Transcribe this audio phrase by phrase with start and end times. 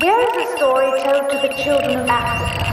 [0.00, 2.64] Where is the story told to the children of Africa?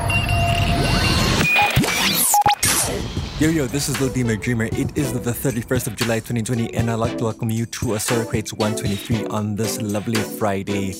[3.39, 4.65] Yo, yo, this is Lodima Dreamer.
[4.65, 8.25] It is the 31st of July 2020, and I'd like to welcome you to Asura
[8.25, 10.95] Crates 123 on this lovely Friday.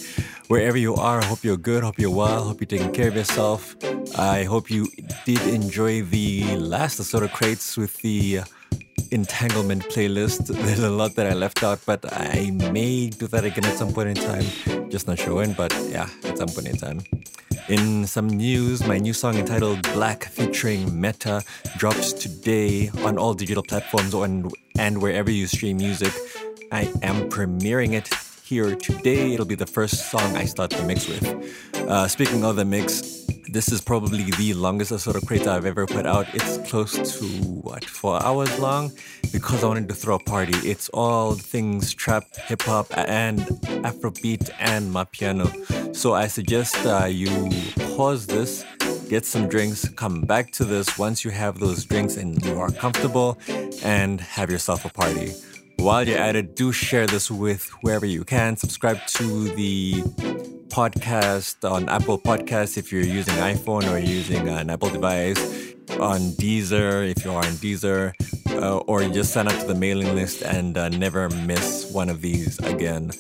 [0.49, 3.15] Wherever you are, I hope you're good, hope you're well, hope you're taking care of
[3.15, 3.77] yourself.
[4.17, 4.89] I hope you
[5.25, 8.41] did enjoy the last Asura Crates with the
[9.11, 10.47] entanglement playlist.
[10.47, 13.93] There's a lot that I left out, but I may do that again at some
[13.93, 14.76] point in time.
[14.89, 17.01] Just not sure when, but yeah, at some point in time.
[17.69, 21.43] In some news, my new song entitled Black featuring Meta
[21.77, 24.49] drops today on all digital platforms and,
[24.79, 26.13] and wherever you stream music.
[26.71, 28.09] I am premiering it
[28.43, 29.33] here today.
[29.33, 31.25] It'll be the first song I start the mix with.
[31.75, 36.05] Uh, speaking of the mix, this is probably the longest Asura Crate I've ever put
[36.05, 36.27] out.
[36.33, 38.91] It's close to, what, four hours long?
[39.31, 40.57] Because I wanted to throw a party.
[40.69, 43.39] It's all things trap, hip hop, and
[43.83, 45.51] Afrobeat and my piano.
[45.93, 47.49] So I suggest uh, you
[47.95, 48.65] pause this,
[49.09, 52.71] get some drinks, come back to this once you have those drinks and you are
[52.71, 53.37] comfortable,
[53.83, 55.33] and have yourself a party.
[55.77, 58.57] While you're at it, do share this with whoever you can.
[58.57, 60.01] Subscribe to the
[60.69, 65.39] podcast on Apple Podcasts if you're using iPhone or using an Apple device,
[65.99, 68.13] on Deezer if you are on Deezer,
[68.61, 72.21] uh, or just sign up to the mailing list and uh, never miss one of
[72.21, 73.11] these again.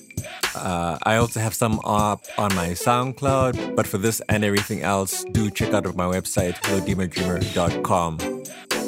[0.55, 5.23] Uh, I also have some up on my SoundCloud, but for this and everything else,
[5.31, 8.36] do check out my website, lodimadreamer.com.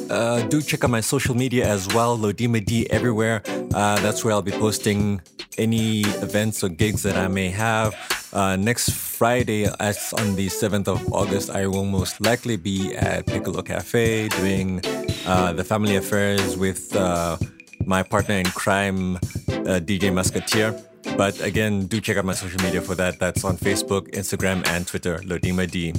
[0.10, 3.42] Uh, do check out my social media as well, Lodima D everywhere.
[3.74, 5.22] Uh, that's where I'll be posting
[5.58, 7.94] any events or gigs that I may have.
[8.34, 13.28] Uh, next Friday, as on the 7th of August, I will most likely be at
[13.28, 14.82] Piccolo Cafe doing
[15.26, 17.38] uh, the family affairs with uh,
[17.86, 20.80] my partner in crime, uh, DJ Musketeer.
[21.18, 23.20] But again, do check out my social media for that.
[23.20, 25.94] That's on Facebook, Instagram, and Twitter, Lodima D.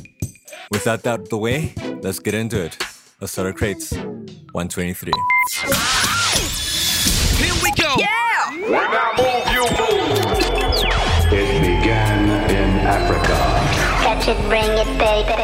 [0.70, 2.76] With that out the way, let's get into it.
[3.22, 5.12] Asura Crates 123.
[7.36, 7.94] Here we go.
[7.98, 8.08] Yeah!
[8.64, 10.16] When I move, you move.
[11.30, 13.36] It began in Africa.
[14.00, 15.36] Catch it, bring it, baby.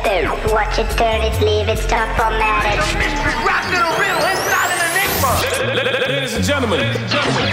[0.54, 2.80] Watch it, turn it, leave it, stop formatted.
[2.96, 5.36] Mystery rock to the real, it's not an enigma.
[6.08, 7.46] Ladies and gentlemen, now tuned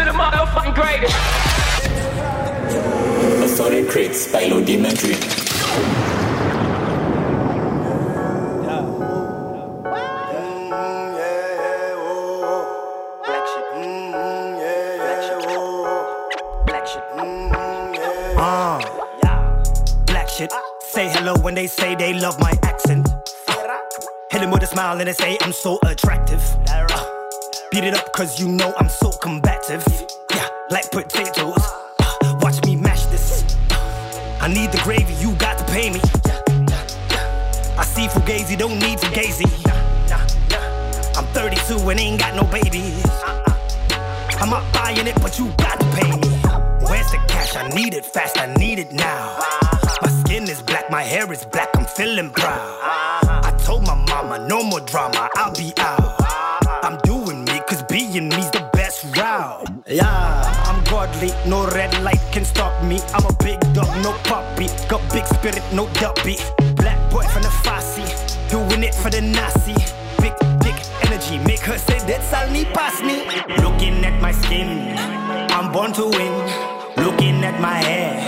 [0.00, 1.14] into the motherfucking greatest.
[3.44, 5.18] Asura Crates by Lodima Dreamer.
[20.06, 20.52] Black shit.
[20.80, 23.08] Say hello when they say they love my accent.
[23.48, 23.78] Uh,
[24.30, 26.42] hit them with a smile and they say I'm so attractive.
[26.68, 27.19] Uh,
[27.70, 29.84] beat it up cause you know I'm so combative.
[30.34, 31.62] Yeah, like potatoes.
[32.42, 33.44] Watch me mash this.
[34.40, 36.00] I need the gravy, you got to pay me.
[37.78, 39.46] I see Fugazi, don't need Fugazi.
[41.16, 43.04] I'm 32 and ain't got no babies.
[43.06, 44.40] Uh-uh.
[44.40, 46.28] I'm not buying it, but you got to pay me.
[46.88, 47.56] Where's the cash?
[47.56, 49.38] I need it fast, I need it now.
[50.02, 52.78] My skin is black, my hair is black, I'm feeling proud.
[52.82, 55.99] I told my mama, no more drama, I'll be out.
[58.10, 59.68] Me, me's the best route.
[59.86, 62.98] Yeah, I'm godly, no red light can stop me.
[63.14, 64.66] I'm a big dog, no puppy.
[64.88, 66.36] Got big spirit, no duppy.
[66.74, 69.74] Black boy from the Fosse, doing it for the Nazi.
[70.20, 70.74] Big dick
[71.06, 73.22] energy, make her say that's all me pass me.
[73.62, 74.98] Looking at my skin,
[75.54, 76.34] I'm born to win.
[76.96, 78.18] Looking at my hair,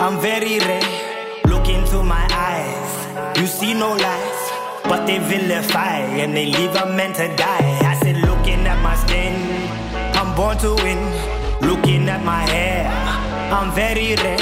[0.00, 1.42] I'm very rare.
[1.46, 4.44] Look into my eyes, you see no lies.
[4.84, 7.87] But they vilify and they leave a man to die.
[10.38, 11.02] Born to win.
[11.68, 12.86] Looking at my hair,
[13.52, 14.38] I'm very rare.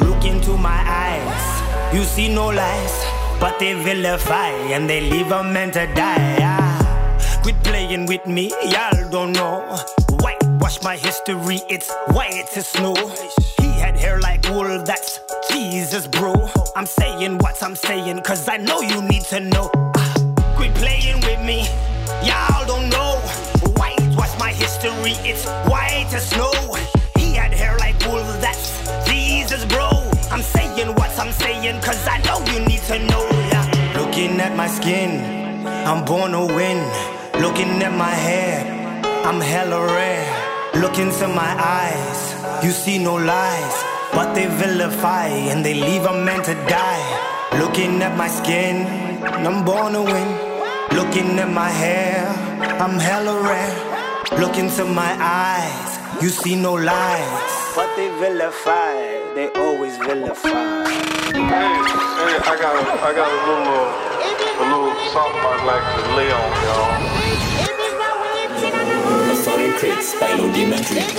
[0.00, 2.94] Look into my eyes, you see no lies.
[3.38, 6.38] But they vilify and they leave a man to die.
[6.42, 9.78] Ah, quit playing with me, y'all don't know.
[10.22, 12.96] Whitewash my history, it's white as snow.
[13.60, 15.20] He had hair like wool, that's
[15.52, 16.34] Jesus, bro.
[16.74, 19.70] I'm saying what I'm saying, cause I know you need to know.
[19.96, 20.14] Ah,
[20.56, 21.68] quit playing with me,
[22.26, 23.22] y'all don't know.
[23.78, 26.52] Whitewash my history, it's white as snow.
[27.16, 28.70] He had hair like wool, that's
[29.08, 29.90] Jesus, bro.
[30.30, 33.26] I'm saying what I'm saying, cause I know you need to know.
[33.50, 33.98] Yeah.
[33.98, 36.78] Looking at my skin, I'm born to win.
[37.42, 38.62] Looking at my hair,
[39.24, 40.26] I'm hella rare.
[40.80, 43.84] Look into my eyes, you see no lies.
[44.12, 47.58] But they vilify and they leave a man to die.
[47.58, 48.86] Looking at my skin,
[49.24, 50.28] I'm born to win.
[50.96, 52.26] Looking at my hair,
[52.80, 53.97] I'm hella rare.
[54.38, 57.74] Look into my eyes, you see no lies.
[57.74, 58.94] What they vilify,
[59.34, 60.84] they always vilify.
[60.84, 65.86] Hey, hey, I got a, I got a little, uh, a little something I'd like
[65.94, 66.92] to lay on y'all.
[69.36, 71.18] Sorry, Crits by Lodima Dreamer.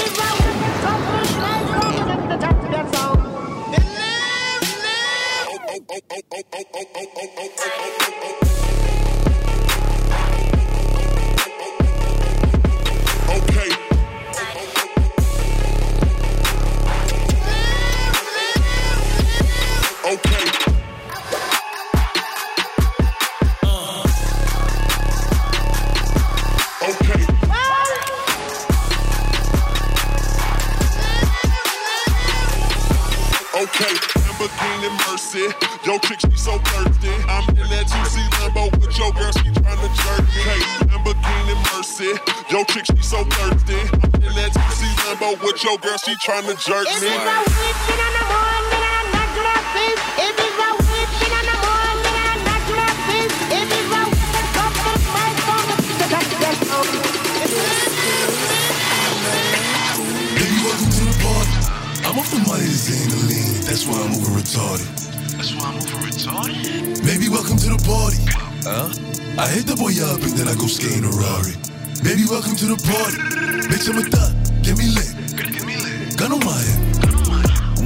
[8.22, 8.59] Okay.
[33.60, 33.92] Okay,
[34.24, 35.52] Lamborghini Mercy.
[35.84, 37.12] Yo, chick, she so thirsty.
[37.28, 40.42] I'm in that 2C Lambo with your girl, she tryna jerk me.
[40.48, 42.16] Hey, Lamborghini Mercy.
[42.50, 43.76] Yo, chick, she so thirsty.
[43.76, 47.10] I'm in that 2C Lambo with your girl, she tryna jerk me.
[47.12, 47.60] Baby,
[63.90, 64.86] why I'm over retarded.
[65.36, 67.02] That's why I'm over retarded.
[67.06, 68.22] Baby, welcome to the party.
[68.62, 68.94] Huh?
[69.42, 71.58] I hit the boy up and then I go skating a Rari.
[72.06, 73.18] Baby, welcome to the party.
[73.66, 74.32] Bitch, I'm a thot.
[74.62, 75.10] Get me lit.
[75.34, 76.14] Get me lit.
[76.18, 76.80] Gun on my head.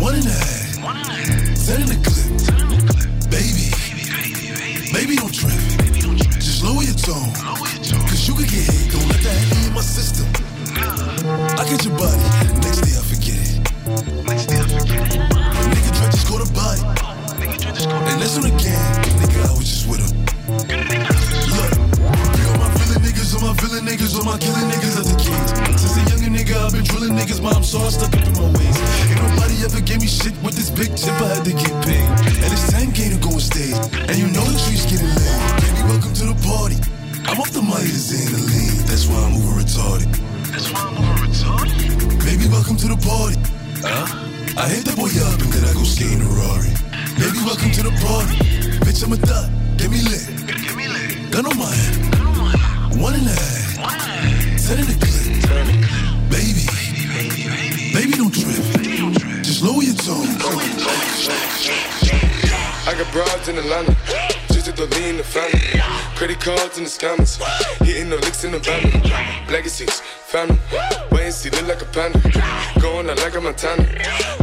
[0.02, 0.84] One and a half.
[0.84, 1.56] One and a half.
[1.58, 2.28] Send in the clip.
[2.44, 3.08] Turn in the clip.
[3.32, 4.92] Baby, Baby, baby, baby.
[4.92, 5.56] baby, don't trip.
[5.80, 6.36] Baby, don't trip.
[6.44, 7.32] Just lower your tone.
[7.48, 8.04] Lower your tone.
[8.12, 8.92] Cause you can get hit.
[8.92, 10.28] Don't let that be in my system.
[11.56, 12.28] I get your body.
[12.60, 13.56] Next day I forget it.
[14.28, 15.43] Next day I forget it.
[16.14, 16.82] Nigga try to body.
[17.42, 18.78] And on the game.
[19.18, 20.14] Nigga, I was just with him.
[21.50, 21.74] Look,
[22.38, 25.50] you my villain niggas, all my villain niggas, all my killing niggas at the kids.
[25.82, 28.78] Since a younger nigga, I've been drilling niggas, but I'm stuck up in my ways.
[29.10, 32.06] Ain't nobody ever gave me shit with this big chip, I had to get paid.
[32.06, 32.93] And it's 10K
[49.04, 49.76] Get me lit.
[49.78, 51.30] Get me lit.
[51.30, 51.66] Gun on my.
[52.96, 53.84] One in the clip.
[54.64, 56.32] Turn in the clip.
[56.32, 57.94] Baby, Baby, baby, baby.
[57.94, 59.44] baby, don't trip.
[59.44, 60.24] Just lower your tone.
[62.86, 63.94] I got broads in Atlanta,
[64.54, 65.60] just at the lean the family.
[66.16, 67.42] Credit cards in the scammers,
[67.84, 68.84] hitting the licks in the van.
[69.52, 70.58] Legacies, family,
[71.12, 72.20] wait and see, look like a panda.
[72.80, 73.84] Going out like a Montana,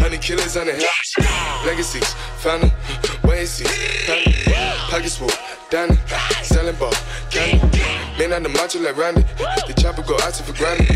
[0.01, 1.67] honey killers on the head.
[1.67, 2.73] Legacies, family,
[3.47, 4.45] family.
[4.91, 5.31] Pockets full,
[5.71, 5.97] Danny,
[6.43, 6.93] selling ball,
[7.31, 7.79] candy.
[8.19, 9.23] Man on the macho like Randy,
[9.67, 10.89] the chopper go out to for granted.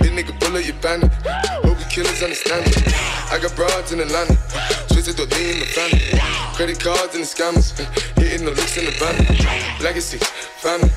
[0.00, 1.12] This nigga bullet, you bandit.
[1.60, 2.78] Hope the killers understand it.
[3.30, 4.36] I got broads in Atlanta,
[4.88, 6.00] twisted the lean in the family.
[6.56, 7.76] Credit cards and the scammers,
[8.16, 9.16] hitting the licks in the van.
[9.82, 10.18] Legacy,
[10.62, 10.88] family,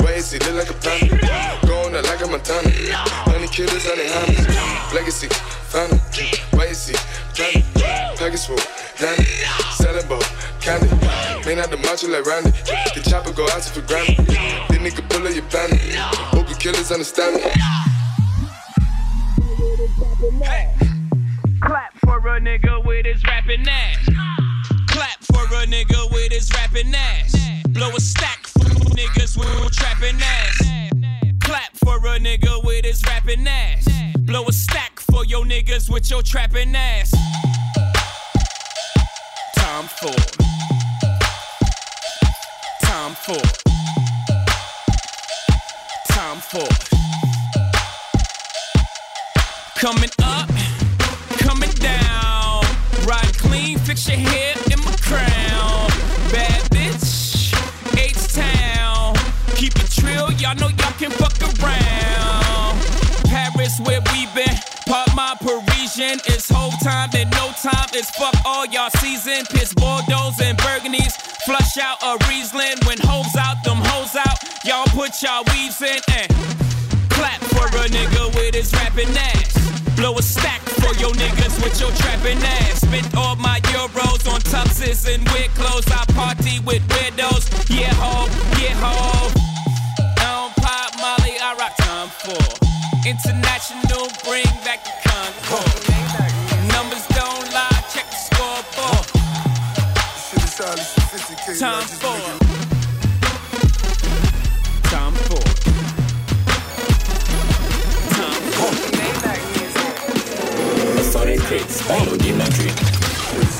[0.00, 1.16] why is he look like a panda?
[1.66, 2.70] Going out like a Montana,
[3.28, 4.94] honey killers on the hammers.
[4.94, 5.28] Legacy,
[5.68, 6.00] family,
[6.52, 6.94] why is he
[7.36, 8.56] Package full,
[8.98, 10.22] Danny, ball,
[10.58, 10.88] candy.
[11.44, 14.24] Man out the macho like Randy, the chopper go out for granted.
[14.26, 15.78] This nigga pull up your bandit,
[16.32, 17.42] hope the killers understand me.
[21.60, 24.08] Clap for a nigga with his rapping ass.
[24.88, 27.36] Clap for a nigga with his rapping ass.
[27.68, 30.62] Blow a stack for niggas with trapping ass.
[31.40, 33.86] Clap for a nigga with his rapping ass.
[34.20, 34.95] Blow a stack
[35.28, 37.10] your niggas with your trapping ass.
[39.56, 40.14] Time for.
[42.82, 43.42] Time for.
[46.08, 46.68] Time for.
[49.80, 50.48] Coming up,
[51.38, 52.64] coming down.
[53.04, 55.88] Ride clean, fix your hair in my crown.
[56.30, 57.52] Bad bitch,
[57.98, 59.14] H Town.
[59.56, 62.80] Keep it trill, y'all know y'all can fuck around.
[63.24, 64.45] Paris, where we been.
[64.86, 66.22] Part my Parisian.
[66.30, 67.90] It's whole time, then no time.
[67.92, 69.44] It's fuck all y'all season.
[69.50, 71.12] Piss Bordeaux and Burgundies.
[71.44, 72.78] Flush out a Riesling.
[72.86, 74.38] When hoes out, them hoes out.
[74.64, 76.30] Y'all put y'all weaves in and
[77.10, 79.58] clap for a nigga with his rapping ass.
[79.96, 82.80] Blow a stack for your niggas with your trapping ass.
[82.86, 85.86] Spent all my euros on tuxes and weird clothes.
[85.90, 87.50] I party with widows.
[87.68, 88.30] Yeah, ho,
[88.62, 89.30] yeah, ho.
[90.22, 92.66] Don't pop Molly, I rock time for.
[93.06, 94.45] International, bring
[101.46, 102.08] Time for.
[104.82, 105.42] Time for.
[111.04, 112.70] Sorry, Crits, Biology Laundry.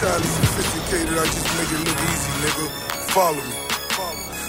[0.00, 2.66] Sound sophisticated, I just make it look easy, nigga.
[3.12, 3.65] Follow me.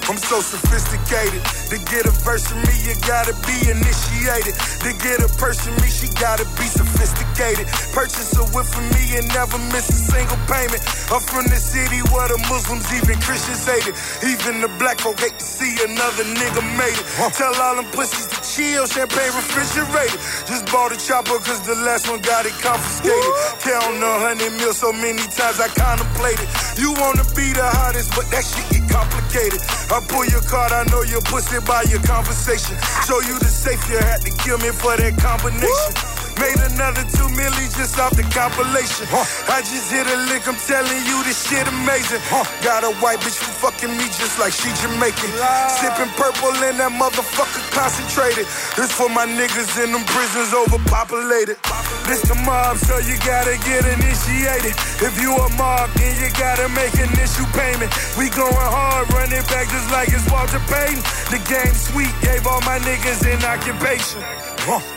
[0.08, 1.44] I'm so sophisticated.
[1.68, 4.56] To get a verse from me, you gotta be initiated.
[4.88, 7.68] To get a person me, she gotta be sophisticated.
[7.92, 10.80] Purchase a whip for me and never miss a single payment.
[11.12, 14.00] I'm from the city where the Muslims, even Christians hate it.
[14.24, 17.06] Even the black folk hate to see another nigga made it.
[17.36, 20.20] Tell all them pussies to chill, champagne refrigerated.
[20.48, 23.34] Just bought a chopper cause the last one got it confiscated.
[23.60, 26.48] Count a hundred mil so many times I contemplated.
[26.80, 29.60] You wanna be the hottest, but that shit get complicated.
[29.92, 32.78] I pull your card, I know your pussy by your conversation.
[33.06, 36.27] Show you the safe, you had to kill me for that combination.
[36.38, 39.10] Made another two milli just off the compilation.
[39.50, 42.22] I just hit a lick, I'm telling you this shit amazing.
[42.62, 45.34] Got a white bitch who fucking me just like she Jamaican.
[45.82, 48.46] Sipping purple in that motherfucker concentrated.
[48.78, 51.58] This for my niggas in them prisons overpopulated.
[52.06, 54.78] This the mob, so you gotta get initiated.
[55.02, 57.90] If you a mob, then you gotta make an issue payment.
[58.14, 61.02] We going hard, running back just like it's Walter Payton.
[61.34, 64.22] The game sweet, gave all my niggas an occupation.
[64.64, 64.97] Huh.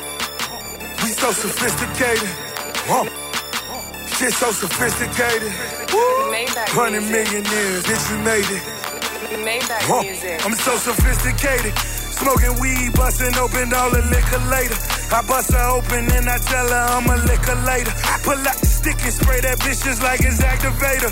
[1.10, 2.30] We so sophisticated.
[2.86, 3.02] Huh.
[4.14, 5.50] Shit so sophisticated.
[6.70, 8.62] Hundred million millionaires, bitch, we made it.
[9.90, 10.06] Huh.
[10.46, 11.74] I'm so sophisticated.
[12.14, 14.78] Smoking weed, busting open all the liquor later.
[15.10, 17.90] I bust her open and I tell her I'm a liquor later.
[18.22, 21.10] Pull out the stick and spray that bitch just like it's activator.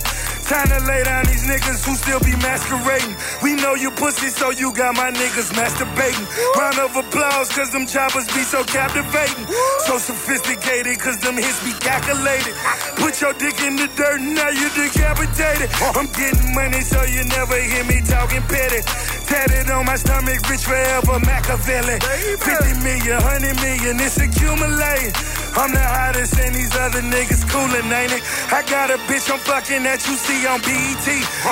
[0.48, 3.12] Time to lay down these niggas who still be masquerading.
[3.42, 6.24] We know you pussy, so you got my niggas masturbating.
[6.56, 9.44] Round of applause, cause them choppers be so captivating.
[9.84, 12.56] So sophisticated, cause them hits be calculated.
[12.96, 15.68] Put your dick in the dirt, now you decapitated.
[15.92, 18.80] I'm getting money, so you never hear me talking petty.
[19.28, 22.00] Tatted on my stomach, rich forever, Machiavelli.
[22.40, 25.12] 50 million, 100 million, it's accumulating.
[25.58, 28.22] I'm the hottest and these other niggas coolin', ain't it?
[28.52, 31.06] I got a bitch I'm fucking that you see on BET.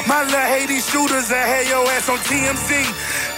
[0.06, 2.70] My little Haiti shooters, I had your ass on TMZ.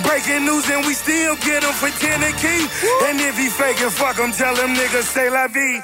[0.04, 2.62] Breaking news and we still get him for 10 a key.
[3.08, 5.80] And if he faking, fuck him, tell him niggas say la vie.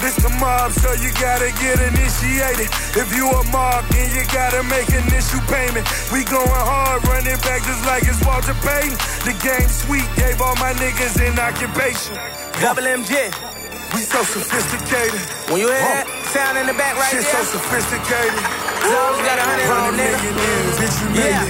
[0.00, 2.68] This the mob, so you gotta get initiated.
[2.92, 5.86] If you a mob, then you gotta make initial payment.
[6.12, 8.98] We going hard, running back just like it's Walter Payton.
[9.24, 12.16] The game sweet, gave all my niggas an occupation.
[12.60, 13.63] Double MJ.
[13.94, 15.20] We so sophisticated.
[15.46, 18.34] When you hear that sound in the back right Shit there, so sophisticated.
[18.82, 20.18] Zoe's got a hundred on the nigga.
[20.18, 21.46] million years, bitch, you made it.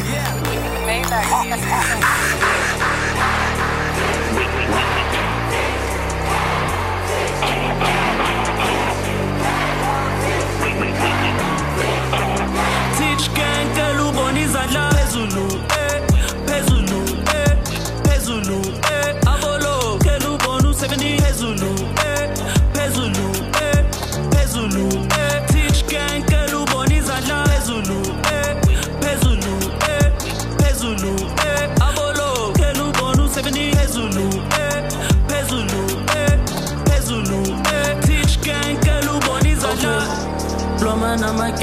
[1.25, 1.57] Teach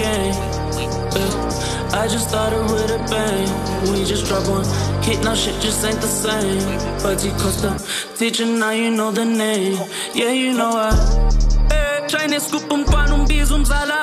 [0.02, 0.36] game
[1.22, 3.50] Eh, I just started with a bang.
[3.92, 4.66] We just dropped one
[5.04, 6.64] hit, now shit just ain't the same.
[7.04, 7.72] But he Costa,
[8.18, 9.78] teacher, now you know the name.
[10.16, 10.92] Yeah, you know I.
[11.76, 14.02] Eh, Chinese scoop um pan um bis um zala.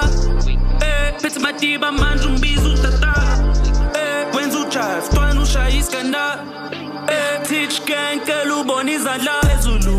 [0.83, 3.15] Eh, pizza matiba manj um bis um tata.
[4.01, 6.39] Eh, wenza ujive, twana ushaya iskandal.
[7.09, 9.98] Eh, teach gang kelu bona izandla phezulu.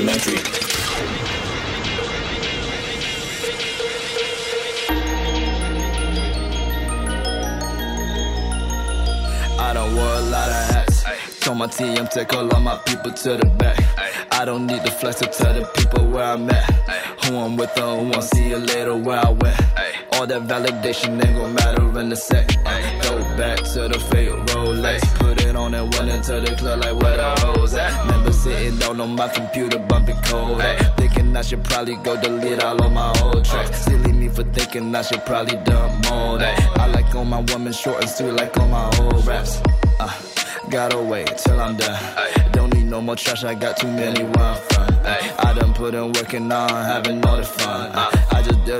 [0.00, 0.40] Madrid.
[9.58, 11.04] I don't wear a lot of hats.
[11.40, 13.78] Told my TM take all of my people to the back.
[14.32, 16.70] I don't need the flex to tell the people where I'm at.
[17.24, 19.60] Who I'm with, or who I see you later where I went.
[20.12, 22.48] All that validation ain't gon' matter in a sec.
[23.02, 25.02] Go back to the fake Rolex.
[25.18, 27.92] Put it on and went into the club like where the hoes at.
[28.06, 30.60] Remember sitting down on my computer bumping code.
[30.98, 33.78] Thinking I should probably go delete all of my old tracks.
[33.84, 36.78] Silly me for thinking I should probably dump more that.
[36.78, 39.62] I like all my women short and sweet like all my old raps.
[39.98, 40.12] Uh,
[40.68, 41.98] gotta wait till I'm done.
[42.52, 44.88] Don't need no more trash, I got too many where I'm from.
[45.46, 47.90] I done put in work and now I'm having all the fun.
[47.94, 48.10] Uh,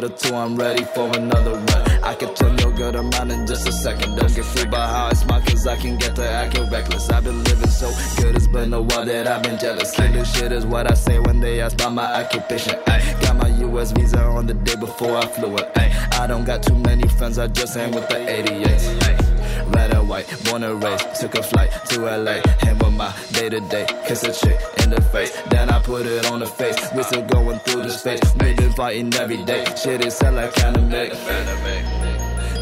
[0.04, 2.04] I'm ready for another one.
[2.04, 4.16] I can turn your good around in just a second.
[4.16, 7.08] Don't get fooled by how I smile, cause I can get to acting reckless.
[7.08, 7.90] I've been living so
[8.20, 9.92] good, it's been a while that I've been jealous.
[9.92, 12.78] Killing shit is what I say when they ask about my occupation.
[12.86, 15.72] Ay, got my US visa on the day before I flew it.
[15.76, 19.02] Ay, I don't got too many friends, I just hang with the 88s.
[19.04, 22.42] Ay, red and white, born and raised, took a flight to LA.
[22.60, 25.32] Hang with my day to day, kiss a chick in the face.
[25.50, 26.76] Then I put it on the face.
[26.94, 28.20] We still going through the phase.
[28.40, 29.64] We been fighting every day.
[29.76, 31.10] Shit is hell like anime.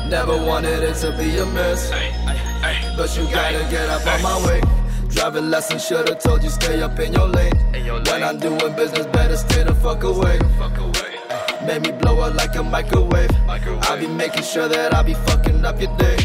[0.08, 1.90] Never wanted it to be a mess.
[2.96, 4.60] But you gotta get up on my way.
[5.08, 7.52] Driving lesson should've told you stay up in your lane.
[8.06, 10.38] When I'm doing business, better stay the fuck away.
[11.66, 13.30] Made me blow up like a microwave.
[13.48, 16.16] I be making sure that I be fucking up your day.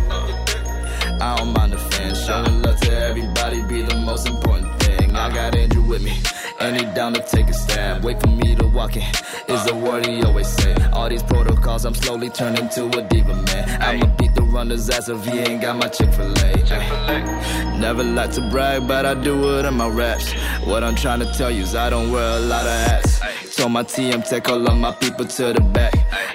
[1.20, 5.16] I don't mind the fans, showing love to everybody be the most important thing.
[5.16, 6.14] I got Andrew with me,
[6.60, 8.04] and he down to take a stab.
[8.04, 9.04] Wait for me to walk in,
[9.48, 10.76] is the word he always say.
[10.94, 13.82] All these protocols, I'm slowly turning to a diva man.
[13.82, 17.80] I'ma beat the runner's ass if he ain't got my Chick fil A.
[17.80, 20.32] Never like to brag, but I do it in my raps.
[20.66, 23.56] What I'm trying to tell you is I don't wear a lot of hats.
[23.56, 25.94] Told my TM take all of my people to the back.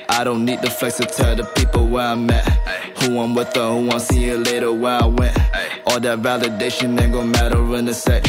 [0.08, 2.48] I don't need the flex to tell the people where I'm at.
[3.02, 5.36] Who I'm with or who I'm seeing later where I went.
[5.86, 8.24] All that validation ain't gon' matter in a sec.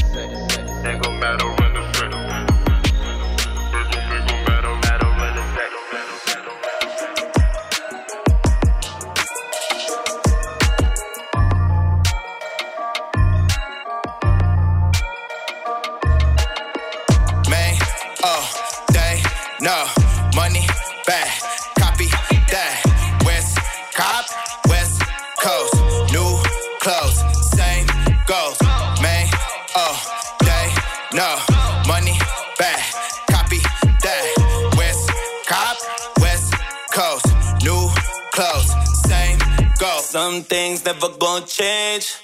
[41.34, 42.16] Gonna change.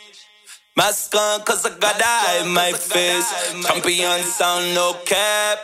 [0.78, 3.28] Mask on, cause I got eye in my face.
[3.66, 5.60] Champion sound, no cap.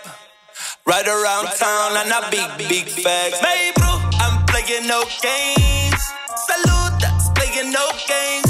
[0.85, 3.39] Right around town, and a big, big facts.
[3.39, 3.91] Hey, bro,
[4.23, 6.01] I'm playing no games.
[6.47, 8.49] Salute, that's playing no games.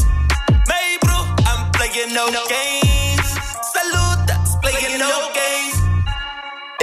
[0.72, 1.18] Hey, bro,
[1.50, 3.28] I'm playing no games.
[3.76, 5.76] Salute, that's playing no games.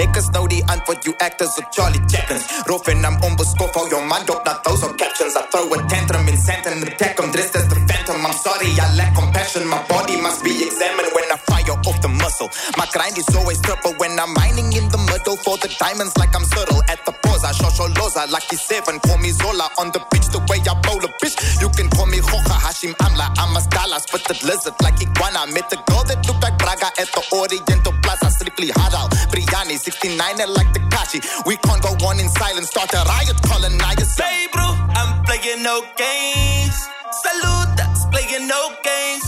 [0.01, 2.45] Ek is nou die antwoord, you act as a Charlie Chaplins.
[2.67, 5.35] Rough en I'm onbeskof, hou jou man op, dat those are captions.
[5.35, 8.02] I throw a tantrum in Santa and attack him, dressed as the phantom.
[8.25, 9.67] I'm sorry, I lack compassion.
[9.67, 12.49] My body must be examined when I fire off the muscle.
[12.77, 16.33] My grind is always triple when I'm mining in the middle for the diamonds like
[16.35, 16.81] I'm subtle.
[16.87, 17.67] At the pause, I show
[17.99, 18.99] loza, lucky seven.
[19.03, 21.35] Call me Zola on the pitch, the way I bowl a bitch.
[21.59, 23.27] You can call me Hoja Hashim Amla.
[23.37, 25.47] I'm a style, I spit the lizard like iguana.
[25.51, 28.31] Met the girl that looked like Braga at the Oriental Plaza.
[28.31, 31.19] Strictly halal, biryani, 69 and like the Kashi.
[31.45, 34.15] We can't go on in silence, start a riot, colonize.
[34.15, 34.63] Hey, bro,
[34.95, 36.79] I'm playing no games.
[37.21, 39.25] Saludas, playing no games.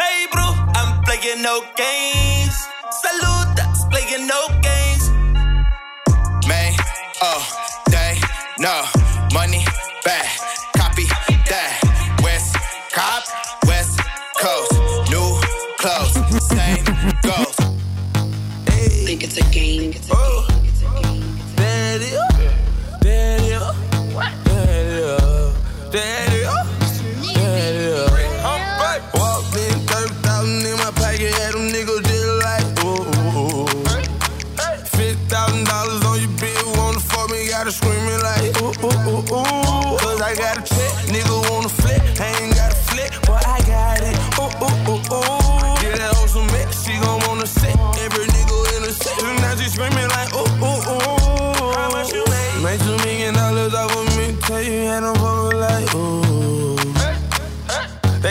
[0.00, 0.46] Hey, bro,
[0.78, 2.56] I'm playing no games.
[3.02, 5.04] Saludas, playing no games.
[6.48, 6.74] May,
[7.22, 7.42] oh,
[7.90, 8.18] day,
[8.58, 8.74] no,
[9.34, 9.64] money,
[10.04, 10.26] bad,
[10.76, 11.04] copy
[11.50, 12.18] that.
[12.22, 12.56] West,
[12.92, 13.22] cop,
[13.66, 14.00] West
[14.40, 14.72] Coast,
[15.10, 15.28] new
[15.78, 16.14] clothes,
[16.48, 16.85] same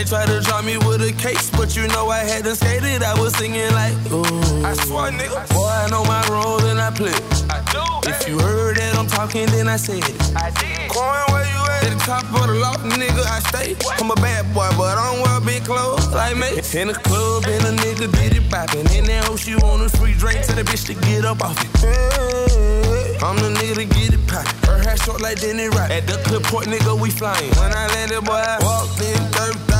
[0.06, 3.02] tried to drop me with a case, but you know I had to skate it.
[3.02, 4.24] I was singing like, ooh.
[4.64, 5.42] I swear, nigga.
[5.54, 7.18] Boy, I know my role and I play.
[7.50, 7.82] I do.
[8.10, 10.16] If you heard that I'm talking, then I said it.
[10.36, 10.92] I did.
[10.94, 11.90] Coin, where you at?
[11.90, 13.76] At the top of the loft, nigga, I stay.
[13.98, 16.62] I'm a bad boy, but I don't wear big clothes like me.
[16.80, 18.86] In the club, and a nigga did it poppin'.
[18.94, 21.58] In that hoe, she want a free drink to the bitch to get up off
[21.58, 23.24] it.
[23.24, 24.70] I'm the nigga to get it poppin'.
[24.70, 25.90] Her hair short like Denny Rock.
[25.90, 27.50] At the clip point, nigga, we flyin'.
[27.58, 29.75] When I landed, boy, I walked in 30,000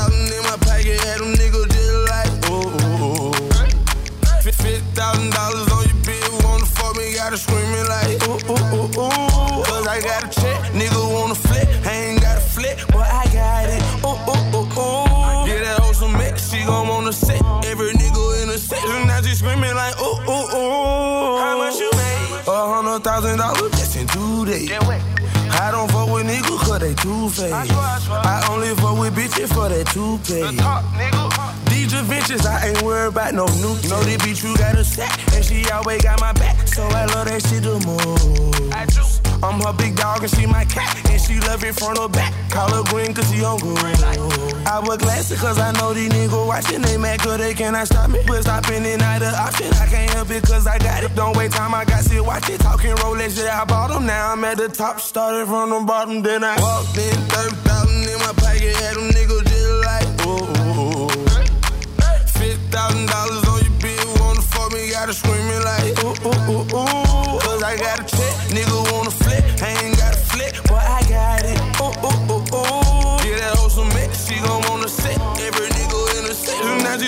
[0.86, 4.42] my had them niggas just like, oh, ooh, ooh, ooh.
[4.42, 9.02] Fifty thousand dollars on your bill, wanna fuck me, gotta screaming like, ooh, ooh, ooh,
[9.02, 9.64] ooh.
[9.66, 13.24] Cause I got a check, nigga wanna flip, I ain't got a flip, but I
[13.34, 15.46] got it, oh, ooh, ooh, ooh, ooh.
[15.46, 19.20] Get that hoe some mix, she gon' wanna sit, every nigga in the section, now
[19.22, 21.38] she screaming like, ooh, ooh, ooh.
[21.42, 22.46] How much you made?
[22.46, 24.70] A hundred thousand dollars just in two days.
[25.58, 27.52] I don't fuck with niggas cause they two faced.
[27.52, 30.44] I only fuck with bitches for that two pay.
[31.70, 33.74] These adventures, I ain't worried about no new.
[33.88, 36.66] Know this bitch, you got a set, and she always got my back.
[36.68, 39.25] So I love that shit the most.
[39.42, 42.32] I'm her big dog and she my cat, and she love it front or back.
[42.50, 43.76] Call her green cause she on good.
[44.66, 46.82] I wear glasses cause I know these niggas watching.
[46.82, 48.20] They mad cause they cannot stop me.
[48.26, 49.72] But stopping it not an option.
[49.74, 51.14] I can't help it cause I got it.
[51.14, 52.60] Don't wait time, I got shit, watch it.
[52.60, 54.06] Talking Rolex, yeah, I bought them.
[54.06, 56.22] Now I'm at the top, started from the bottom.
[56.22, 60.46] Then I walked in, 30,000 in my pocket, had them niggas just like, ooh.
[62.36, 67.38] $50,000 on your bill, wanna fuck me, gotta screaming like, ooh, ooh, ooh, ooh.
[67.40, 68.15] Cause I got a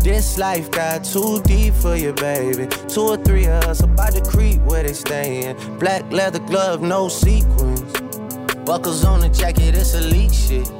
[0.00, 2.66] This life got too deep for you, baby.
[2.88, 5.56] Two or three of us about to creep where they stayin'.
[5.78, 7.82] Black leather glove, no sequins.
[8.64, 10.70] Buckles on the jacket, it's elite shit.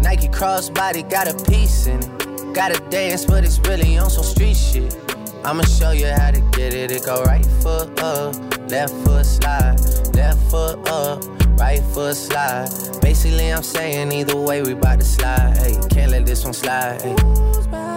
[0.00, 2.54] Nike crossbody got a piece in it.
[2.54, 4.96] Gotta dance, but it's really on some street shit.
[5.44, 6.90] I'ma show you how to get it.
[6.90, 8.34] It go right foot up,
[8.70, 9.78] left foot slide,
[10.14, 11.22] left foot up,
[11.60, 12.70] right foot slide.
[13.02, 15.58] Basically, I'm saying either way, we bout to slide.
[15.58, 17.02] Hey, can't let this one slide.
[17.02, 17.87] Hey.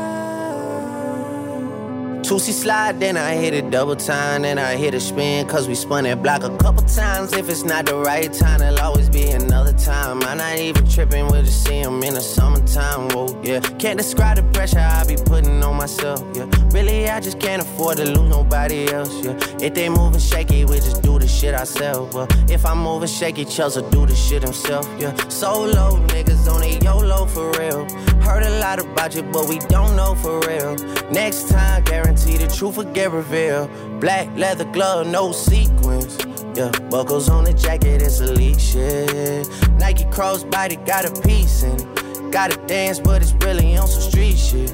[2.32, 5.76] Two-C slide, then I hit it double time, then I hit a spin, cause we
[5.76, 7.34] spun that block a couple times.
[7.34, 10.24] If it's not the right time, there'll always be another time.
[10.24, 13.60] I'm not even tripping, we'll just see him in the summertime, whoa, yeah.
[13.60, 16.48] Can't describe the pressure I be putting on myself, yeah.
[16.70, 19.38] Really, I just can't afford to lose nobody else, yeah.
[19.60, 23.44] If they moving shaky, we just do the shit ourselves, but if I'm moving shaky,
[23.44, 25.14] Chelsea do the shit himself, yeah.
[25.28, 27.90] Solo niggas on a YOLO for real.
[28.22, 30.78] Heard a lot about you, but we don't know for real.
[31.12, 33.70] Next time, guarantee the truth will get revealed.
[34.00, 36.18] Black leather glove, no sequins.
[36.56, 39.48] Yeah, buckles on the jacket, it's elite shit.
[39.80, 42.32] Nike crossbody got a piece in it.
[42.32, 44.72] Gotta dance, but it's really on some street shit.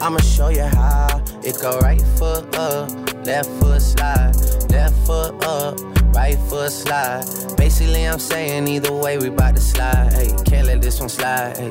[0.00, 1.22] I'ma show you how.
[1.42, 2.90] It go right foot up,
[3.24, 4.34] left foot slide,
[4.70, 5.80] left foot up,
[6.14, 7.24] right foot slide.
[7.56, 10.12] Basically, I'm saying either way, we bout to slide.
[10.12, 11.56] Hey, can't let this one slide.
[11.56, 11.70] Hey.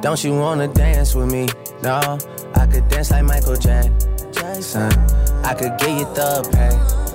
[0.00, 1.48] Don't you wanna dance with me?
[1.82, 2.18] No,
[2.54, 4.19] I could dance like Michael Jackson.
[4.36, 6.48] I could get you the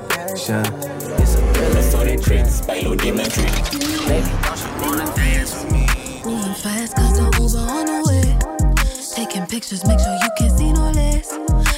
[0.09, 0.65] passion.
[1.21, 4.07] It's a really Story Prince by Lodima Dreamer.
[4.07, 5.87] Baby, don't you wanna dance with me?
[6.25, 8.27] Moving fast, cause the Uber on the way.
[9.15, 11.29] Taking pictures, make sure you can see no less.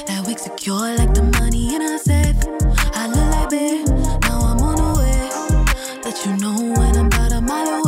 [0.06, 2.36] That wig secure like the money in a safe.
[2.94, 3.86] I look like babe,
[4.22, 6.02] now I'm on the way.
[6.02, 7.87] Let you know when I'm about a mile away.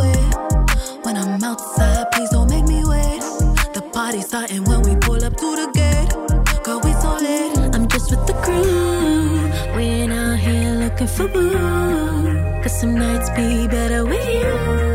[11.21, 12.63] For boo.
[12.63, 14.90] Cause some nights be better with you.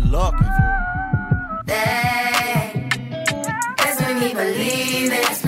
[0.00, 0.34] Good luck.
[3.76, 5.39] That's made me believe it.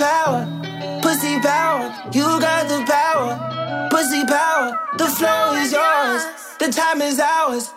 [0.00, 0.46] Power,
[1.02, 1.92] pussy power.
[2.12, 4.78] You got the power, pussy power.
[4.96, 6.22] The flow is yours,
[6.58, 7.72] the time is ours.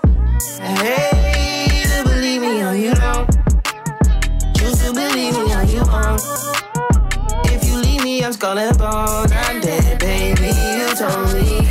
[0.59, 3.27] Hey, to believe me or you don't.
[4.55, 6.21] Choose to believe me or you won't.
[7.53, 9.31] If you leave me, I'm skull and bones.
[9.33, 10.53] I'm dead, baby.
[10.79, 11.62] You told me.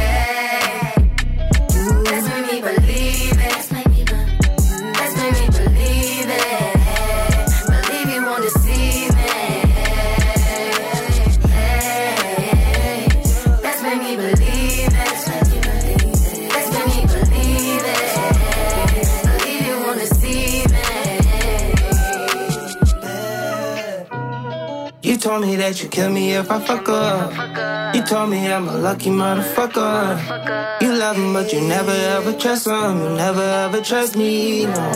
[25.32, 27.94] Told me that you kill me if I fuck up.
[27.94, 30.82] You told me I'm a lucky motherfucker.
[30.82, 32.98] You love him, but you never ever trust him.
[33.02, 34.66] You never ever trust me.
[34.66, 34.92] No.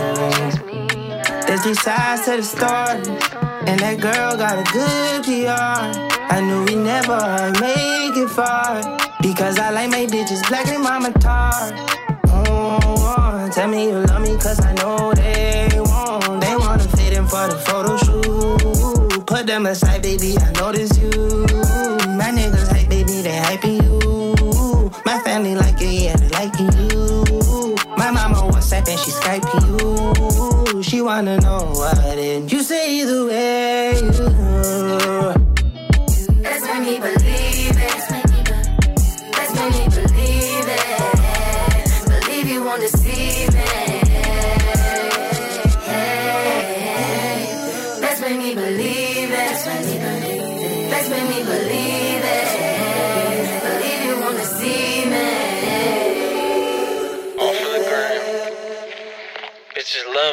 [1.47, 2.99] There's three sides to the story,
[3.69, 5.79] and that girl got a good PR.
[6.35, 7.21] I knew we never
[7.65, 8.83] make it far
[9.23, 11.73] because I like my bitches black and mama tar.
[12.29, 16.43] Oh, oh, tell me you love me cause I know they won't.
[16.43, 18.66] They wanna fit in for the photo shoot.
[19.37, 21.11] Put them aside, baby, I notice you.
[22.17, 24.91] My niggas hype, baby, they hyping you.
[25.05, 27.77] My family like it, yeah, they liking you.
[27.99, 30.83] My mama WhatsApp and she Skyping you.
[30.83, 34.11] She wanna know what did you say the way you
[36.43, 37.26] Let's make me believe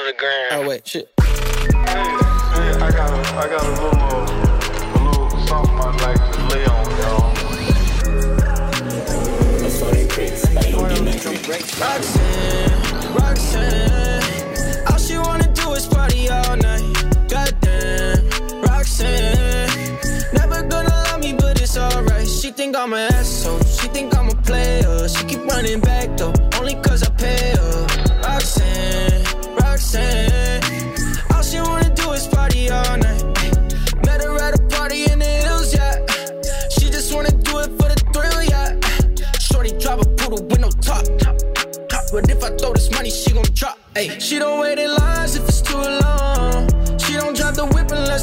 [0.04, 0.50] Bitches love the gram.
[0.52, 1.10] Oh wait, shit.
[1.20, 1.26] Hey,
[2.82, 4.26] I got a, I got a little, uh,
[4.96, 7.34] a little something I'd like to lay on y'all.
[11.80, 12.72] Roxanne,
[13.16, 14.24] Roxanne,
[14.90, 16.84] all she wanna do is party all night.
[17.28, 18.30] Goddamn,
[18.62, 19.70] Roxanne,
[20.34, 22.28] never gonna love me, but it's alright.
[22.28, 25.08] She think I'm an asshole, she think I'm a player.
[25.10, 26.34] She keep running back though,
[29.74, 30.62] Roxanne,
[31.34, 33.24] all she wanna do is party all night.
[34.06, 35.96] Met her at a party in the hills, yeah.
[36.70, 38.78] She just wanna do it for the thrill, yeah.
[39.40, 41.08] Shorty drive a poodle with no top.
[42.12, 43.80] But if I throw this money, she gon' drop.
[43.96, 46.70] Ay, she don't wait in lines if it's too long.
[47.00, 48.23] She don't drive the whip unless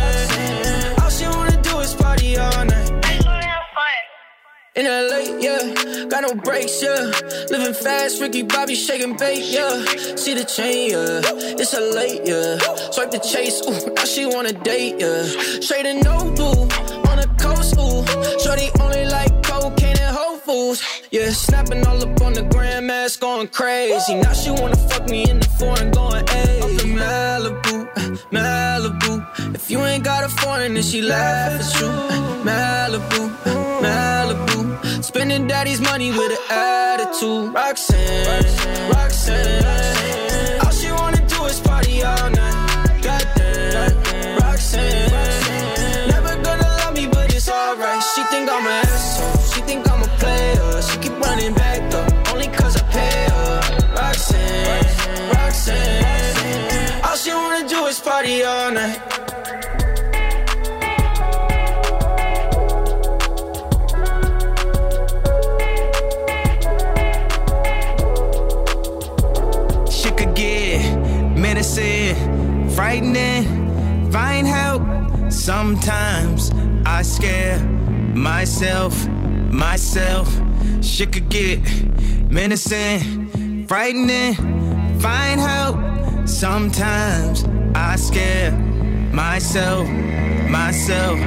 [4.73, 7.11] In LA, yeah, got no brakes, yeah.
[7.49, 9.83] Living fast, Ricky Bobby shaking bait, yeah.
[10.15, 11.19] See the chain, yeah.
[11.59, 12.57] It's a late, yeah.
[12.91, 15.23] Swipe the chase, ooh, now she wanna date, yeah.
[15.59, 16.61] Straight and no boo,
[17.09, 18.39] on the coast, ooh.
[18.39, 19.40] Shorty only like
[20.51, 21.29] and yeah.
[21.31, 24.15] Snapping all up on the grandmas, going crazy.
[24.15, 26.61] Now she wanna fuck me in the foreign, going, ayy.
[26.61, 27.75] Up in Malibu,
[28.31, 29.55] Malibu.
[29.55, 31.89] If you ain't got a foreign, then she laugh at you.
[32.47, 33.21] Malibu,
[33.85, 35.03] Malibu.
[35.03, 37.53] Spending daddy's money with an attitude.
[37.53, 40.59] Roxanne, Roxanne.
[40.63, 42.40] All she wanna do is party all night.
[55.69, 58.99] All she wanna do is party all night.
[69.91, 70.81] She could get
[71.37, 74.81] medicine, frightening, find help.
[75.31, 76.49] Sometimes
[76.87, 77.59] I scare
[78.15, 79.07] myself,
[79.51, 80.27] myself.
[80.81, 81.59] She could get
[82.31, 84.35] menacing, frightening,
[85.01, 85.75] find help.
[86.27, 87.43] Sometimes
[87.73, 88.51] I scare
[89.11, 89.89] myself,
[90.49, 91.17] myself.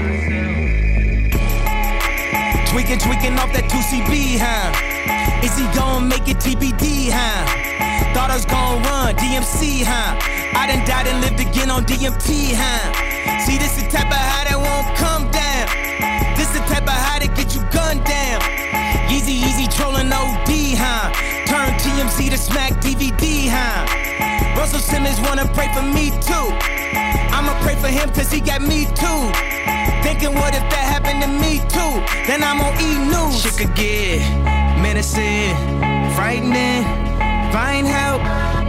[2.71, 5.45] Tweaking, tweaking off that 2CB, huh?
[5.45, 8.15] Is he gon' make it TBD, huh?
[8.15, 10.15] Thought I was gon' run DMC, huh?
[10.57, 13.41] I done died and lived again on DMT, huh?
[13.45, 15.67] See, this the type of high that won't come down.
[16.39, 18.41] This the type of high that get you gunned down.
[19.11, 20.34] Easy, easy trolling huh?
[22.15, 24.57] TMC to smack DVD, huh?
[24.57, 26.47] Russell Simmons wanna pray for me too.
[27.35, 29.21] I'ma pray for him cause he got me too.
[30.03, 31.95] Thinking what if that happened to me too?
[32.27, 33.43] Then I'm on E News.
[33.43, 34.21] Shit could get
[34.81, 35.57] menacing,
[36.15, 36.85] frightening,
[37.53, 38.23] find help.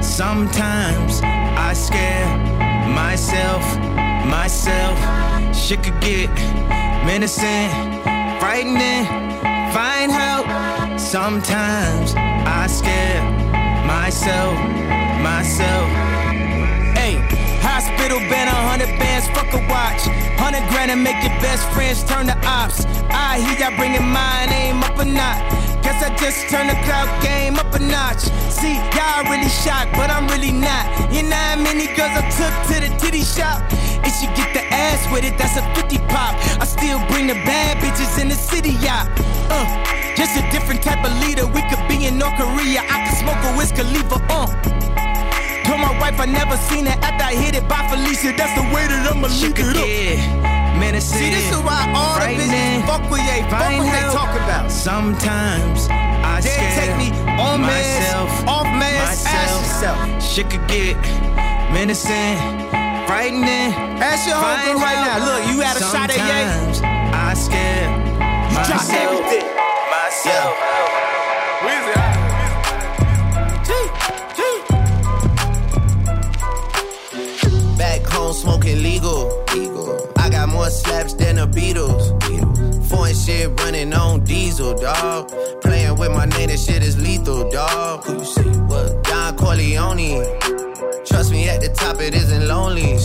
[0.04, 2.28] Sometimes I scare
[2.96, 3.64] myself,
[4.26, 4.98] myself.
[5.56, 6.30] Shit could get
[7.06, 7.70] menacing,
[8.40, 9.06] frightening,
[9.72, 10.48] find help.
[11.00, 13.35] Sometimes I scare
[13.86, 14.58] myself,
[15.22, 15.88] myself.
[16.98, 17.22] Hey,
[17.62, 20.02] hospital been a hundred bands, fuck a watch.
[20.42, 22.86] Hundred grand and make your best friends turn to ops.
[23.10, 25.46] I hear y'all bringing my name up a notch.
[25.86, 28.26] Guess I just turned the cloud game up a notch.
[28.50, 31.14] See, y'all really shocked, but I'm really not.
[31.14, 33.62] You know how many girls I took to the titty shop?
[34.02, 36.34] If she get the ass with it, that's a 50 pop.
[36.60, 39.06] I still bring the bad bitches in the city, yeah.
[39.50, 41.46] Uh, just a different type of leader.
[41.48, 42.82] We could be in North Korea.
[42.88, 44.48] I could smoke a Wiz Khalifa, uh.
[45.66, 48.34] Told my wife I never seen it after I hit it by Felicia.
[48.38, 49.88] That's the way that I'ma leave it up.
[50.80, 54.30] Menacing, See, this is why all the bitches fuck with they fuck what they talk
[54.36, 54.70] about.
[54.72, 57.10] Sometimes I They scare take me
[57.40, 59.64] on meds, myself, off meds, myself.
[59.64, 59.98] yourself.
[60.22, 61.00] Shit could get
[61.72, 62.38] menacing,
[63.08, 63.72] frightening.
[64.04, 65.24] Ask your homegirl right now.
[65.24, 66.84] Look, you had a shot at Ye?
[67.16, 67.88] I scare
[68.52, 68.58] You
[70.24, 70.56] drop myself,
[71.62, 72.04] everything.
[73.64, 74.68] myself.
[77.78, 79.44] Back home smoking legal.
[79.54, 80.10] legal.
[80.18, 82.12] I got more slaps than the Beatles.
[82.90, 85.32] Foreign shit running on diesel, dog.
[85.62, 88.04] Playing with my name, that shit is lethal, dog.
[88.06, 88.42] Who you see?
[88.42, 89.04] What?
[89.04, 90.26] Don Corleone.
[91.06, 92.98] Trust me, at the top it isn't lonely.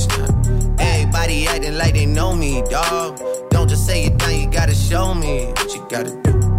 [0.78, 3.18] Everybody acting like they know me, dog.
[3.50, 6.39] Don't just say it down, you gotta show me what you gotta do.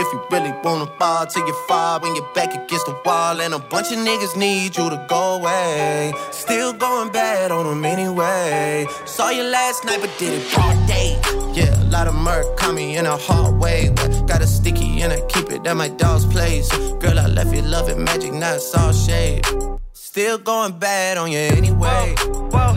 [0.00, 3.38] If you really wanna ball till you fall when you're back against the wall.
[3.38, 6.14] And a bunch of niggas need you to go away.
[6.30, 8.86] Still going bad on them anyway.
[9.04, 11.20] Saw you last night, but did it broad day.
[11.52, 13.92] Yeah, a lot of murk caught me in a hard way.
[13.94, 16.74] But got a sticky and I keep it at my dog's place.
[17.02, 19.44] Girl, I left you loving magic, not it's all shade.
[19.92, 22.14] Still going bad on you anyway.
[22.16, 22.72] Whoa,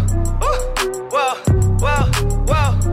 [1.13, 1.35] whoa,
[1.79, 2.05] whoa,
[2.49, 2.92] whoa.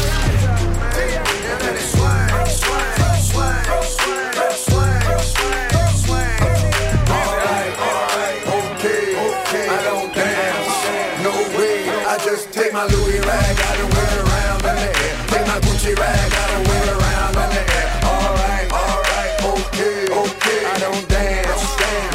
[15.81, 17.89] Gucci rag out and wear around in the air.
[18.05, 20.65] Alright, alright, okay, okay.
[20.65, 21.65] I don't dance,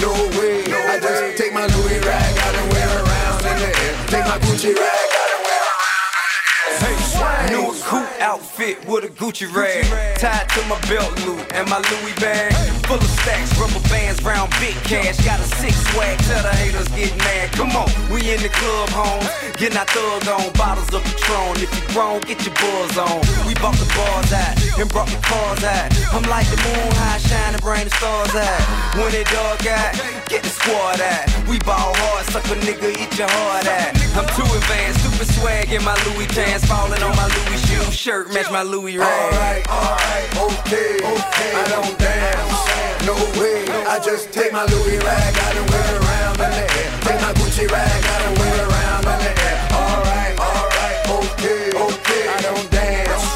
[0.00, 0.62] no way.
[0.70, 4.06] No I just take my Louis rag out and wear around in the air.
[4.06, 6.78] Take my Gucci rag out and wear around in the air.
[6.78, 9.86] Hey, swag, new coupe outfit with a Gucci rag.
[10.18, 12.50] Tied to my belt loop and my Louis bag.
[12.86, 15.16] Full of stacks, rubber bands, round big cash.
[15.24, 17.52] Got a six swag, tell the haters get mad.
[17.52, 19.22] Come on, we in the club, home.
[19.58, 21.54] Getting our thug on, bottles of Patron.
[21.62, 23.22] If you grown, get your buzz on.
[23.46, 25.86] We bought the bars out and brought the cars out.
[26.10, 28.62] I'm like the moon high, shining, bring the stars out.
[28.98, 29.94] When it dark out,
[30.26, 31.26] get the squad out.
[31.46, 33.94] We ball hard, suck a nigga, eat your heart out.
[34.18, 38.15] I'm too advanced, super swag in my Louis pants, falling on my Louis shoe shirt,
[38.24, 39.32] match my Louis rag.
[39.32, 41.52] Alright, alright, okay, okay.
[41.52, 43.68] I don't dance, no way.
[43.84, 46.88] I just take my Louis rag, I don't wear it around in the air.
[47.04, 49.56] Take my Gucci rag, I don't wear it around in the air.
[49.76, 52.24] Alright, alright, okay, okay.
[52.28, 53.26] I don't dance,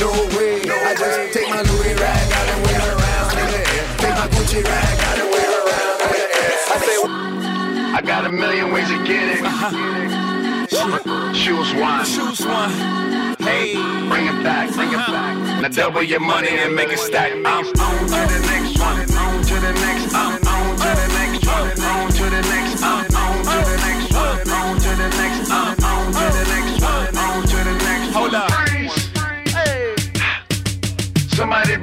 [0.00, 0.64] no way.
[0.64, 3.84] I just take my Louis rag, I don't wear it around in the air.
[4.00, 6.56] Take my Gucci rag, I don't wear it around in the air.
[6.64, 6.96] I say,
[7.92, 9.44] I got a million ways to get it.
[9.44, 9.70] Uh-huh.
[11.34, 12.04] Choose one.
[12.04, 13.39] Choose one.
[13.60, 13.74] Hey.
[14.08, 15.60] Bring it back, bring it back.
[15.60, 17.30] Now double your money and make it stack.
[17.30, 19.00] I'm on to the next one.
[19.20, 20.14] On to the next.
[20.14, 21.68] I'm on to the next one.
[21.84, 22.82] On to the next.
[22.82, 24.48] I'm on to the next one.
[24.48, 25.50] On to the next.
[25.50, 27.16] I'm on to the next one.
[27.20, 28.14] On to the next.
[28.16, 28.50] Hold up.
[31.28, 31.76] Somebody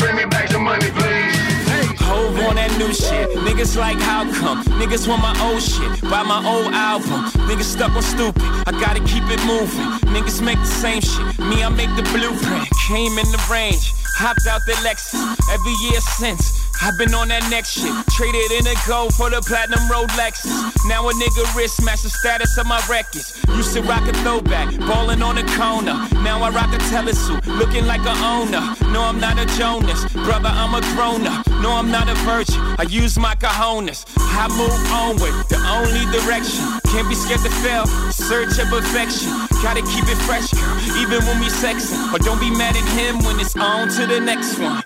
[2.97, 3.29] shit.
[3.45, 4.63] Niggas like how come?
[4.81, 6.01] Niggas want my old shit.
[6.09, 7.25] Buy my old album.
[7.47, 8.43] Niggas stuck on stupid.
[8.65, 9.87] I gotta keep it moving.
[10.13, 11.39] Niggas make the same shit.
[11.39, 12.67] Me, I make the blueprint.
[12.87, 13.93] Came in the range.
[14.17, 15.37] Hopped out the Lexus.
[15.53, 16.66] Every year since.
[16.81, 17.91] I've been on that next shit.
[18.15, 20.49] Traded in a gold for the platinum Rolexes.
[20.87, 23.37] Now a nigga wrist match the status of my records.
[23.55, 25.95] Used to rock a throwback, ballin' on the corner.
[26.23, 28.61] Now I rock a telesuit, looking like a owner.
[28.93, 31.47] No, I'm not a Jonas, brother, I'm a grown up.
[31.61, 32.61] No, I'm not a virgin.
[32.77, 34.05] I use my cojones.
[34.17, 36.63] I move onward, the only direction.
[36.91, 39.33] Can't be scared to fail, search of perfection.
[39.63, 40.53] Gotta keep it fresh,
[41.01, 42.13] even when we sexing.
[42.13, 44.83] Or don't be mad at him when it's on to the next one.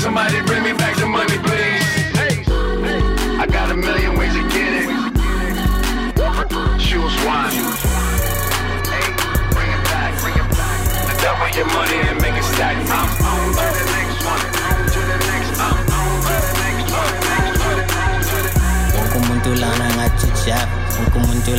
[0.00, 2.48] Somebody bring me back the money, please.
[3.38, 4.88] I got a million ways to get it.
[6.78, 7.50] Choose one.
[8.90, 9.06] Hey,
[9.54, 10.46] bring it back, it.
[11.22, 12.76] Double your money and make it stack.
[12.76, 14.44] I'm on to the next one.
[14.68, 15.60] On to the next.
[15.60, 17.80] I'm on to the next one.
[20.46, 20.68] Jab
[21.14, 21.54] Wonke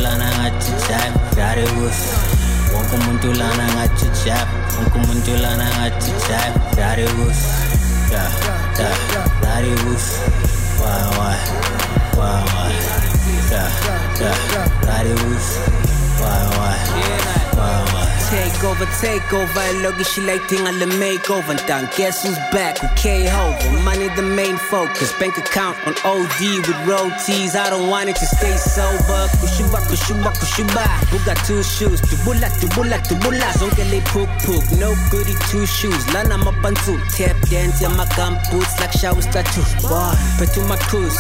[2.80, 6.12] umuntu lana ngathi jab Daddy woof Wonke umuntu lana ngathi jab Wonke umuntu lana ngathi
[6.28, 7.40] jab Daddy woof
[13.52, 13.70] Yeah,
[14.22, 15.46] yeah Daddy woof
[16.22, 16.78] Why, why?
[17.58, 18.01] Why, why
[18.32, 19.52] Yeah, over, take over.
[19.52, 21.56] Why Why, why Take over, take over, makeover.
[21.58, 23.84] Ntan, guess who's back, who K-Hover.
[23.84, 27.56] Money the main focus, bank account on OD with royalties.
[27.56, 29.28] I don't want it to stay sober.
[29.44, 33.52] Kushuba, kushuba, kushuba Who got two shoes, tubula, tubula, tubula.
[33.60, 36.08] Zonke le poop poop, no goody two shoes.
[36.14, 37.82] Lana mabantu, tap dance,
[38.16, 41.18] gum boots Like shower statue, boy, petu my cruise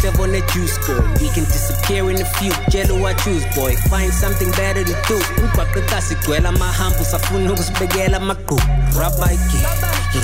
[0.00, 3.76] Clever on the juice girl, we can disappear in a few Jello I choose boy,
[3.90, 5.18] find something better to do.
[5.42, 8.60] Umgwaqeka sigcwela amahambo safuna ukusibekela amagqu
[9.00, 9.60] rabaiki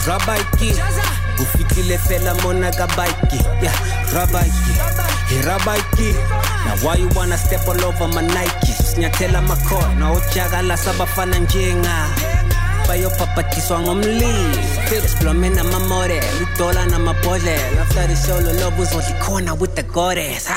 [0.07, 0.75] rabaiki
[1.43, 3.75] ufikile fela mona kabaiki yeah
[4.15, 4.75] rabaiki
[5.35, 6.15] irabaiki
[6.67, 8.73] now why you wanna step all over my Nike?
[8.73, 12.09] Sinyathela makhona ojakala sabafana njenga.
[12.89, 14.55] Bayophapatiswa ngomlilo.
[15.09, 17.83] Siblome namamodel idola namabhodlela.
[17.83, 20.49] After the show lo love uzodla ikhona with the goddess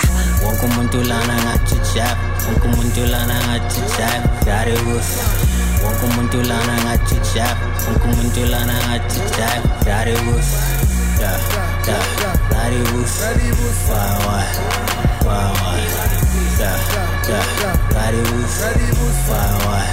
[0.43, 2.17] Wonke umuntu lana ngathi jab
[2.47, 4.45] Wonke umuntu lana ngathi jab.
[4.45, 5.52] Daddy woof
[5.83, 7.57] Wonke umuntu lana ngathi jab
[7.87, 9.61] Wonke umuntu lana ngathi jab
[11.23, 11.39] Yeah,
[11.87, 12.03] yeah
[12.49, 13.19] Daddy woof
[13.89, 14.45] Why, why
[15.23, 15.79] Why, why
[16.59, 16.77] Yeah,
[17.29, 19.85] yeah Daddy woof Why, why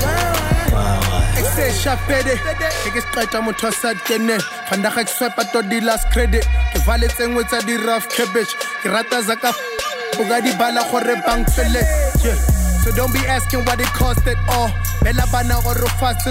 [0.73, 2.35] Why, why exeshapede
[2.85, 4.39] ke ke seqeta motho a sa kene.
[4.69, 6.45] Fandaga ke swipa to di last credit.
[6.73, 8.53] Ke valetse nngwe tsa di-rough cabbage.
[8.83, 9.23] Ke rata
[10.45, 11.83] di bala gore bank fele.
[12.25, 12.60] Yeah.
[12.85, 14.71] So don't be asking what it cost at all.
[15.03, 16.27] Bella bana gore fast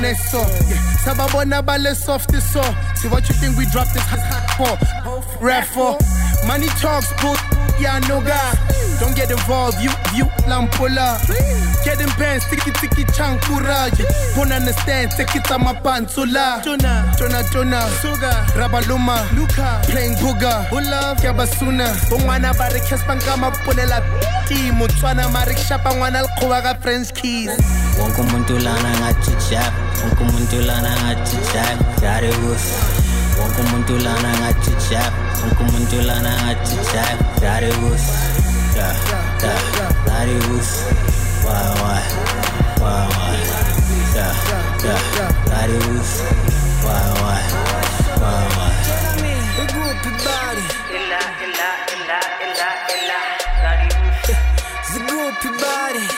[0.00, 0.40] ne so.
[0.68, 0.80] Yeah.
[1.04, 2.62] Sa ba bona ba le soft so.
[2.96, 5.44] See what you think we dropped this hot for.
[5.44, 5.98] Rap for.
[6.46, 7.38] Money talks, but
[7.80, 8.81] yeah, no guy.
[9.02, 11.18] Don't get involved, you, you, lampola.
[11.82, 13.90] Getting bands, tiki tiki chankura.
[14.36, 16.62] Won't understand, take it on my pansula.
[16.62, 21.90] Tuna, tuna, tuna, suga, rabaluma, luka, playing booga, ula, kabasuna.
[22.08, 23.98] Bongwana ba re kespa nka mapolela
[24.46, 27.50] ti motswana ma re shapa ngwana lekgowa ka french keys.
[27.98, 32.64] Wonke umuntu lana ngathi jab Wonke umuntu lana ngathi jab Daddy woof.
[33.38, 37.70] Wonke umuntu lana ngathi jab Wonke umuntu lana ngathi jab Daddy
[38.74, 38.92] da,
[39.40, 39.52] da,
[40.06, 40.70] lottie woof,
[55.60, 56.11] body.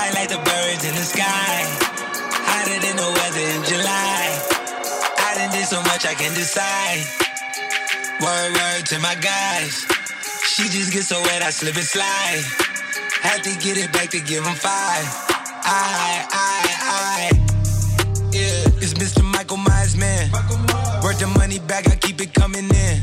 [0.00, 1.56] Fly like the birds in the sky.
[2.48, 4.24] Hotter than the weather in July.
[5.26, 7.04] I done did so much I can decide.
[8.20, 9.84] Word, word to my guys.
[10.52, 12.42] She just gets so wet, I slip and slide.
[13.22, 15.06] Had to get it back to give him five.
[15.64, 17.30] I, I, I.
[18.32, 19.22] Yeah, it's Mr.
[19.24, 20.30] Michael Myers, man.
[21.02, 22.96] Worth the money back, I keep it coming in.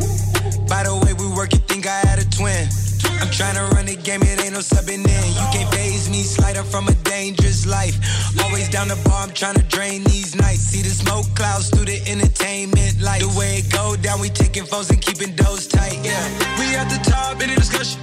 [0.67, 2.86] By the way, we work, you think I had a twin.
[3.19, 5.27] I'm tryna run the game, it ain't no subbing in.
[5.33, 7.95] You can't phase me, slide up from a dangerous life.
[8.43, 10.61] Always down the bar, I'm tryna drain these nights.
[10.61, 13.21] See the smoke clouds through the entertainment light.
[13.21, 15.97] The way it go down, we taking phones and keeping those tight.
[16.03, 16.23] Yeah,
[16.59, 17.99] we at the top in the discussion.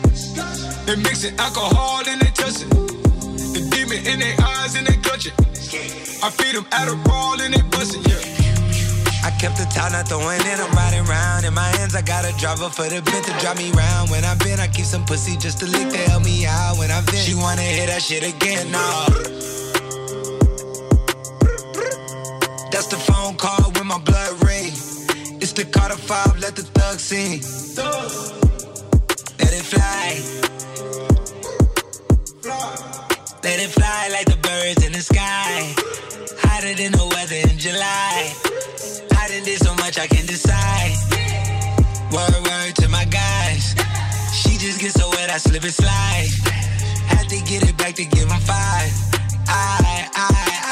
[0.86, 2.68] They mixing alcohol and they touching.
[2.68, 5.32] The demon in their eyes and they clutching.
[6.22, 8.02] I feed them Adderall and they busting.
[8.04, 8.43] Yeah.
[9.24, 11.46] I kept the towel not throwing it, I'm riding round.
[11.46, 14.10] In my hands, I got a driver for the bit to drive me round.
[14.10, 16.76] When I've been, I keep some pussy just to lick to help me out.
[16.76, 19.08] When I've been, she wanna hear that shit again, nah.
[22.70, 24.72] That's the phone call with my blood ring.
[25.40, 27.40] It's the Carter 5, let the thug sing.
[29.40, 30.20] Let it fly.
[33.42, 35.72] Let it fly like the birds in the sky.
[36.44, 38.43] Hotter than the weather in July.
[39.94, 40.94] Much I can decide.
[42.12, 43.74] Word, word to my guys.
[44.32, 46.28] She just gets so wet, I slip and slide.
[47.06, 48.90] Had to get it back to give him five.
[49.46, 50.30] I, I,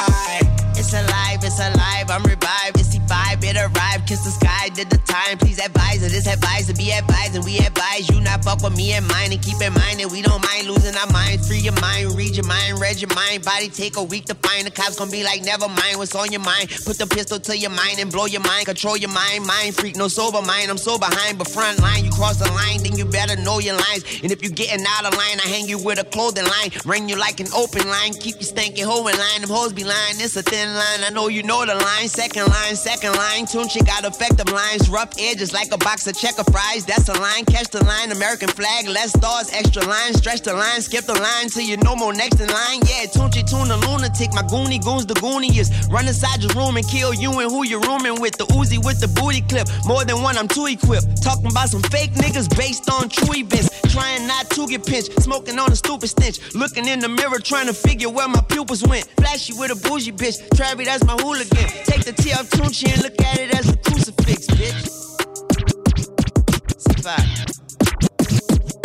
[0.08, 0.72] I.
[0.76, 2.78] It's alive, it's alive, I'm revived.
[2.78, 4.08] It's the vibe, it arrived.
[4.08, 5.38] Kiss the sky, did the time.
[5.38, 7.44] Please advise her, this advice to be advising.
[7.44, 9.32] We advise you not fuck with me and mine.
[9.32, 11.48] And keep in mind that we don't mind losing our minds.
[11.48, 13.44] Free your mind, read your mind, read your mind.
[13.44, 14.66] Body take a week to find.
[14.66, 16.70] The cops gonna be like, never mind what's on your mind.
[16.84, 18.66] Put the pistol to your mind and blow your mind.
[18.66, 20.70] Control your mind, mind freak, no sober mind.
[20.70, 22.04] I'm so behind, but front line.
[22.04, 24.04] You cross the line, then you better know your lines.
[24.22, 26.70] And if you getting out of line, I hang you with a clothing line.
[26.84, 28.14] Ring you like an open line.
[28.14, 29.40] Keep you stanky hoe in line.
[29.40, 31.00] Them hoes be lying, it's a thin line.
[31.04, 32.08] I know you know the line.
[32.08, 33.46] Second line, second line.
[33.46, 34.88] Tune chick got effective lines.
[34.88, 36.84] Rough edges like a box of checker fries.
[36.84, 37.44] That's a line.
[37.44, 38.10] Catch the line.
[38.12, 38.88] American flag.
[38.88, 39.50] Less stars.
[39.52, 40.14] Extra line.
[40.14, 40.80] Stretch the line.
[40.80, 42.80] Skip the line till you no more next in line.
[42.86, 44.32] Yeah, Tunechi tune the lunatic.
[44.32, 45.90] My goonie goons the gooniest.
[45.90, 48.36] Run inside your room and kill you and who you're rooming with.
[48.36, 49.68] The Uzi with the booty clip.
[49.84, 51.22] More than one, I'm too equipped.
[51.22, 53.70] Talking about some fake niggas based on true events.
[53.92, 55.20] Trying not to get pinched.
[55.20, 56.40] Smoking on a stupid stench.
[56.54, 59.04] Looking in the mirror trying to figure where my pupils went.
[59.16, 60.40] Flashy with a bougie bitch.
[60.56, 61.68] Travi, that's my hooligan.
[61.84, 65.11] Take the T off Tunechi and look at it as a crucifix, bitch.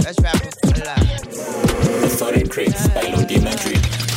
[0.04, 2.04] Let's rap it alive.
[2.04, 4.17] Authority Creeps by.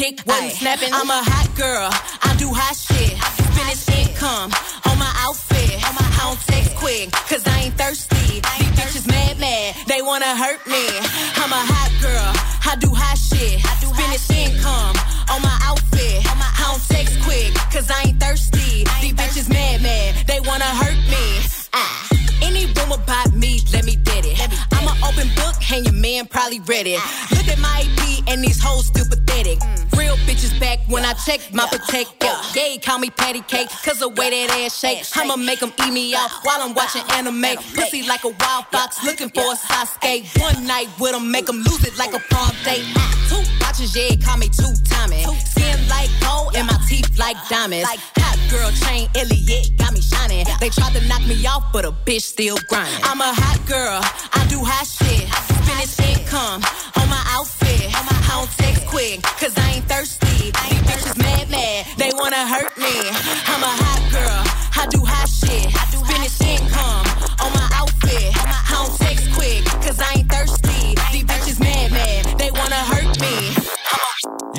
[0.00, 0.92] dick wasn't snapping.
[0.92, 1.88] I'm a hot girl,
[2.24, 3.12] I do hot shit.
[3.52, 4.48] Finish income
[4.88, 5.76] on my outfit.
[5.76, 5.92] I
[6.24, 8.40] don't text quick, cause I ain't thirsty.
[8.40, 10.84] These bitches mad, mad, they wanna hurt me.
[11.36, 12.28] I'm a hot girl,
[12.64, 13.60] I do hot shit.
[13.60, 14.96] I do Finish income
[15.28, 16.24] on my outfit.
[16.24, 18.84] I don't text quick, cause I ain't thirsty.
[19.02, 21.24] These bitches mad, mad, they wanna hurt me.
[21.74, 22.08] Ah.
[22.42, 24.40] Any room about me, let me dead it.
[24.40, 24.69] I'm an
[25.10, 27.00] open book, and your man probably read it.
[27.32, 29.58] Look at my AP, and these hoes still pathetic.
[29.96, 32.22] Real bitches back when I check my protect.
[32.22, 35.04] Yo, call me patty cake, cause the way that ass shake.
[35.16, 37.56] I'ma make them eat me out while I'm watching anime.
[37.74, 40.40] Pussy like a wild fox, looking for a Sasuke.
[40.40, 42.84] One night with them, make them lose it like a prom date.
[43.28, 45.26] Two watches, yeah, call me two timing.
[45.44, 47.88] Skin like gold, and my teeth like diamonds.
[47.88, 50.44] Hot girl chain, Elliot, got me shining.
[50.60, 53.02] They tried to knock me off, but a bitch still grinding.
[53.04, 54.00] I'm a hot girl,
[54.34, 55.24] I do hot shit.
[55.64, 56.62] Finish income
[56.98, 57.90] on my outfit.
[57.94, 60.26] I don't text quick, cause I ain't thirsty.
[60.26, 62.94] These bitches mad, mad, they wanna hurt me.
[63.46, 64.40] I'm a hot girl,
[64.82, 65.70] I do hot shit.
[66.06, 67.09] Finish income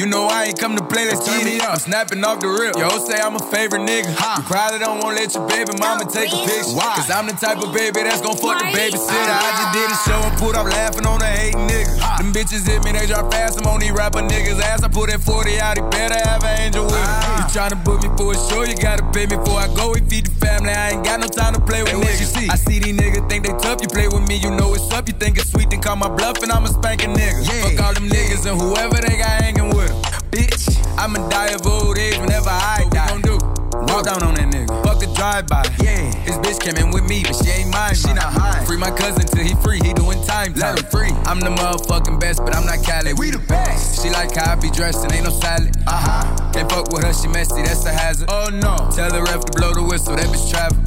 [0.02, 1.78] You know I ain't come to play, let's turn me up.
[1.78, 2.74] I'm snapping off the rip.
[2.74, 4.10] Yo, say I'm a favorite nigga.
[4.10, 6.74] You probably don't wanna let your baby mama take a picture.
[6.74, 6.98] Why?
[6.98, 8.98] Cause I'm the type of baby that's gon' fuck the babysitter.
[8.98, 12.02] I just did a show and put up laughing on the hating niggas.
[12.18, 13.62] Them bitches hit me, they drop fast.
[13.62, 14.82] I'm on these rapper niggas' ass.
[14.82, 17.06] I put that 40 out, he better have an angel with him.
[17.06, 17.46] Ah.
[17.46, 19.94] You tryna book me for a show, you gotta pay me before I go.
[19.94, 22.26] We feed the family, I ain't got no time to play with niggas.
[22.26, 22.50] You see?
[22.50, 23.86] I see these niggas think they tough.
[23.86, 25.06] You play with me, you know it's up.
[25.06, 27.46] You think it's sweet, then call my bluff, and I'm a spanking nigga.
[27.62, 29.91] Fuck all them niggas and whoever they got hanging with them.
[30.32, 33.12] Bitch, I'ma die of old age whenever I die.
[33.12, 33.52] What we gon' do?
[33.92, 34.72] Walk down on that nigga.
[34.84, 35.64] Fuck a drive-by.
[35.84, 36.08] Yeah.
[36.24, 37.96] His bitch came in with me, but she ain't mine.
[37.96, 38.64] She not high.
[38.64, 39.80] Free my cousin till he free.
[39.84, 40.54] He doing time.
[40.54, 41.12] Let him free.
[41.28, 43.14] I'm the motherfucking best, but I'm not Cali.
[43.14, 44.02] We the best.
[44.02, 45.76] She like how I be dressed and ain't no salad.
[45.86, 46.52] Uh huh.
[46.54, 47.62] Can't fuck with her, she messy.
[47.64, 48.30] That's a hazard.
[48.32, 48.88] Oh no.
[48.96, 50.16] Tell the ref to blow the whistle.
[50.16, 50.80] That bitch travel.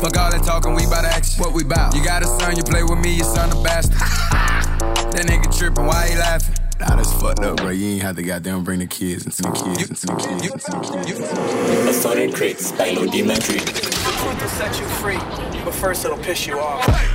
[0.00, 1.38] Fuck all that talking, we bout action.
[1.38, 1.94] What we bout?
[1.94, 4.00] You got a son, you play with me, your son a bastard.
[5.12, 6.56] that nigga trippin', why he laughing?
[6.80, 7.70] Nah, that's fucked up, bro.
[7.70, 10.92] You ain't have to goddamn bring the kids into the kids into the kids into
[10.92, 11.20] the kids.
[11.88, 13.58] A Sonic Crits by Rudimentary.
[13.58, 15.18] Truth will set you free,
[15.64, 17.11] but first it'll piss you off.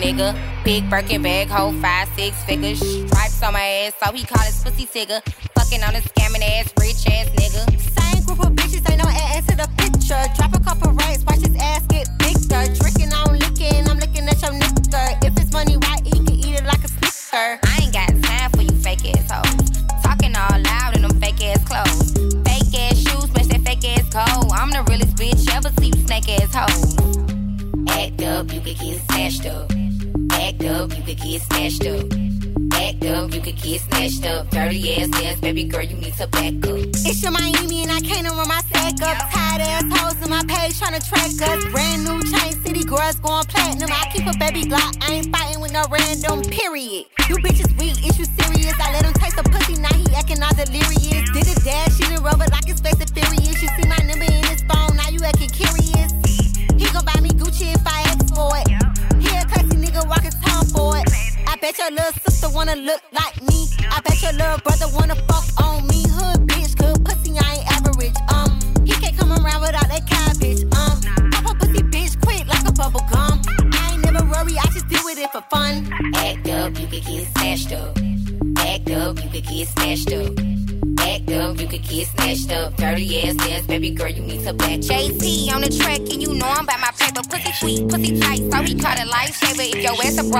[0.00, 0.34] Nigga.
[0.64, 2.78] Big Birkin bag, hold five, six figures.
[2.78, 5.20] Stripes on my ass, so he call his pussy tigger.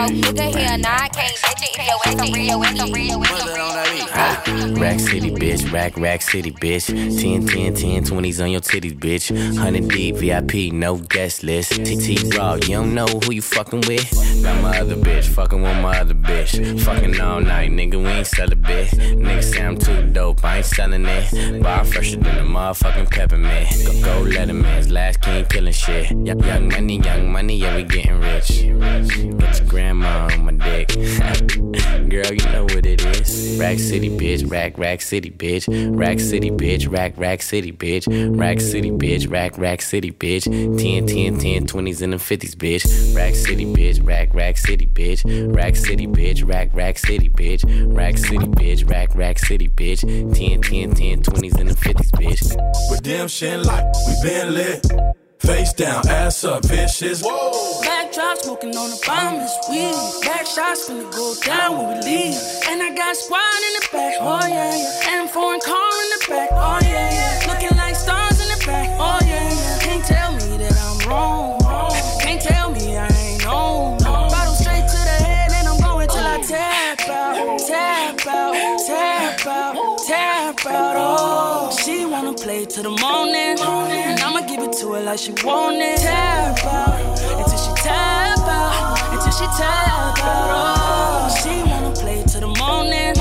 [0.07, 2.63] Broke nigga, hell nah, I can't date you.
[2.63, 3.08] If your ass
[4.89, 5.71] Rack City, bitch.
[5.71, 6.87] Rack, rack city, bitch.
[6.87, 9.31] 10, 10, 10, 20s on your titties, bitch.
[9.31, 11.73] 100 deep, VIP, no guest list.
[11.73, 14.11] TT Raw, you don't know who you fucking with?
[14.43, 16.81] Got my other bitch, fucking with my other bitch.
[16.81, 18.89] Fucking all night, nigga, we ain't sell a bit.
[18.93, 21.63] Nigga say I'm too dope, I ain't selling it.
[21.63, 23.69] Bar fresher than a motherfucking peppermint.
[23.85, 26.13] Go, go let him last king killing shit.
[26.13, 28.49] Young, young money, young money, yeah, we getting rich.
[28.49, 30.89] Get your grandma on my dick.
[32.09, 33.59] Girl, you know what it is.
[33.59, 34.51] Rack City, bitch.
[34.51, 35.67] Rack, rack city, bitch.
[35.99, 36.91] Rack City, bitch.
[36.91, 38.07] Rack, rack city, bitch.
[38.39, 39.31] Rack City, bitch.
[39.31, 40.45] Rack, rack city, bitch.
[40.45, 43.17] 10, 10, 10, 20s and the 50s, bitch.
[43.17, 44.07] Rack City, bitch.
[44.07, 45.55] Rack, rack city, bitch.
[45.55, 46.49] Rack City, bitch.
[46.49, 47.65] Rack, rack city, bitch.
[47.97, 48.89] Rack City, bitch.
[48.89, 50.01] Rack, rack city, bitch.
[50.35, 52.93] 10, 10, 10, 20s and the 50s, bitch.
[52.93, 54.87] Redemption like we been lit.
[55.39, 57.23] Face down, ass up, vicious.
[58.29, 60.23] Backdrop smoking on the bomb weed.
[60.23, 62.37] Back shots finna go down when we leave.
[62.69, 65.21] And I got squad in the back, oh yeah, yeah.
[65.21, 67.53] And foreign car in the back, oh yeah, yeah.
[67.53, 69.79] Looking like stars in the back, oh yeah, yeah.
[69.81, 71.59] Can't tell me that I'm wrong.
[72.21, 73.97] Can't tell me I ain't on.
[73.99, 79.47] Bottle straight to the head and I'm going till I tap out, tap out, tap
[79.47, 80.95] out, tap out.
[80.99, 85.33] Oh, she wanna play till the morning, and I'ma give it to her like she
[85.43, 86.01] want it.
[86.01, 88.18] Tap out until she tap
[89.39, 90.19] she tap out.
[90.21, 93.15] Oh, she wanna play to the morning,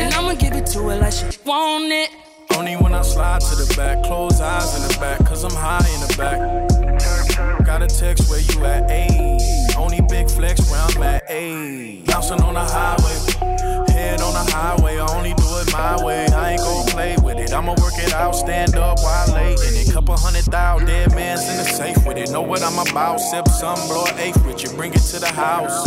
[0.00, 2.10] and I'ma give it to her like she want it.
[2.56, 5.88] Only when I slide to the back, close eyes in the back, cause I'm high
[5.94, 7.66] in the back.
[7.66, 9.76] Got a text where you at, ayy.
[9.76, 12.06] Only big flex where I'm at, ayy.
[12.06, 16.26] Bouncing on the highway, head on the highway, I only do it my way.
[16.26, 19.74] I ain't gon' play with it, I'ma work it out, stand up while late in
[19.74, 19.92] it.
[19.92, 22.30] Couple hundred thousand, dead man's in the safe with it.
[22.30, 25.32] Know what I'm about, sip some, blow an eighth with you, bring it to the
[25.32, 25.86] house.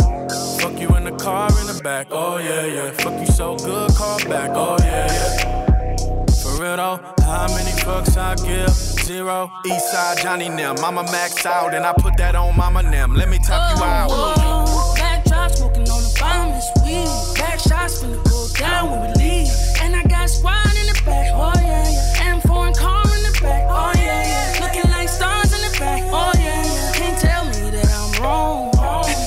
[0.60, 2.90] Fuck you in the car in the back, oh yeah, yeah.
[2.92, 5.96] Fuck you so good, call back, oh yeah, yeah.
[6.42, 8.70] For real though, how many fucks I give?
[9.08, 9.50] Zero.
[9.64, 10.74] Eastside Johnny Nim.
[10.82, 13.14] Mama Max out and I put that on Mama Nim.
[13.14, 14.08] Let me top you oh, out.
[14.10, 14.67] Oh.
[17.88, 19.48] Shots finna go down when we leave.
[19.80, 22.32] And I got squad in the back, oh yeah, yeah.
[22.32, 24.64] And foreign car in the back, oh yeah, yeah.
[24.64, 26.92] Looking like stars in the back, oh yeah, yeah.
[26.94, 28.72] Can't tell me that I'm wrong.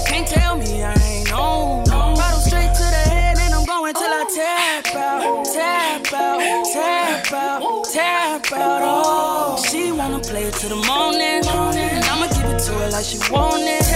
[0.07, 1.86] Can't tell me I ain't on.
[1.86, 7.34] Bottle straight to the head and I'm going till I tap out, tap out, tap
[7.34, 8.82] out, tap out.
[8.84, 13.05] Oh, she wanna play it to the morning, and I'ma give it to her like
[13.05, 13.90] she want it.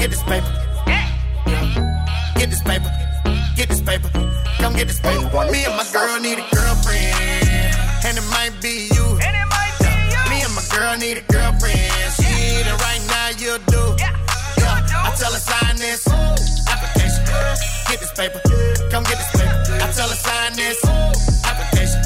[0.00, 0.50] Get this paper.
[2.36, 2.90] Get this paper,
[3.54, 4.08] get this paper,
[4.56, 5.28] come get this paper.
[5.52, 7.12] Me and my girl need a girlfriend,
[8.08, 9.06] and it might be you.
[10.30, 11.92] Me and my girl need a girlfriend.
[12.16, 13.94] She need it right now, you do.
[14.00, 14.16] Yeah,
[15.04, 17.24] I tell her sign this application.
[17.88, 18.40] Get this paper,
[18.90, 19.84] come get this paper.
[19.84, 20.80] I tell her sign this
[21.44, 22.00] application.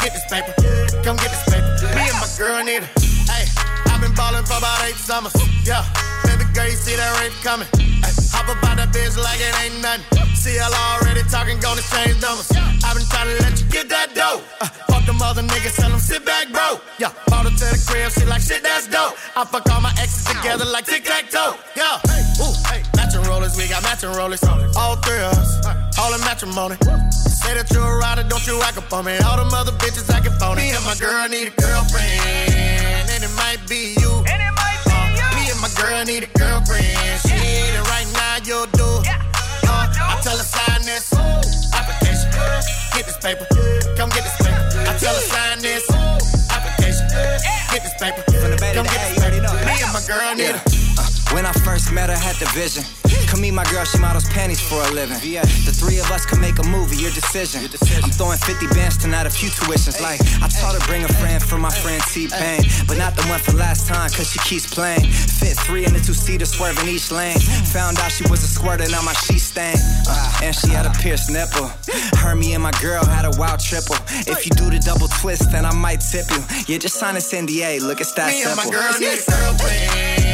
[0.00, 0.54] Get this paper,
[1.04, 1.94] come get this paper.
[1.96, 2.95] Me and my girl need a.
[4.56, 5.34] about eight summers.
[5.64, 5.84] Yeah,
[6.24, 7.68] baby girl, you see that rape coming.
[8.04, 10.04] Ay, hop up out that bitch like it ain't nothing.
[10.34, 12.48] See, y'all already talking, gonna change numbers.
[12.84, 14.40] I've been trying to let you get that dough.
[14.60, 16.80] Uh, fuck them other niggas, tell them sit back, bro.
[16.98, 19.18] Yeah, bought her to the crib, she like shit, that's dope.
[19.36, 21.58] I fuck all my exes together like tic tac toe.
[21.76, 22.00] Yeah,
[22.40, 24.42] ooh, hey, matching rollers, we got matching rollers.
[24.76, 25.50] All three of us,
[25.98, 26.76] all in matrimony.
[27.12, 29.18] Say that you're a rider, don't you act up on me.
[29.18, 30.62] All them other bitches acting phony.
[30.62, 34.45] Me and my girl need a girlfriend, and it might be you.
[35.56, 36.84] And my girl need a girlfriend.
[37.24, 38.84] She need it right now, you'll do.
[38.84, 41.10] Uh, I tell her sign this
[41.72, 42.28] application.
[42.92, 43.46] Get this paper,
[43.96, 44.84] come get this paper.
[44.84, 45.88] I tell her sign this
[46.52, 47.08] application.
[47.72, 48.22] Get this paper,
[48.74, 49.40] come get this paper.
[49.64, 50.95] Me and my girl need a.
[51.32, 52.84] When I first met her, had the vision.
[53.28, 55.18] Come meet my girl, she models panties for a living.
[55.18, 57.62] The three of us could make a movie, your decision.
[58.02, 60.00] I'm throwing 50 bands tonight, a few tuitions.
[60.00, 62.62] Like, I taught her bring a friend for my friend T-Pain.
[62.86, 65.10] But not the one from last time, cause she keeps playing.
[65.10, 67.38] Fit three in the two-seater, swerving each lane.
[67.74, 69.76] Found out she was a squirter, now my sheet stain.
[70.08, 71.68] Uh, and she had a pierced nipple.
[72.22, 73.96] Her, me, and my girl had a wild triple.
[74.30, 76.42] If you do the double twist, then I might tip you.
[76.68, 78.70] Yeah, just sign this NDA, look, it's that Me and simple.
[78.72, 80.25] my girl need a girlfriend,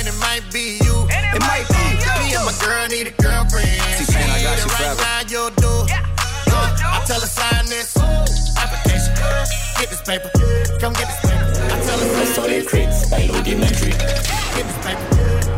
[0.00, 0.96] and it might be you.
[1.12, 1.84] It might be
[2.24, 3.68] Me and my girl need a girlfriend.
[4.00, 5.04] She T-Pain, I got you right forever.
[5.04, 5.72] now, you'll do.
[5.92, 7.92] Uh, I tell her sign this
[8.56, 9.12] application.
[9.76, 10.32] Get this paper,
[10.80, 11.52] come get this paper.
[11.68, 13.92] I tell her sign Boy Crits by Rudimentary.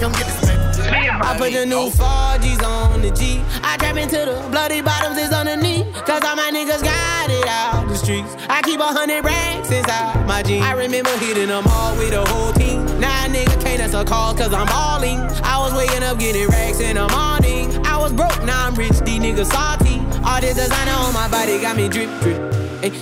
[0.02, 0.62] Come get this paper.
[1.22, 3.40] I put the new 4Gs on the G.
[3.62, 5.86] I trap into the bloody bottoms is underneath.
[6.04, 7.21] Cause all my niggas got it out the
[8.02, 8.34] streets.
[8.48, 10.64] I keep a hundred racks inside my jeans.
[10.64, 12.84] I remember hitting them all with the whole team.
[13.00, 15.20] Now a nigga can't answer calls cause I'm balling.
[15.42, 17.86] I was waking up getting racks in the morning.
[17.86, 20.00] I was broke, now I'm rich, these niggas salty.
[20.26, 22.40] All this designer on my body got me drip, drip.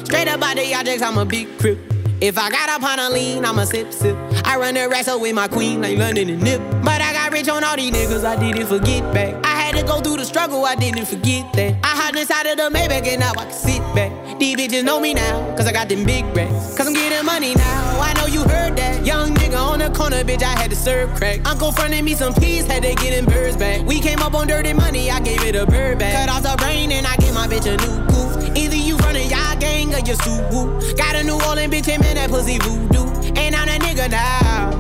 [0.07, 1.79] Straight up out the objects, I'm a big crip.
[2.21, 4.15] If I got up on a lean, I'ma sip, sip.
[4.45, 6.61] I run the wrestle with my queen, like London and Nip.
[6.85, 9.35] But I got rich on all these niggas, I didn't forget back.
[9.47, 9.50] I
[9.81, 11.75] to go through the struggle, I didn't forget that.
[11.83, 14.39] I hopped inside of the Maybach and now I can sit back.
[14.39, 16.77] These bitches know me now, cause I got them big racks.
[16.77, 19.05] Cause I'm getting money now, I know you heard that.
[19.05, 21.47] Young nigga on the corner, bitch, I had to serve crack.
[21.47, 23.87] Uncle fronted me some peas, had to get them birds back.
[23.87, 26.15] We came up on dirty money, I gave it a bird back.
[26.15, 28.57] Cut off the brain and I gave my bitch a new goof.
[28.57, 32.29] Either you running y'all gang or you suit Got a New Orleans bitch, and that
[32.31, 33.07] pussy voodoo.
[33.39, 34.80] Ain't on that nigga now?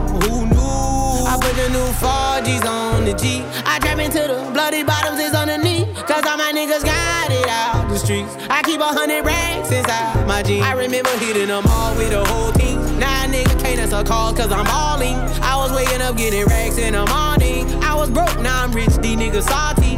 [1.40, 3.42] Put the new 4Gs on the G.
[3.64, 5.88] I trap into the bloody bottoms is underneath.
[6.06, 8.34] Cause all my niggas got it out the streets.
[8.48, 10.64] I keep a hundred racks inside my jeans.
[10.64, 12.76] I remember hitting them all with the whole team.
[12.98, 15.16] Now nigga can't answer calls cause I'm balling.
[15.42, 17.66] I was waking up getting racks in the morning.
[17.82, 19.96] I was broke, now I'm rich, these niggas salty.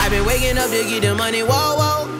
[0.00, 2.19] I've been waking up to get the money, whoa, whoa.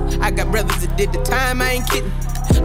[0.21, 2.11] I got brothers that did the time, I ain't kidding.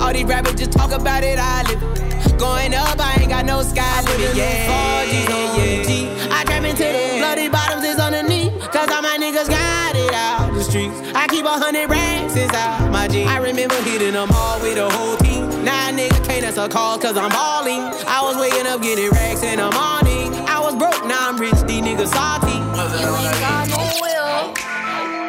[0.00, 2.38] All these rappers just talk about it, I live it.
[2.38, 4.36] Going up, I ain't got no sky limit.
[4.36, 6.09] Yeah, 4G's on the G.
[6.30, 8.52] I trap into the bloody bottoms is underneath.
[8.70, 10.94] Cause all my niggas got it out the streets.
[11.14, 13.30] I keep a hundred racks inside my jeans.
[13.30, 15.48] I remember hitting them all with the whole team.
[15.64, 17.80] Now a nigga can't answer calls cause I'm balling.
[18.07, 20.34] I was waking up getting racks in the morning.
[20.48, 22.52] I was broke, now I'm rich, these niggas salty.
[23.00, 24.52] You ain't got no will.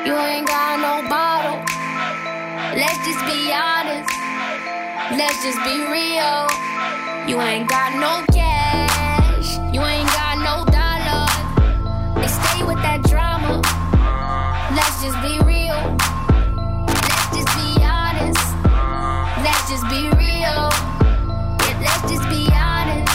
[0.07, 0.86] You ain't got no bottle.
[2.77, 4.13] Let's just be honest.
[5.17, 6.45] Let's just be real.
[7.27, 9.57] You ain't got no cash.
[9.73, 12.21] You ain't got no dollars.
[12.21, 13.65] They stay with that drama.
[14.77, 15.97] Let's just be real.
[16.85, 18.45] Let's just be honest.
[19.41, 20.69] Let's just be real.
[21.65, 23.09] Yeah, let's just be honest.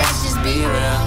[0.00, 1.04] Let's just be real.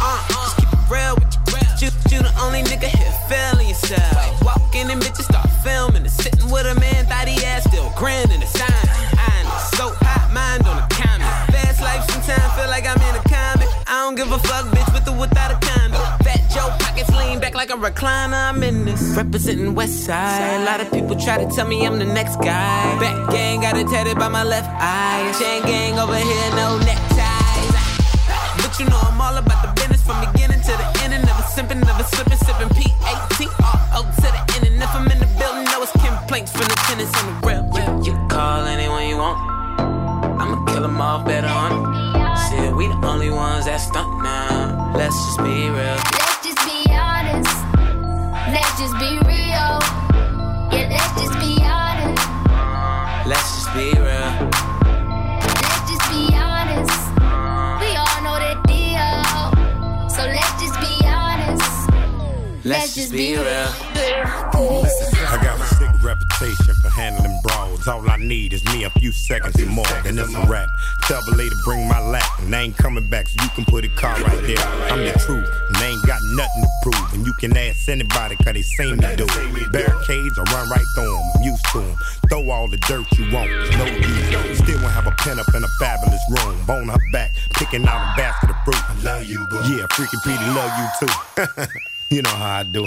[0.00, 1.90] Uh, just keep it real with you.
[2.16, 4.42] You, the only nigga here feeling yourself.
[4.42, 5.07] Walk in and
[6.30, 8.88] sitting with a man, thought he ass still grinning the sign.
[9.18, 11.30] I'm so hot, mind on the comment.
[11.52, 13.68] Fast life sometimes feel like I'm in a comic.
[13.86, 16.00] I don't give a fuck, bitch, with or without a condom.
[16.24, 18.50] Fat Joe pockets lean back like a recliner.
[18.50, 19.00] I'm in this.
[19.16, 20.62] Representing West Side.
[20.62, 22.98] A lot of people try to tell me I'm the next guy.
[23.00, 25.32] Back gang got it tatted by my left eye.
[25.38, 27.08] Chain gang over here, no neckties.
[28.60, 31.14] But you know I'm all about the business from beginning to the end.
[31.14, 34.28] And never simping, never slipping, sipping P-A-T-R-O to the end.
[34.28, 34.47] And if I'm
[36.38, 38.04] complaints from the tenants on the real.
[38.04, 39.38] You, you can call anyone you want.
[40.40, 42.38] I'ma kill them off better on it.
[42.48, 44.92] Shit, we the only ones that stunt now.
[44.96, 45.98] Let's just be real.
[46.14, 47.54] Let's just be honest.
[48.54, 49.74] Let's just be real.
[50.70, 52.22] Yeah, let's just be honest.
[53.26, 54.17] Let's just be real.
[62.68, 63.44] Let's just be real.
[63.44, 67.88] I got a sick reputation for handling brawls.
[67.88, 70.68] All I need is me a few seconds and more, and it's a rap.
[71.06, 73.86] Tell the lady bring my lap, and I ain't coming back, so you can put
[73.86, 74.58] a car right there.
[74.92, 77.14] I'm the truth, and they ain't got nothing to prove.
[77.14, 79.72] And you can ask anybody, cause they seen me do it.
[79.72, 81.96] Barricades, I run right through them, I'm used to them.
[82.28, 84.58] Throw all the dirt you want, no use.
[84.58, 86.60] Still won't have a pen up in a fabulous room.
[86.66, 88.76] Bone her back, picking out a basket of fruit.
[88.76, 89.56] I love you, boo.
[89.64, 91.72] Yeah, freaking Petey love you too.
[92.10, 92.86] you know how I do.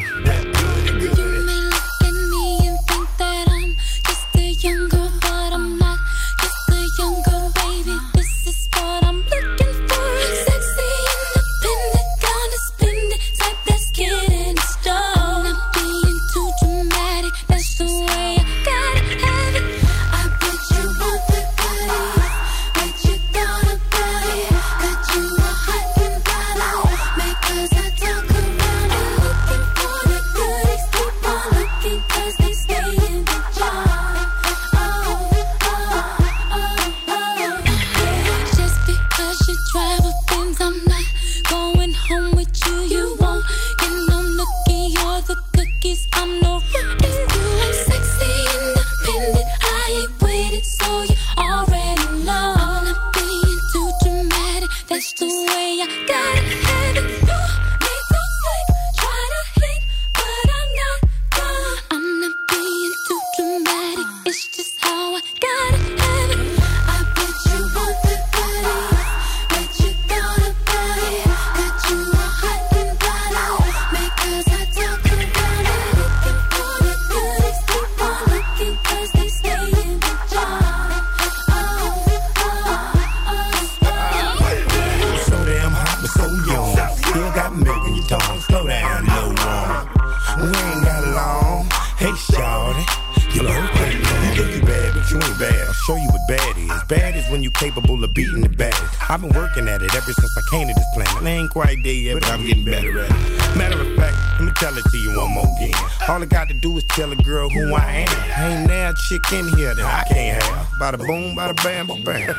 [101.93, 103.57] Yet, but I'm getting better at it.
[103.57, 105.73] Matter of fact, let me tell it to you one more again.
[106.07, 108.59] All I got to do is tell a girl who I am.
[108.59, 110.67] Ain't now chick in here that I can't have.
[110.79, 112.35] Bada boom, bada bam, bam.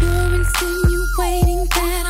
[0.00, 2.03] You're insinuating that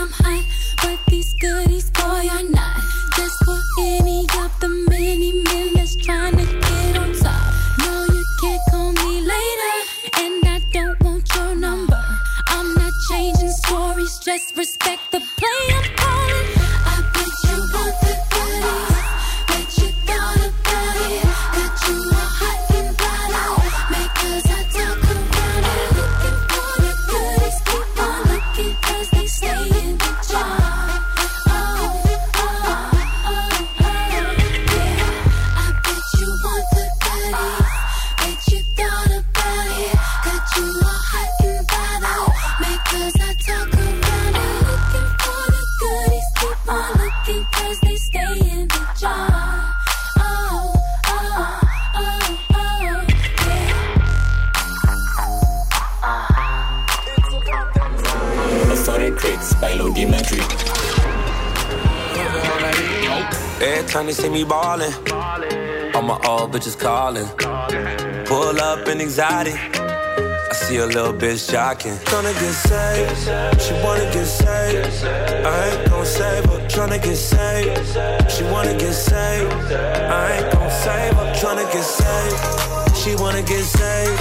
[71.04, 71.96] little bitch jocking.
[72.04, 75.04] Tryna get saved, she wanna get saved.
[75.44, 76.60] I ain't gon' save her.
[76.68, 79.52] Tryna get saved, she wanna get saved.
[79.72, 81.32] I ain't gon' save her.
[81.40, 84.20] Tryna get saved, she wanna get saved.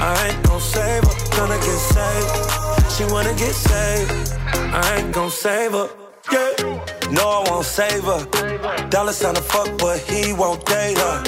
[0.00, 1.16] I ain't gon' save her.
[1.34, 2.30] Tryna get saved,
[2.94, 4.12] she wanna get saved.
[4.54, 5.88] I ain't gon' save her.
[6.32, 6.52] Yeah.
[7.10, 8.22] No, I won't save her.
[8.90, 11.18] Dollar sign to fuck, but he won't date her.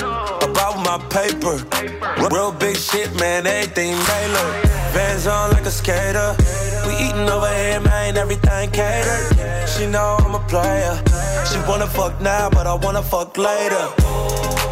[0.43, 1.57] About my paper.
[2.31, 4.80] Real big shit, man, everything Taylor.
[4.93, 6.35] Vans on like a skater.
[6.87, 9.69] We eating over here, man, everything catered.
[9.69, 10.95] She know I'm a player.
[11.49, 13.85] She wanna fuck now, but I wanna fuck later.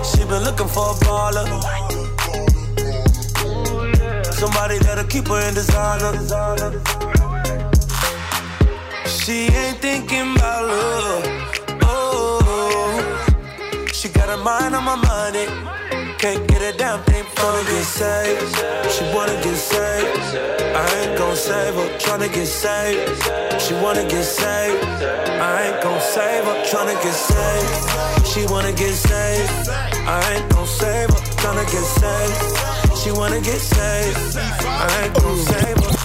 [0.08, 1.46] She been looking for a baller.
[4.32, 6.12] Somebody that'll keep her in designer.
[9.06, 11.24] She ain't thinking about love.
[11.82, 12.40] Oh,
[13.92, 15.78] she got her mind on my money.
[16.18, 17.62] Can't get a damn thing from her.
[17.62, 18.56] Get saved.
[18.90, 20.18] She wanna get saved.
[20.74, 21.88] I ain't gon' save her.
[21.98, 23.22] Tryna get saved.
[23.62, 24.84] She wanna get saved.
[24.84, 26.56] I ain't gon' save her.
[26.70, 28.26] Tryna get saved.
[28.26, 29.68] She wanna get saved.
[30.08, 31.20] I ain't gon' save her.
[31.38, 32.98] Tryna get saved.
[32.98, 34.36] She wanna get saved.
[34.36, 35.97] I ain't gon' save her.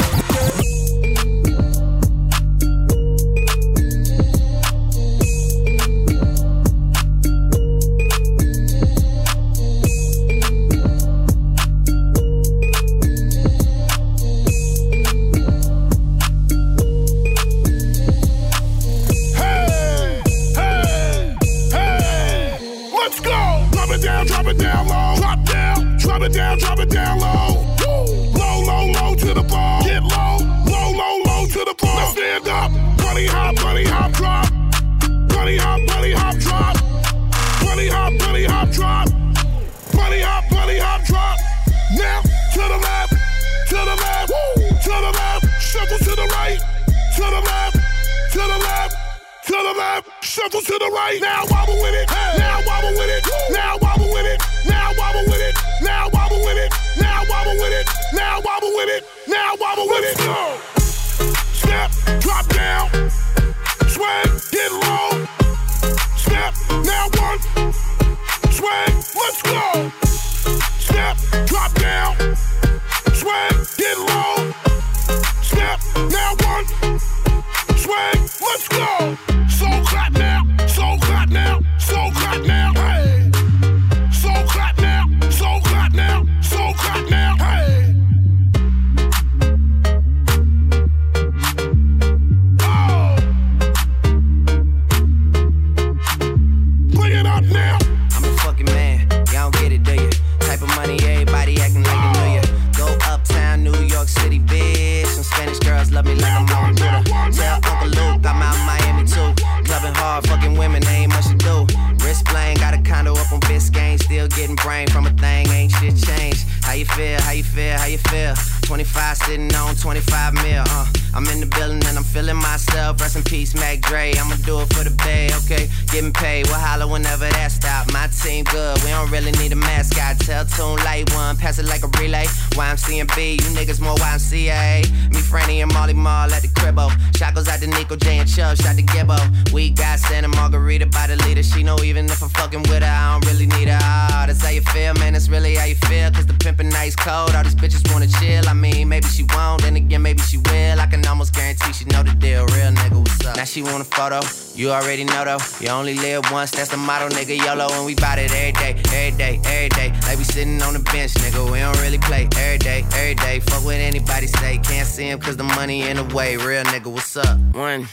[155.63, 157.37] You only live once, that's the motto, nigga.
[157.37, 159.93] YOLO, and we bout it every day, every day, every day.
[160.01, 161.49] Like we sitting on the bench, nigga.
[161.49, 163.39] We don't really play every day, every day.
[163.39, 164.57] Fuck what anybody say.
[164.57, 166.35] Can't see him cause the money in the way.
[166.35, 167.39] Real nigga, what's up?
[167.53, 167.87] One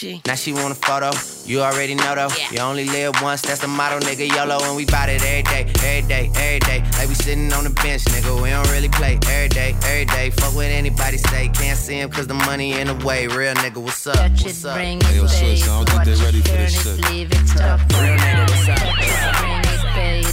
[0.00, 0.26] Don't?
[0.26, 1.10] Now she want a photo.
[1.46, 2.28] You already know though.
[2.50, 4.28] You only live once, that's the motto, nigga.
[4.28, 6.82] YOLO, and we bout it every day, every day, every day.
[6.98, 8.42] Like we sitting on the bench, nigga.
[8.42, 10.30] We don't really play every day, every day.
[10.30, 11.48] Fuck what anybody say.
[11.48, 13.26] Can't see him cause the money in the way.
[13.26, 14.16] Real nigga, what's up?
[14.16, 14.76] What's up?
[14.76, 17.04] Hey, yo, sis, I don't think they ready for this shit.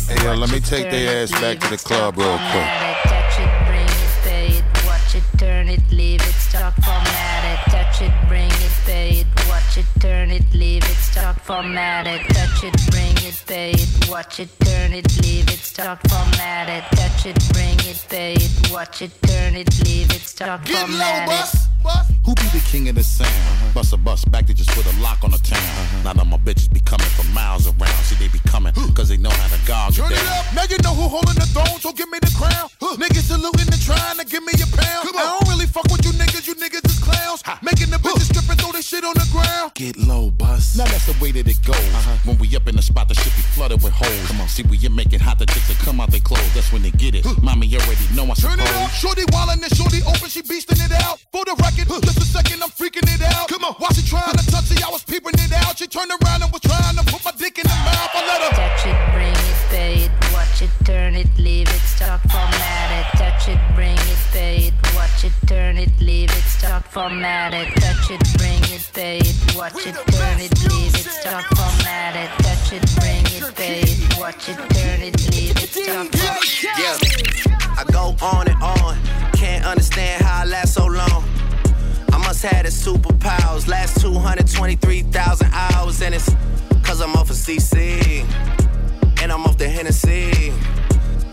[0.09, 2.67] Hey, yo, let me take their ass back to the club real quick.
[3.03, 7.71] Touch it, bring it, pay it, watch it, turn it, leave it, stop, format it.
[7.71, 8.11] Touch it,
[9.73, 12.21] watch it, turn it, leave it, stop, format it.
[12.29, 16.83] Touch it, bring it, pay it, watch it, turn it, leave it, stop, format it.
[16.95, 21.73] Touch it, bring it, pay it, watch it, turn it, leave it, stop, format it.
[22.23, 23.73] Who be the king of the sound?
[23.73, 25.57] Bust a bus back to just put a lock on the town.
[25.57, 26.03] Uh-huh.
[26.03, 27.97] Now that my bitches be coming from miles around.
[28.05, 30.37] See, they be coming cause they know how to gog Turn it down.
[30.37, 30.53] up.
[30.53, 32.69] Now you know who holding the throne, so give me the crown.
[32.95, 35.09] Niggas saluting and trying to give me a pound.
[35.17, 37.22] I don't really fuck with you niggas, you niggas is clowns.
[37.63, 39.73] Making the bitches strip and throw this shit on the ground.
[39.73, 40.77] Get low, bus.
[40.77, 41.75] Now that's the way that it goes.
[41.75, 42.29] Uh-huh.
[42.29, 44.27] When we up in the spot, the shit be flooded with holes.
[44.27, 46.53] Come on, see, we make it hot, the chicks that come out they clothes.
[46.53, 47.25] That's when they get it.
[47.41, 48.69] Mommy already know I Turn suppose.
[48.69, 48.91] it up.
[48.91, 51.19] Shorty wildin' and shorty open, she beastin' it out.
[51.31, 53.47] For the record, just a second, I'm freaking it out.
[53.49, 55.77] Come on, while she trying to touch it, I was peeping it out.
[55.77, 58.13] She turned around and was trying to put my dick in the mouth.
[58.13, 58.53] I let her.
[58.53, 60.22] Touch it, bring it, pay it, watch
[60.63, 63.17] it, turn it, leave it, stop, format it.
[63.17, 67.67] Touch it, bring it, pay it, watch it, turn it, leave it, stop, format it.
[67.75, 72.29] Touch it, bring it, pay it, watch it, turn it, leave it, stop, format it.
[72.43, 76.07] Touch it, bring it, pay it, watch it, turn it, leave it, stop.
[76.79, 76.97] Yeah,
[77.77, 78.97] I go on and on.
[79.33, 81.23] Can't understand how I last so long.
[82.11, 83.67] I must have the superpowers.
[83.67, 86.29] Last 223,000 hours, and it's
[86.83, 88.23] cause I'm off of CC.
[89.23, 90.51] And I'm off the Hennessy.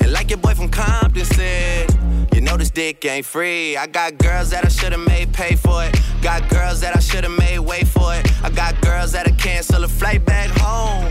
[0.01, 1.91] And like your boy from Compton said,
[2.33, 3.77] you know this dick ain't free.
[3.77, 5.99] I got girls that I should've made pay for it.
[6.23, 8.31] Got girls that I should've made wait for it.
[8.45, 11.11] I got girls that'll cancel a flight back home.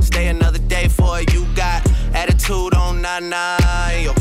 [0.00, 1.32] Stay another day for it.
[1.34, 1.84] You got
[2.14, 4.14] attitude on nine, yo.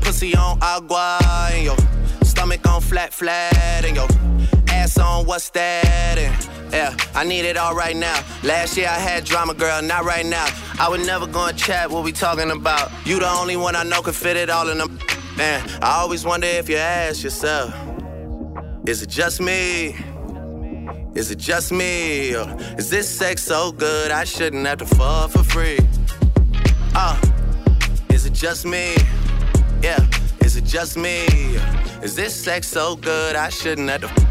[0.00, 1.18] Pussy on agua,
[1.60, 1.76] yo.
[2.22, 4.06] Stomach on flat, flat, and yo.
[4.90, 6.18] Ass on what's that?
[6.18, 8.24] And yeah, I need it all right now.
[8.42, 10.46] Last year I had drama, girl, not right now.
[10.80, 12.90] I would never go and chat what we talking about.
[13.04, 14.98] You the only one I know can fit it all in them.
[15.36, 17.72] Man, I always wonder if you ask yourself,
[18.86, 19.96] is it just me?
[21.14, 22.34] Is it just me?
[22.34, 25.78] Or is this sex so good I shouldn't have to fall for free?
[26.94, 27.20] Uh,
[28.10, 28.96] is it just me?
[29.82, 30.04] Yeah,
[30.40, 31.26] is it just me?
[32.02, 34.30] Is this sex so good I shouldn't have to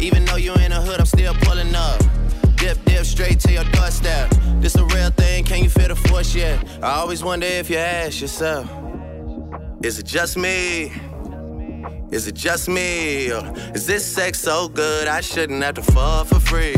[0.00, 2.00] Even though you in the hood, I'm still pulling up.
[2.56, 4.30] Dip, dip, straight to your doorstep.
[4.60, 6.64] This a real thing, can you feel the force yet?
[6.82, 8.68] I always wonder if you ask yourself,
[9.82, 10.92] is it just me?
[12.10, 13.32] Is it just me?
[13.32, 16.76] Or is this sex so good I shouldn't have to fuck for free?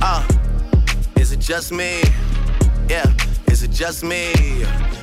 [0.00, 0.26] Uh,
[1.16, 2.02] is it just me?
[2.88, 3.04] Yeah,
[3.46, 4.32] is it just me?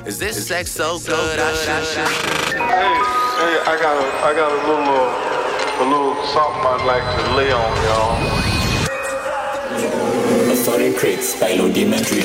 [0.05, 2.07] Is this sex so good I should
[2.49, 5.40] Hey, hey, I got a, I got a little, uh,
[5.81, 8.13] a little something I'd like to lay on y'all.
[10.53, 12.21] Authority Crits by Rudimentary.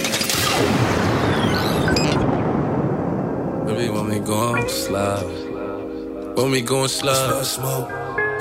[3.64, 5.24] Baby, when we gon' slide.
[6.36, 7.44] When we gon' slide.
[7.46, 7.88] Smoke.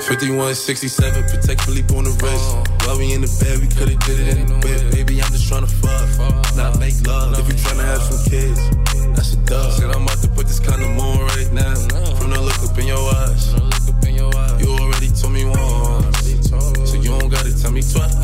[0.04, 2.86] 5167, Patek Philippe on the wrist.
[2.86, 4.92] While we in the bed, we could've did it in the bed.
[4.92, 7.38] Baby, I'm just tryna fuck, not make love.
[7.38, 8.60] If you tryna have some kids,
[9.16, 9.72] that's a dub.
[9.72, 11.74] Said I'm about to put this kind of on right now.
[12.20, 13.54] From the look up in your eyes,
[14.16, 16.40] you already told me once,
[16.90, 18.14] so you don't gotta tell me twice.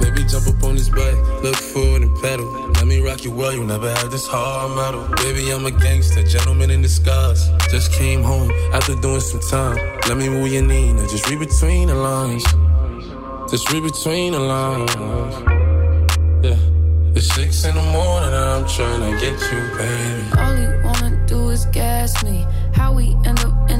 [0.00, 2.46] Baby, jump up on this bike, look forward and pedal.
[2.74, 5.06] Let me rock you well, you never had this hard metal.
[5.16, 7.48] Baby, I'm a gangster, gentleman in disguise.
[7.70, 9.76] Just came home after doing some time.
[10.08, 12.44] Let me move your knee, now just read between the lines.
[13.50, 14.94] Just read between the lines.
[16.44, 16.56] Yeah.
[17.12, 20.22] It's six in the morning and I'm trying to get you, baby.
[20.38, 22.46] All he wanna do is gas me.
[22.72, 23.79] How we end up in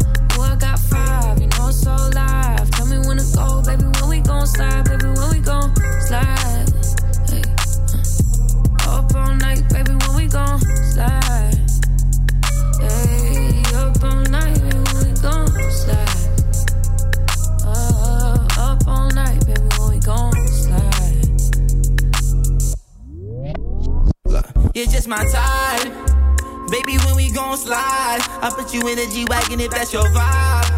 [0.61, 2.69] Got five, you know it's so live.
[2.71, 3.83] Tell me when to go, baby.
[3.99, 5.07] When we gon' slide, baby.
[5.07, 6.69] When we gon' slide.
[7.27, 7.41] Hey,
[8.85, 8.99] uh.
[8.99, 9.93] Up all night, baby.
[10.05, 10.59] When we gon'
[10.93, 11.55] slide.
[12.79, 14.77] Hey, up all night, baby.
[14.93, 16.29] When we gon' slide.
[17.65, 19.67] Uh, up all night, baby.
[19.79, 21.25] When we gon' slide.
[24.75, 26.20] You're just my type.
[26.71, 30.71] Baby, when we gon' slide, I put you in a G-Wagon if that's your vibe.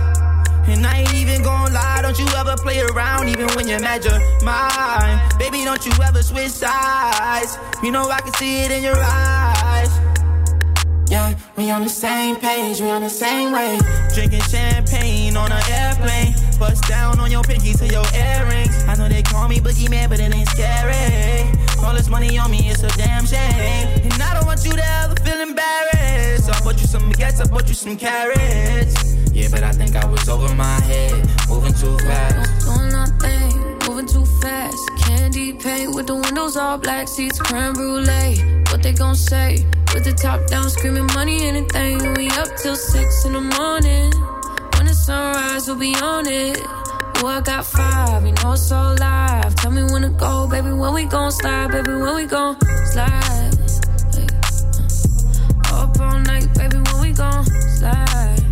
[0.67, 4.03] And I ain't even gon' lie, don't you ever play around, even when you're mad
[4.03, 5.21] you're mine.
[5.37, 7.59] Baby, don't you ever switch sides.
[7.83, 9.91] You know I can see it in your eyes.
[11.11, 13.77] Yeah, we on the same page, we on the same way.
[14.15, 16.33] Drinking champagne on an airplane.
[16.59, 18.83] Bust down on your pinky to your earrings.
[18.87, 21.49] I know they call me boogeyman, but it ain't scary.
[21.83, 23.87] All this money on me, it's a damn shame.
[24.03, 26.45] And I don't want you to ever feel embarrassed.
[26.45, 29.15] So I bought you some baguettes, I bought you some carrots.
[29.33, 31.13] Yeah, but I think I was over my head,
[31.49, 32.65] moving too fast.
[32.65, 34.77] Doing our thing, moving too fast.
[34.99, 38.39] Candy paint with the windows all black, seats creme brulee.
[38.69, 39.65] What they gon' say?
[39.93, 42.13] With the top down, screaming money, anything.
[42.13, 44.32] We up till six in the morning.
[44.93, 46.59] The sunrise, we'll be on it.
[47.17, 49.55] Oh, I got five, you know it's so live.
[49.55, 50.69] Tell me when to go, baby.
[50.69, 51.93] When we gon' slide, baby.
[51.93, 52.55] When we gon'
[52.91, 53.57] slide.
[55.65, 55.81] Uh.
[55.81, 56.77] Up all night, baby.
[56.77, 57.43] When we gon'
[57.79, 58.42] slide.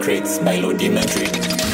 [0.00, 1.26] By Rudimentary.
[1.26, 1.69] I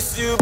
[0.00, 0.39] miss you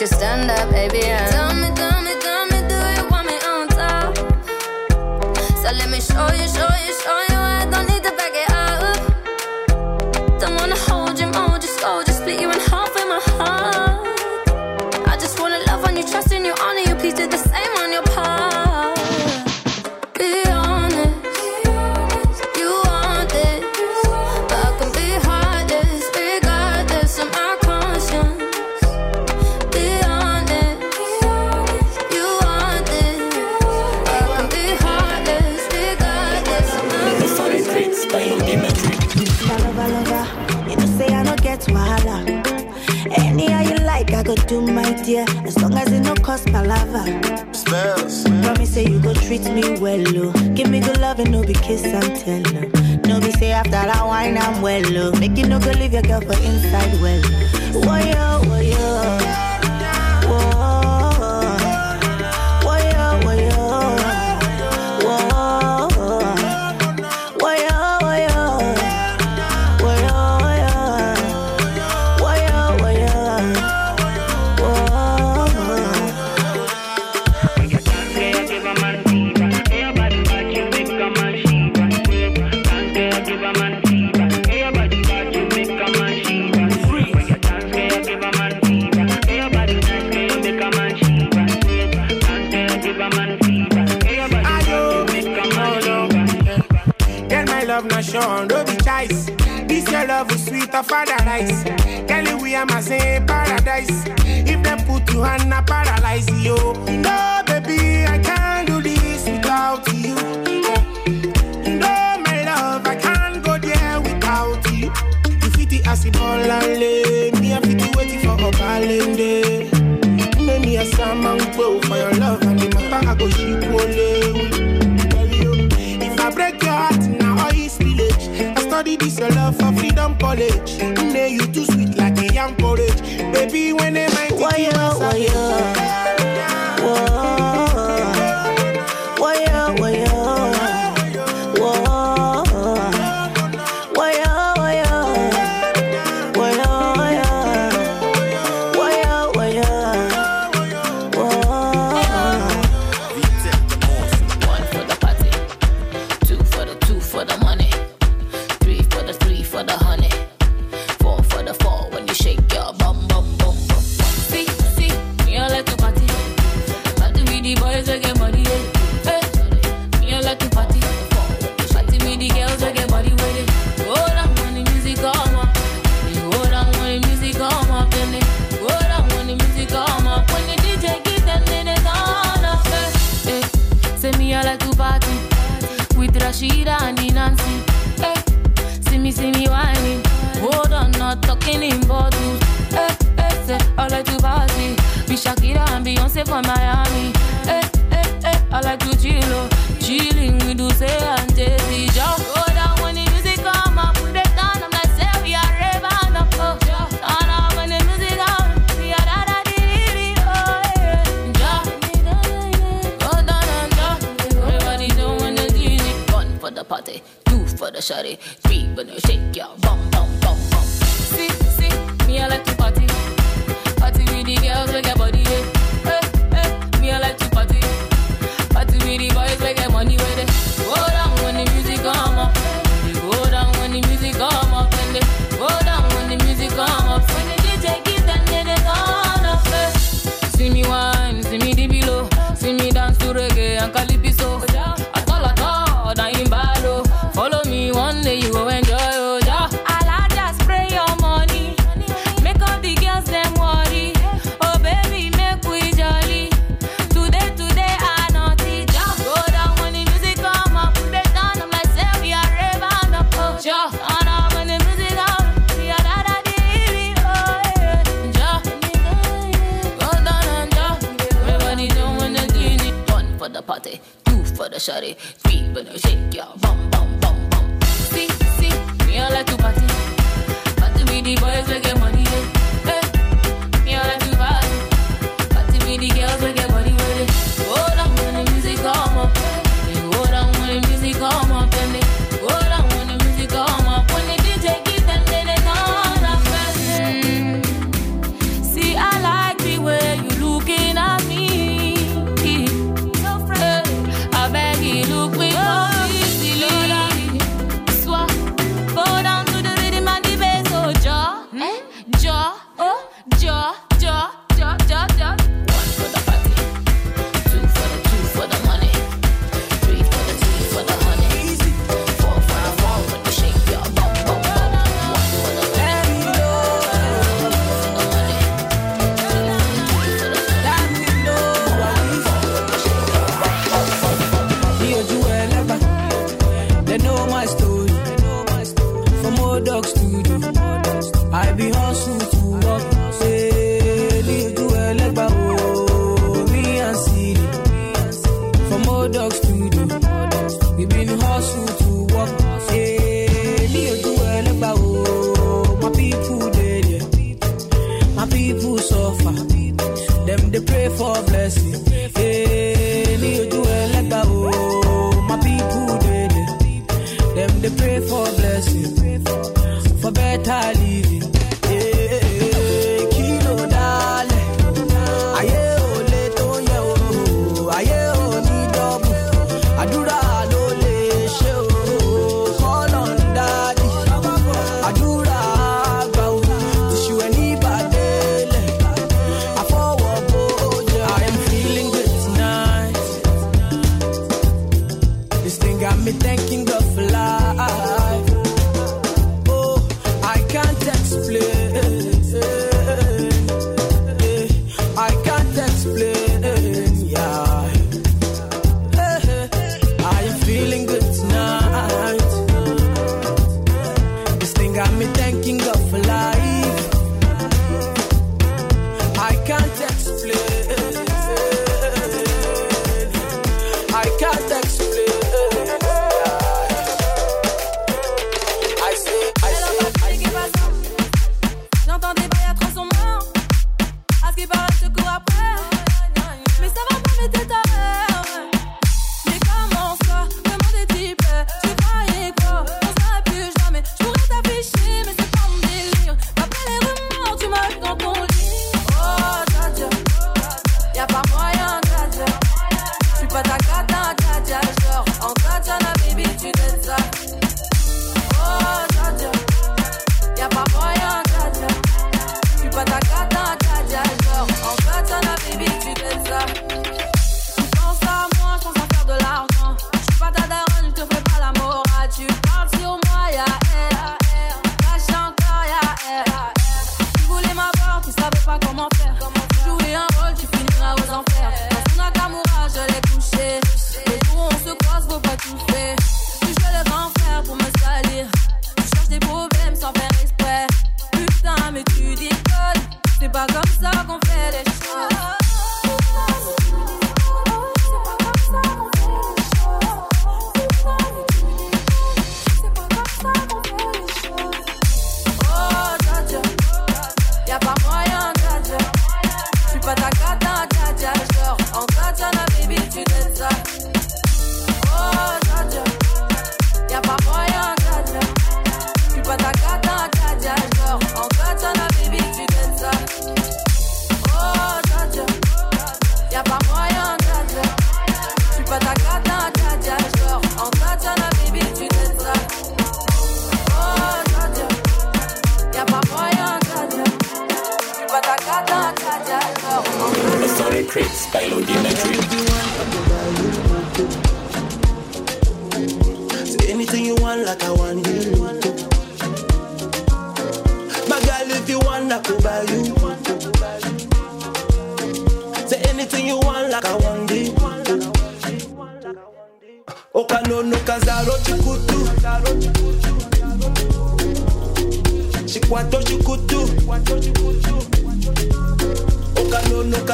[0.00, 0.99] you stand up, baby?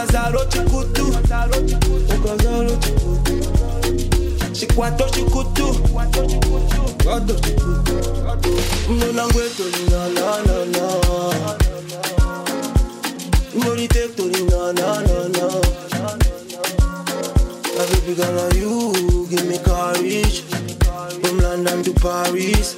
[0.06, 1.06] Kazaro chikutu.
[1.06, 3.34] Okazaro chikutu.
[4.52, 5.74] Chikwato chikutu.
[5.92, 7.92] Kwado chikutu.
[8.88, 10.86] Mona ngweto na na na na.
[13.54, 15.46] Money take to the na na na na.
[17.76, 20.40] My baby girl, are you give me courage
[21.20, 22.74] From London to Paris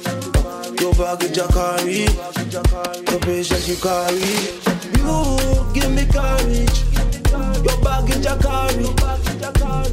[0.81, 2.03] Your baggage I carry
[3.09, 4.35] Your patience you carry
[4.99, 6.83] You give me courage
[7.63, 8.85] Your baggage I carry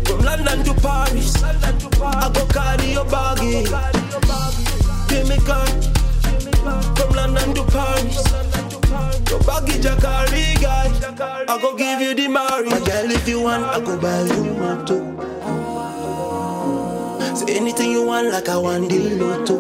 [0.05, 3.70] From London to Paris I go carry your baggage
[5.09, 5.86] Give me courage
[6.97, 8.18] From London to Paris
[9.30, 10.86] Your baggage I carry, guy.
[11.48, 12.68] I go give you the marry.
[12.68, 14.97] My girl, if you want, I go buy you moto.
[17.34, 19.56] Say anything you want, like I want the lotto.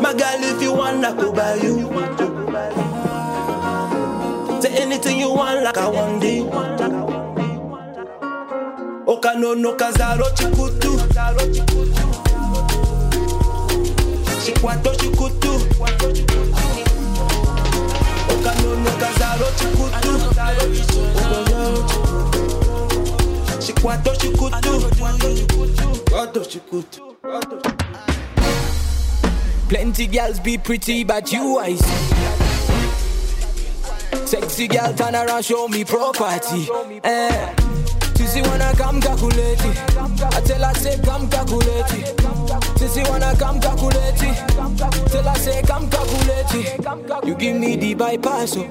[0.00, 2.95] My girl, if you want, I go buy you moto.
[4.66, 6.40] Say anything you want, like I want the
[9.06, 10.98] Okano no kazaro chikutu.
[14.44, 15.52] Chikwato chikutu.
[18.28, 20.66] Okanono kazaro chikutu Okazaro
[24.14, 24.80] chikutu
[26.10, 27.02] Kwato chikutu
[29.68, 32.25] Plenty girls be pretty, but you see.
[34.26, 36.68] Sexy girl turn around, show me property.
[37.04, 37.54] Eh.
[38.14, 39.78] Sissy wanna come calculate it.
[39.98, 42.25] I tell her say come calculate it.
[42.76, 44.36] Sissy wanna come calculate it.
[45.10, 47.26] Tell I say come calculate it.
[47.26, 48.66] You give me the bypass, oh.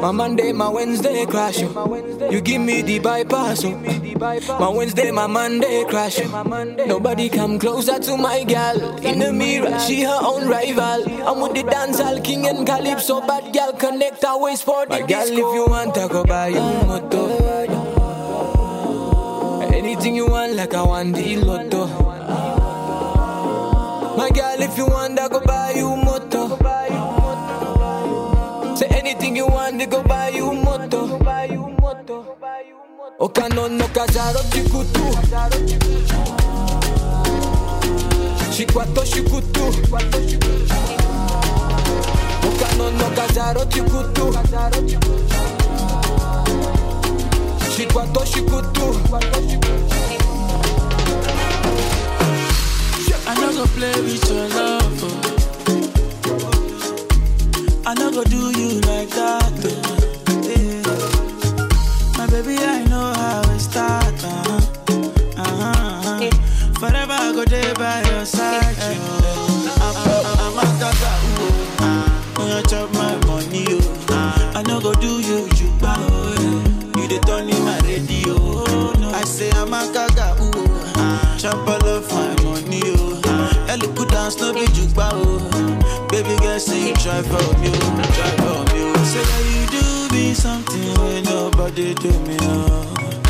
[0.00, 2.28] My Monday, my Wednesday crash, oh.
[2.30, 3.70] You give me the bypass, oh.
[4.58, 6.20] My Wednesday, my Monday crash.
[6.22, 6.74] oh.
[6.86, 8.98] Nobody come closer to my gal.
[8.98, 11.04] In the mirror, she her own rival.
[11.28, 15.26] I'm with the dancehall king and calypso, bad gal connect our waist for the gal.
[15.26, 17.28] If you want, I go buy you moto.
[19.72, 22.11] Anything you want, like I want the lotto.
[24.16, 26.56] My girl, if you want, I go buy you moto.
[28.76, 31.18] Say anything you want, they go buy you moto.
[33.20, 35.04] Oh, Okano no kazaro chikutu.
[38.52, 39.64] Shikwato shikutu.
[42.48, 44.32] Okano oh, no kazaro chikutu.
[47.76, 48.86] Shikwato shikutu.
[49.14, 49.81] I
[53.54, 55.02] no go play with your love.
[55.04, 55.08] oh.
[57.86, 59.52] I no go do you like that.
[59.64, 59.91] oh.
[84.32, 86.08] Put no be jukba, oh.
[86.10, 87.70] Baby girl, say you try for me.
[88.16, 88.94] Try for me.
[89.04, 93.21] Say that you do me something when nobody do me, oh.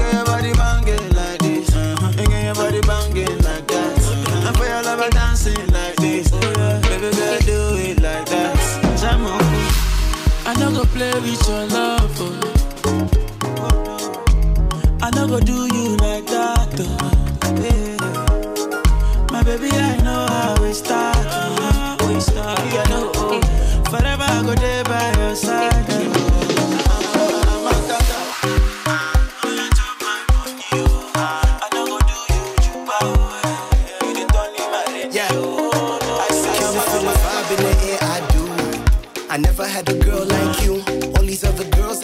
[0.00, 2.12] Your body banging like this, uh-huh.
[2.44, 3.98] Your body banging like that.
[3.98, 4.52] Uh-huh.
[4.52, 6.80] For your lover dancing like this, oh.
[6.88, 8.56] Baby girl, do it like that.
[10.48, 11.75] I go play with your love,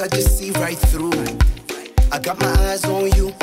[0.02, 1.12] I just see right through.
[2.10, 3.41] I got my eyes on you.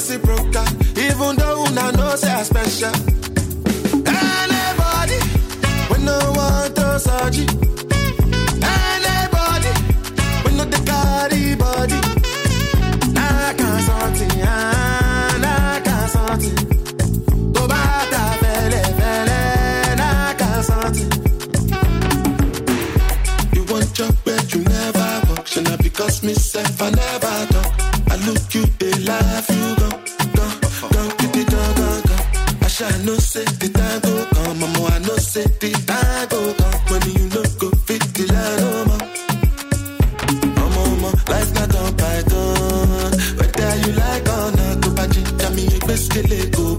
[0.00, 0.79] Reciprocal,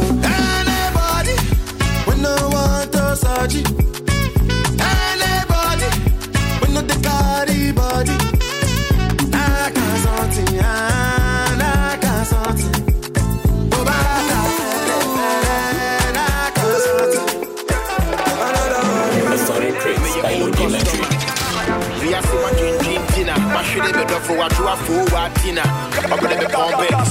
[24.24, 25.62] shit is better for what you are for what dinner.
[25.66, 27.06] I'm gonna be pumping.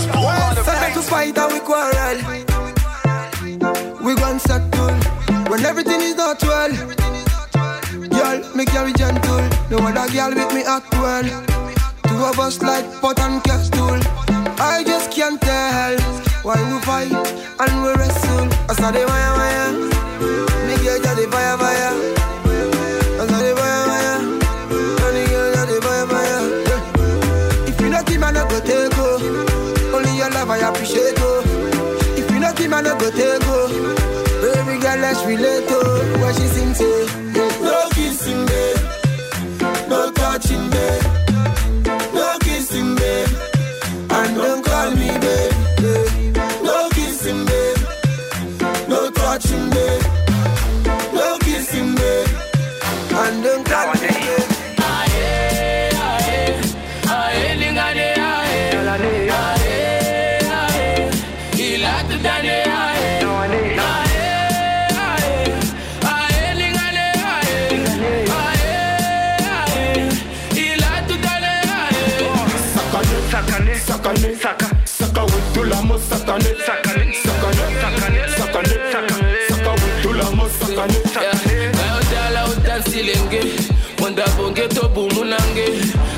[0.62, 2.18] Start to fight and we quarrel.
[4.02, 4.94] We gon' settle
[5.51, 6.72] when everything is not well.
[8.09, 9.48] Girl, me carry gentle.
[9.70, 11.24] No other girl with me act well.
[12.05, 14.01] Two of us like pot and castle.
[14.60, 15.98] I just can't tell
[16.43, 17.12] why we fight
[17.60, 18.48] and we wrestle.
[18.68, 19.72] I saw the wire wire.
[20.66, 22.22] Me girl the fire fire.
[32.82, 33.68] No go take oh.
[34.42, 35.81] Baby girl, let's relate oh.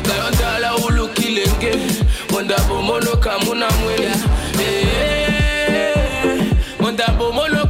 [0.02, 1.72] Kayodala ulukilenge
[2.68, 4.10] bomono kamuna mwene
[4.60, 6.34] Eh,
[6.80, 7.66] Wanda bomono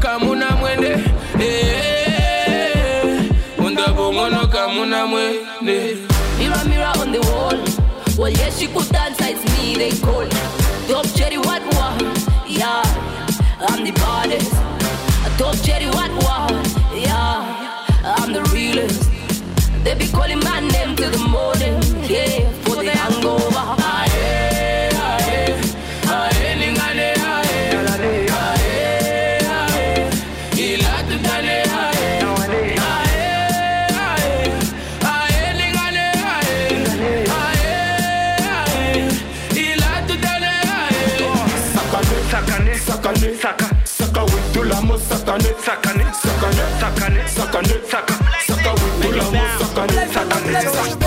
[6.65, 7.59] Mirror, on the wall.
[8.19, 10.27] Well, yes, she could dance, it's me they call.
[10.89, 12.03] Top cherry, what what?
[12.49, 12.83] Yeah,
[13.69, 14.53] I'm the baddest.
[15.39, 16.51] Top cherry, what what?
[16.95, 17.43] Yeah,
[18.05, 19.11] I'm the realest.
[19.85, 20.61] They be calling my
[47.55, 48.15] sakane, sakane, saka,
[48.47, 51.04] saka with tulamo, sakane, sakane, sakane.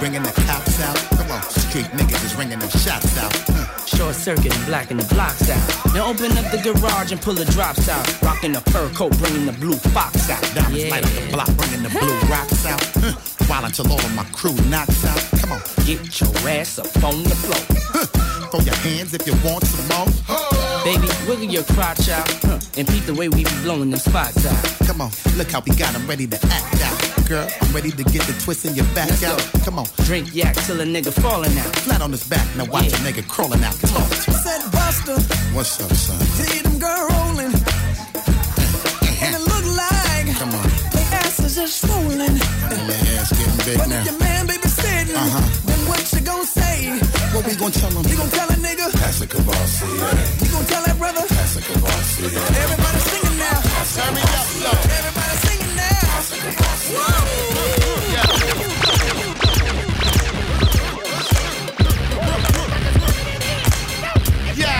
[0.00, 0.96] Bringing the cops out.
[1.18, 3.32] Come on, street niggas is ringing them shots out.
[3.36, 3.86] Hmm.
[3.86, 5.94] Short circuit and blacking the blocks out.
[5.94, 8.04] Now open up the garage and pull the drops out.
[8.22, 10.42] Rocking the fur coat, bringing the blue fox out.
[10.54, 10.90] Diamonds Yeah.
[10.90, 12.82] light up the block, bringing the blue rocks out.
[12.96, 13.12] Huh.
[13.46, 15.22] While until all of my crew knocks out.
[15.40, 17.62] Come on, get your ass up on the floor.
[18.50, 20.59] Throw your hands if you want some more.
[20.84, 24.44] Baby, wiggle your crotch out huh, and peep the way we be blowing them spots
[24.46, 24.86] out.
[24.86, 27.28] Come on, look how we got 'em ready to act out.
[27.28, 29.38] Girl, I'm ready to get the twist in your back Let's out.
[29.52, 29.58] go.
[29.66, 31.76] Come on, Drink yak till a nigga falling out.
[31.84, 33.76] flat on his back, now watch a nigga crawling out.
[33.80, 34.10] Come on.
[34.42, 35.16] Said Buster,
[35.54, 36.18] What's up, son?
[36.38, 37.52] see them girl rolling.
[39.22, 40.66] And it look like Come on.
[40.92, 42.20] they asses are swollen.
[42.72, 44.00] And my ass getting big But now.
[44.00, 45.40] if your man baby sitting, Uh-huh.
[45.40, 45.59] then
[46.00, 46.88] what you gonna say?
[47.34, 48.06] What we gonna tell him?
[48.10, 48.90] You gonna tell a nigga?
[48.92, 50.44] That's a Kavasi, yeah.
[50.44, 51.24] You gonna tell that brother?
[51.28, 52.62] That's a Kavasi, yeah.
[52.64, 53.60] Everybody singing now.
[53.94, 54.76] Turn me up, low.
[54.96, 55.88] Everybody singing now.
[64.56, 64.72] Yo,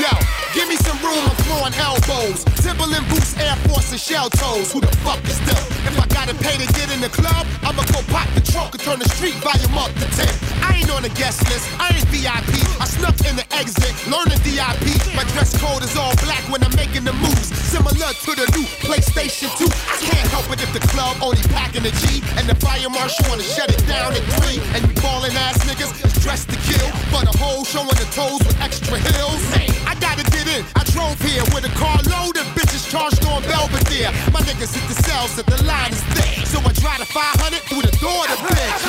[0.00, 0.12] yo,
[0.54, 2.59] give me some room, I'm throwing elbows.
[2.70, 4.70] Timberland boots, Air Force, and shell toes.
[4.70, 5.58] Who the fuck is them?
[5.90, 8.82] If I gotta pay to get in the club, I'ma go pop the trunk and
[8.86, 10.30] turn the street volume up to 10.
[10.62, 12.62] I ain't on the guest list, I ain't VIP.
[12.78, 14.86] I snuck in the exit, learning DIP.
[15.18, 17.50] My dress code is all black when I'm making the moves.
[17.74, 19.66] Similar to the new PlayStation 2.
[19.66, 22.22] I can't help it if the club only packing G.
[22.38, 24.62] And the fire marshal wanna shut it down at 3.
[24.78, 26.86] And you ballin' ass niggas is dressed to kill.
[27.10, 29.42] But a hole showing the toes with extra heels.
[29.58, 30.62] Hey, I gotta get in.
[30.78, 34.12] I drove here with a car loaded bitches charged on Belvedere.
[34.36, 36.44] My niggas hit the cells that the line is thick.
[36.44, 38.84] So I drive the 500 through the door to bitch.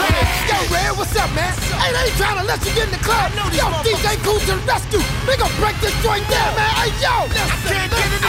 [0.51, 1.55] Yo, Red, what's up, man?
[1.79, 3.31] Hey, they ain't trying to let you get in the club.
[3.55, 4.99] Yo, DJ Kool to the rescue.
[5.23, 6.67] We gonna break this joint down, man.
[6.83, 7.15] Hey, yo.
[7.31, 8.19] I can't get in.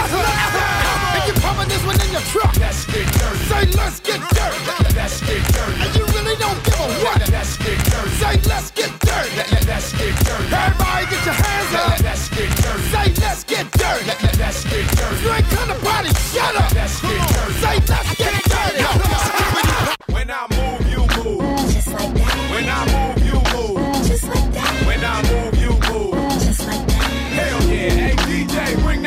[1.12, 2.54] And you pumping this one in your truck.
[2.62, 3.42] Let's get dirty.
[3.50, 4.58] Say, let's get dirty.
[4.94, 5.74] Let's get dirty.
[5.82, 7.18] And you really don't give a what.
[7.34, 8.14] Let's get dirty.
[8.22, 9.30] Say, let's get dirty.
[9.66, 10.54] Let's get dirty.
[10.54, 11.98] Everybody get your hands up.
[12.06, 12.82] Let's get dirty.
[12.94, 14.21] Say, let's get dirty.
[16.92, 18.84] Say let's get dirty.
[20.12, 21.40] When I move, you move.
[21.72, 22.34] Just like that.
[22.52, 24.06] When I move, you move.
[24.06, 24.72] Just like that.
[24.86, 26.14] When I move, you move.
[26.42, 27.12] Just like that.
[27.24, 29.06] When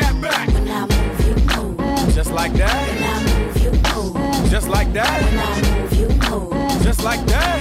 [0.86, 2.14] move, you move.
[2.14, 2.74] Just like that.
[2.88, 4.50] When I move, you move.
[4.50, 5.22] Just like that.
[5.22, 6.82] When I move, you move.
[6.82, 7.55] Just like that.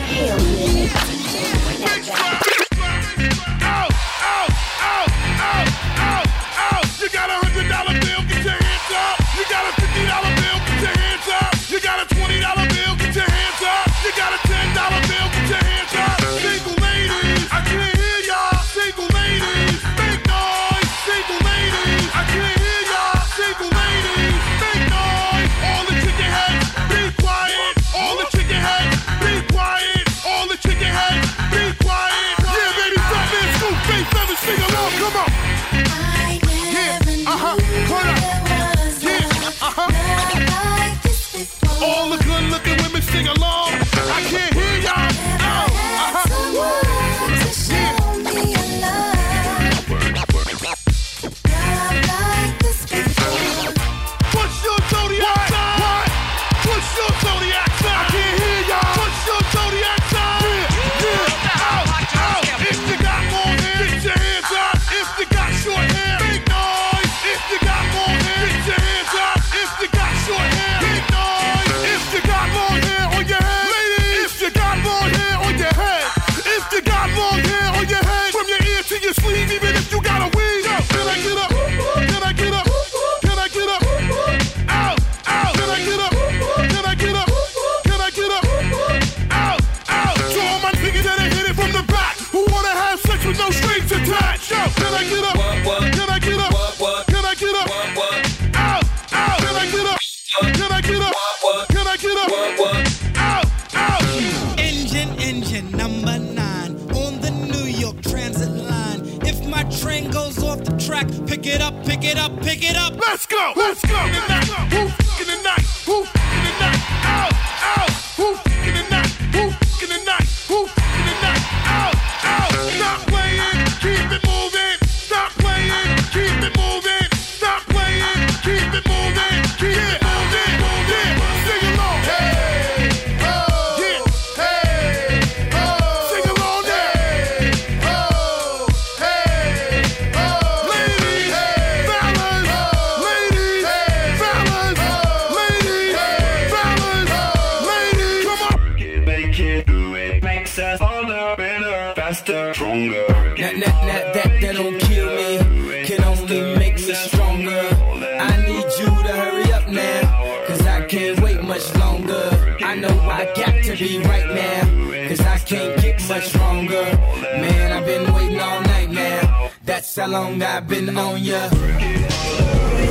[169.96, 171.46] That's how long I've been on ya.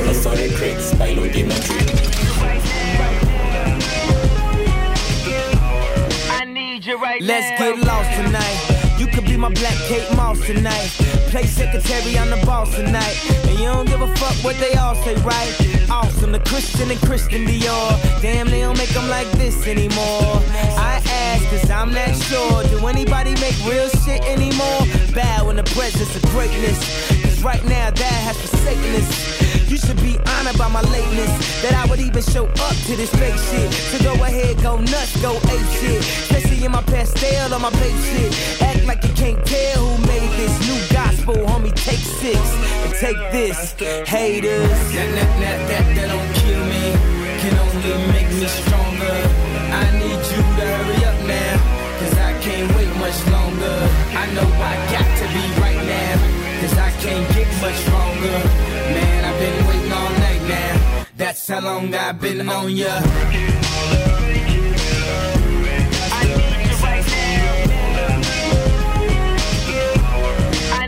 [0.09, 2.05] Authority Crits by Lodima Dreamer.
[7.21, 8.97] Let's get lost tonight.
[8.97, 10.89] You could be my black Kate Moss tonight.
[11.29, 13.17] Play secretary, I'm the boss tonight.
[13.45, 15.89] And you don't give a fuck what they all say, right?
[15.91, 18.21] Awesome, the Christian and Christian Dior.
[18.21, 20.41] Damn, they don't make them like this anymore.
[20.77, 21.01] I
[21.35, 22.63] ask, cause I'm not sure.
[22.71, 24.81] Do anybody make real shit anymore?
[25.13, 26.79] Bow in the presence of greatness.
[27.23, 29.69] Cause right now, that has forsaken us.
[29.69, 31.61] You should be honored by my lateness.
[31.61, 33.71] That I would even show up to this fake shit.
[33.91, 36.01] So go ahead, go nuts, go ape shit.
[36.01, 38.61] Especially in my pastel on my babe shit.
[38.61, 41.73] Act like you can't tell who made this new gospel, homie.
[41.73, 42.39] Take six
[42.85, 43.73] and take this,
[44.07, 44.69] haters.
[44.69, 45.09] That,
[45.39, 46.85] that, that, that don't kill me,
[47.41, 49.34] can only make me stronger.
[58.31, 58.93] Much stronger.
[58.93, 63.01] Man, I've been waiting all night now, that's how long I've been on ya.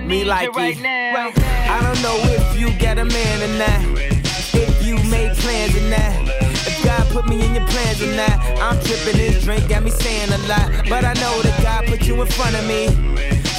[0.07, 0.77] me like it.
[0.85, 3.99] I don't know if you got a man or not.
[4.53, 6.31] If you made plans or not.
[6.65, 8.39] If God put me in your plans or not.
[8.61, 10.87] I'm tripping this drink, got me saying a lot.
[10.87, 13.46] But I know that God put you in front of me.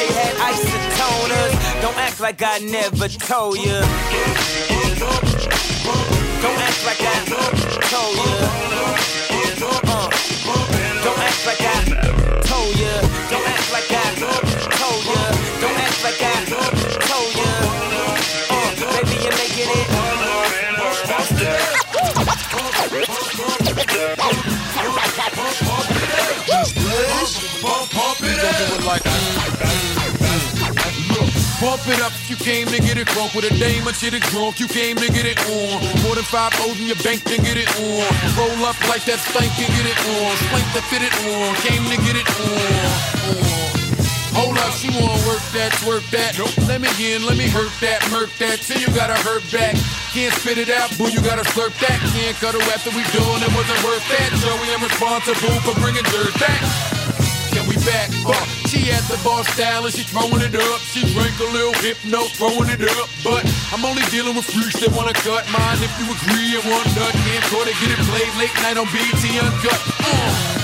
[0.00, 1.82] Since had isotoners.
[1.82, 3.80] Don't act like I never told ya.
[6.40, 7.20] Don't act like I
[7.92, 8.32] told ya.
[9.92, 10.08] Uh.
[11.04, 11.84] Don't act like I
[12.48, 12.94] told ya.
[13.28, 14.08] Don't act like I
[14.80, 15.20] told ya.
[15.60, 16.48] Don't act like I
[17.04, 17.52] told ya.
[18.56, 19.90] Uh, baby, you're making it.
[27.30, 29.02] Pump it up.
[31.60, 34.14] Pump it up if you came to get it crunk with a dame or shit
[34.14, 34.58] it drunk.
[34.58, 35.78] You came to get it on.
[36.02, 38.02] More than five O's in your bank to get it on.
[38.34, 40.34] Roll up like that stank and get it on.
[40.50, 41.54] Spank to fit it on.
[41.62, 42.58] Came to get it on.
[43.30, 43.60] on.
[44.34, 46.34] Hold up, she wanna work that, twerk that.
[46.66, 48.58] Let me in, let me hurt that, murk that.
[48.58, 49.76] Till you gotta hurt back.
[50.10, 51.98] Can't spit it out, boo, you gotta slurp that.
[52.10, 54.30] Can't cut her after we doing it, wasn't worth that.
[54.42, 56.89] Joey, I'm responsible for bringing dirt back.
[57.86, 58.46] Back up?
[58.68, 60.80] She at the bar style and she throwing it up.
[60.92, 63.08] She drank a little hypno, throwing it up.
[63.24, 63.42] But
[63.72, 65.80] I'm only dealing with freaks that wanna cut mine.
[65.80, 68.86] If you agree and want nut, can't go to get it played late night on
[68.92, 69.80] BET Uncut.
[70.04, 70.60] Uh.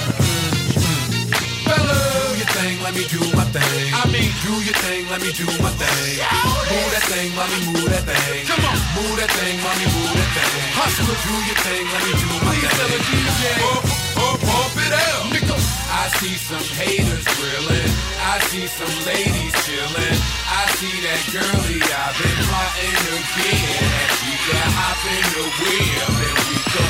[1.66, 3.90] Fella, do your thing, let me do my thing.
[3.90, 6.22] I mean, do your thing, let me do my thing.
[6.22, 8.46] Move that thing, mommy, move that thing.
[8.46, 10.70] Come on, move that thing, mommy, move that thing.
[10.78, 12.76] Hustler, do your thing, let me do my Please thing.
[12.76, 13.82] Tell a DJ, pump,
[14.14, 15.22] pump, pump it out.
[15.34, 15.75] Nigga.
[15.88, 17.90] I see some haters grilling.
[18.18, 20.18] I see some ladies chilling.
[20.50, 24.06] I see that girlie I've been plotting to get.
[24.18, 26.84] She to hop in the wheel and we go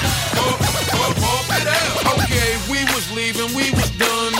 [0.45, 2.25] up, up, up it up.
[2.25, 4.35] Okay, we was leaving, we was done.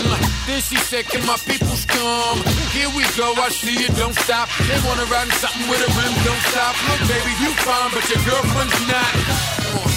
[0.45, 2.39] Then she said, Can my peoples come?
[2.73, 4.49] Here we go, I see you, don't stop.
[4.65, 6.73] They wanna ride in something with a rim, don't stop.
[6.89, 9.96] Look, baby, you fine, but your girlfriend's not.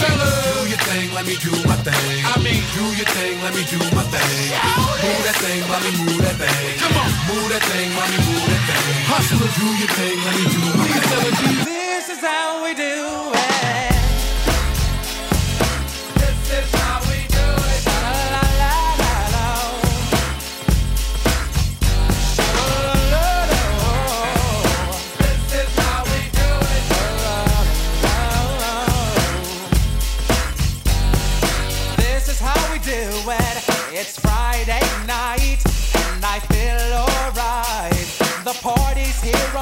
[0.00, 2.24] Do your thing, let me do my thing.
[2.24, 4.48] I mean, do your thing, let me do my thing.
[5.04, 6.78] Move that thing, mommy, move that thing.
[6.80, 9.04] Come on, move that thing, mommy, move that thing.
[9.12, 11.64] Hustler, do your thing, let me do my thing.
[11.68, 13.39] This is how we do it.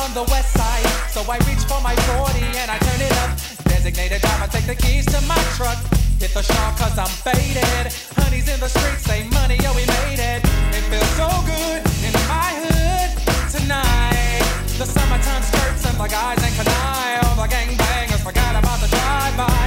[0.09, 3.31] On the west side, so I reach for my 40 and I turn it up.
[3.65, 5.79] Designated driver, take the keys to my truck.
[6.21, 7.93] Hit the shop cause I'm faded.
[8.17, 10.41] Honey's in the streets, say money, yo, we made it.
[10.77, 13.11] It feels so good in my hood
[13.53, 14.45] tonight.
[14.79, 17.19] The summertime skirts and the guys ain't canine.
[17.25, 19.58] All the gangbangers forgot about the drive-by.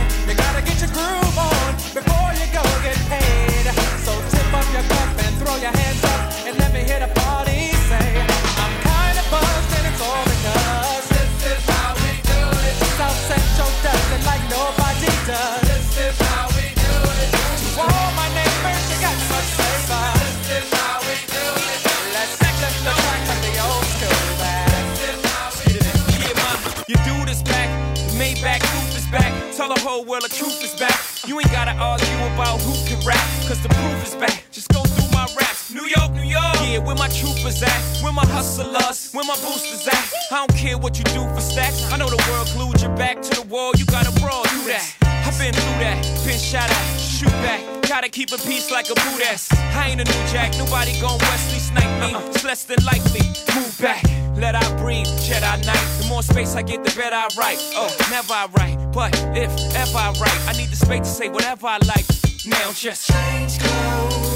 [29.75, 30.99] The whole world the truth is back.
[31.25, 34.43] You ain't gotta argue about who can rap, cause the proof is back.
[34.51, 35.60] Just go through my raps.
[35.73, 36.55] New York, New York.
[36.67, 38.03] Yeah, where my troopers at?
[38.03, 39.11] Where my hustlers?
[39.13, 40.11] Where my boosters at?
[40.31, 41.91] I don't care what you do for stacks.
[41.91, 43.71] I know the world glued your back to the wall.
[43.77, 44.83] You gotta brawl, do that.
[45.01, 47.61] I've been through that, been shot at, shoot back.
[47.87, 49.47] Gotta keep a peace like a boot ass.
[49.53, 52.15] I ain't a new jack, nobody gon' Wesley snipe me.
[52.15, 52.29] Uh-uh.
[52.29, 53.27] It's less than likely.
[53.55, 54.03] Move back,
[54.35, 55.87] let I breathe, Jedi Knight.
[56.01, 57.59] The more space I get, the better I write.
[57.75, 61.29] Oh, never I write, but if ever I write, I need the space to say
[61.29, 62.05] whatever I like.
[62.45, 64.30] Now just change clothes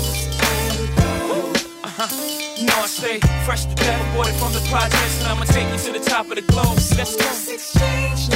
[2.05, 2.55] Uh-huh.
[2.55, 5.91] You know I stay fresh to death, aborted from the projects, and I'ma take you
[5.91, 6.77] to the top of the globe.
[6.97, 7.25] Let's go.
[7.51, 8.29] exchange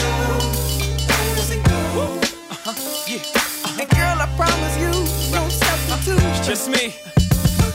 [2.50, 2.74] Uh-huh.
[3.06, 3.22] Yeah.
[3.80, 4.90] And girl, I promise you,
[5.32, 6.44] no substitute.
[6.44, 7.29] Just me.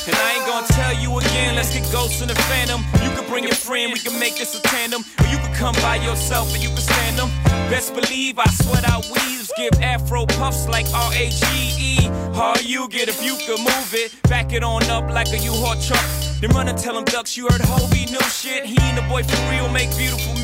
[0.06, 2.84] And I ain't gonna tell you again, let's get ghosts in the phantom.
[3.02, 5.02] You can bring your friend, we can make this a tandem.
[5.20, 7.30] Or you can come by yourself and you can stand them.
[7.70, 12.10] Best believe I sweat out weaves, give afro puffs like R-A-G-E.
[12.34, 15.80] How you get if you could move it, back it on up like a U-Haul
[15.80, 16.04] truck.
[16.40, 18.66] Then run and tell them ducks you heard Hobie new shit.
[18.66, 20.43] He and the boy Pharrell make beautiful music.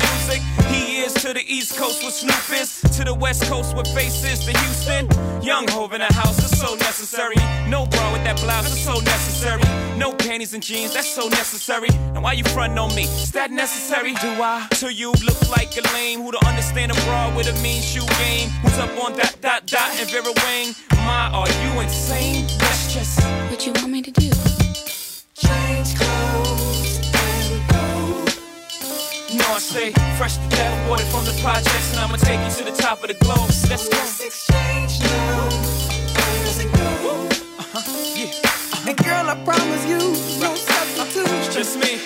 [0.69, 4.39] He is to the East Coast with Snoop is, to the West Coast with faces
[4.45, 5.09] to Houston.
[5.41, 7.35] Young Hove in the house is so necessary.
[7.67, 9.63] No bra with that blouse is so necessary.
[9.97, 11.89] No panties and jeans, that's so necessary.
[12.13, 13.03] Now why you frontin' on me?
[13.03, 14.13] Is that necessary?
[14.15, 14.67] Do I?
[14.81, 18.05] To you look like a lame who don't understand a bra with a mean shoe
[18.19, 18.49] game.
[18.61, 20.75] Who's up on dot dot dot and Vera Wang?
[21.05, 22.45] My, are you insane?
[22.59, 23.19] That's just
[23.49, 24.29] What you want me to do?
[25.33, 26.10] Change clothes
[29.61, 32.51] You know I stay fresh to death, aborted from the projects, and I'ma take you
[32.57, 33.49] to the top of the globe.
[33.69, 34.25] Let's go.
[34.25, 35.49] exchange now.
[37.59, 37.81] Uh-huh.
[38.15, 38.89] Yeah.
[38.89, 39.99] And girl, I promise you,
[40.41, 41.51] no substitute.
[41.53, 41.99] Just me.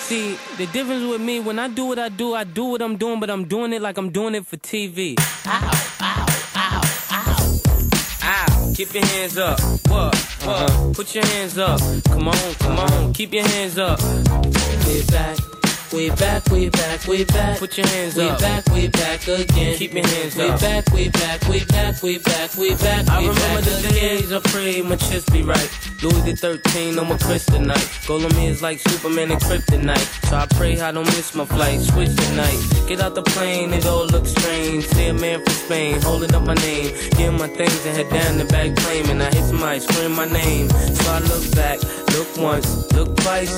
[0.00, 2.96] See, the difference with me, when I do what I do, I do what I'm
[2.96, 5.16] doing, but I'm doing it like I'm doing it for TV.
[5.46, 5.70] Ow,
[6.00, 6.26] ow,
[6.56, 6.80] ow,
[7.10, 7.60] ow.
[8.22, 8.72] Ow.
[8.76, 9.58] Keep your hands up.
[9.88, 10.23] What?
[10.44, 11.80] Put your hands up.
[12.04, 13.12] Come on, come on.
[13.14, 13.98] Keep your hands up.
[14.86, 15.63] Way back.
[15.94, 17.60] Way back, way back, way back.
[17.60, 18.40] Put your hands Way up.
[18.40, 19.76] We back, way back again.
[19.76, 20.60] Keep your hands way up.
[20.60, 23.08] We back, way back, way back, way back, way back.
[23.08, 23.92] I way remember back the again.
[23.92, 25.70] days I prayed my chest be right.
[26.02, 28.08] Louis the 13, I'm a kryptonite.
[28.08, 30.28] Goal on me is like Superman and kryptonite.
[30.28, 31.80] So I pray I don't miss my flight.
[31.80, 32.88] Switch the night.
[32.88, 34.84] Get out the plane, it all looks strange.
[34.88, 36.92] See a man from Spain holding up my name.
[37.10, 39.20] Getting my things and head down the back claiming.
[39.22, 40.70] I hit somebody scream my name.
[40.70, 41.78] So I look back.
[42.14, 43.52] Look once, look twice,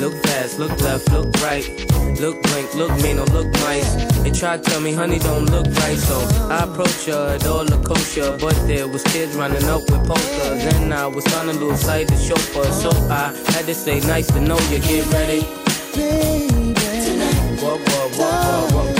[0.00, 1.79] look fast, look left, look right.
[2.20, 3.94] Look blank, look mean, or look nice.
[4.22, 5.98] They try to tell me, honey, don't look right.
[5.98, 6.18] So
[6.50, 8.36] I approach her, it all look kosher.
[8.40, 10.64] But there was kids running up with posters.
[10.74, 12.70] And I was trying to lose sight the chauffeur.
[12.72, 15.40] So I had to say, nice to know you, get ready.
[17.62, 18.99] What, what, what, what, what, what?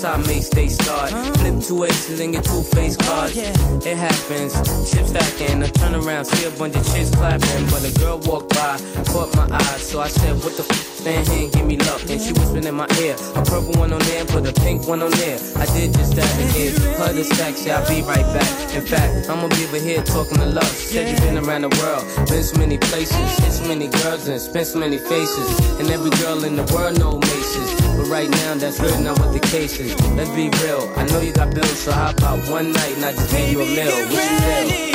[0.00, 1.10] This how Mase they start.
[1.10, 3.36] Flip two aces and get two face cards.
[3.36, 4.54] It happens,
[4.90, 5.62] chip stacking.
[5.62, 9.36] I turn around, see a bunch of chicks clapping, but a girl walked by, caught
[9.36, 10.89] my eye, so I said, What the f?
[11.00, 12.04] Stand here and give me love.
[12.10, 15.00] And she whispered in my ear, a purple one on there, put a pink one
[15.00, 15.40] on there.
[15.56, 18.74] I did just that give her the stacks, yeah, I'll be right back.
[18.74, 20.64] In fact, I'm gonna be over here talking to love.
[20.64, 24.38] Said you've been around the world, been so many places, hit so many girls and
[24.38, 25.48] spent so many faces.
[25.80, 27.80] And every girl in the world know Maces.
[27.96, 29.96] But right now, that's really not what the case is.
[30.12, 30.84] Let's be real.
[30.96, 33.62] I know you got bills, so how about one night and I just give you
[33.62, 33.88] a meal?
[34.12, 34.89] What you feel?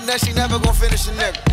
[0.00, 1.38] Me that she never gonna finish a nigga.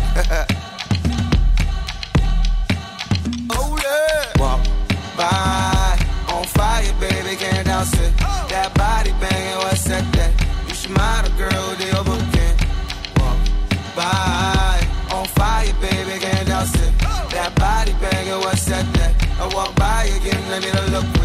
[3.52, 4.32] oh yeah.
[4.42, 4.66] Walk
[5.16, 5.96] by
[6.34, 8.12] on fire, baby, can't douse it.
[8.50, 10.02] That body banging, what's that?
[10.14, 10.32] That
[10.66, 12.56] you should mind a girl the overkin.
[13.20, 13.38] Walk
[13.94, 16.92] by on fire, baby, can't douse it.
[17.30, 18.92] That body banging, what's that?
[18.94, 21.21] That I walk by again, let me look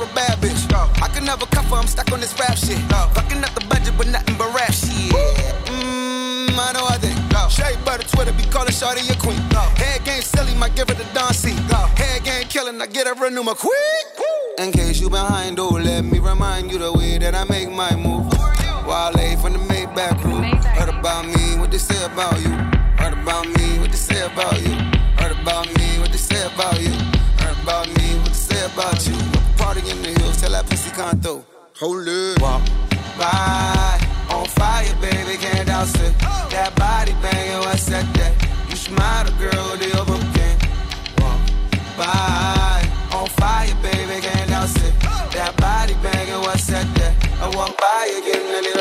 [0.00, 0.62] a bad bitch.
[1.02, 2.78] I could never cuff her, I'm stuck on this rap shit.
[3.14, 5.12] Fucking up the budget, but nothing but rap shit.
[5.12, 7.14] Mmm, I know I think.
[7.50, 9.38] Shea butter Twitter, be calling Shawty a queen.
[9.76, 11.50] Head game silly, might give her the Don C.
[11.96, 14.58] Head game killing, I get her a new McQueen.
[14.58, 17.94] In case you behind, oh, let me remind you the way that I make my
[17.96, 18.32] move.
[18.86, 20.42] Wale from the Maybach crew.
[20.42, 22.50] Heard about me, what they say about you.
[22.98, 24.73] Heard about me, what they say about you.
[30.94, 31.44] Come through.
[31.80, 32.40] Hold it.
[32.40, 32.62] Walk
[33.18, 33.98] by,
[34.30, 36.14] on fire, baby, can't douse it.
[36.54, 38.06] That body banging, what's that?
[38.14, 38.32] That
[38.70, 40.54] you smile, the girl the overkin.
[41.18, 41.40] Walk
[41.98, 42.78] by,
[43.12, 44.94] on fire, baby, can't douse it.
[45.34, 46.86] That body banging, what's that?
[46.94, 47.12] That
[47.42, 48.73] I walk by again, a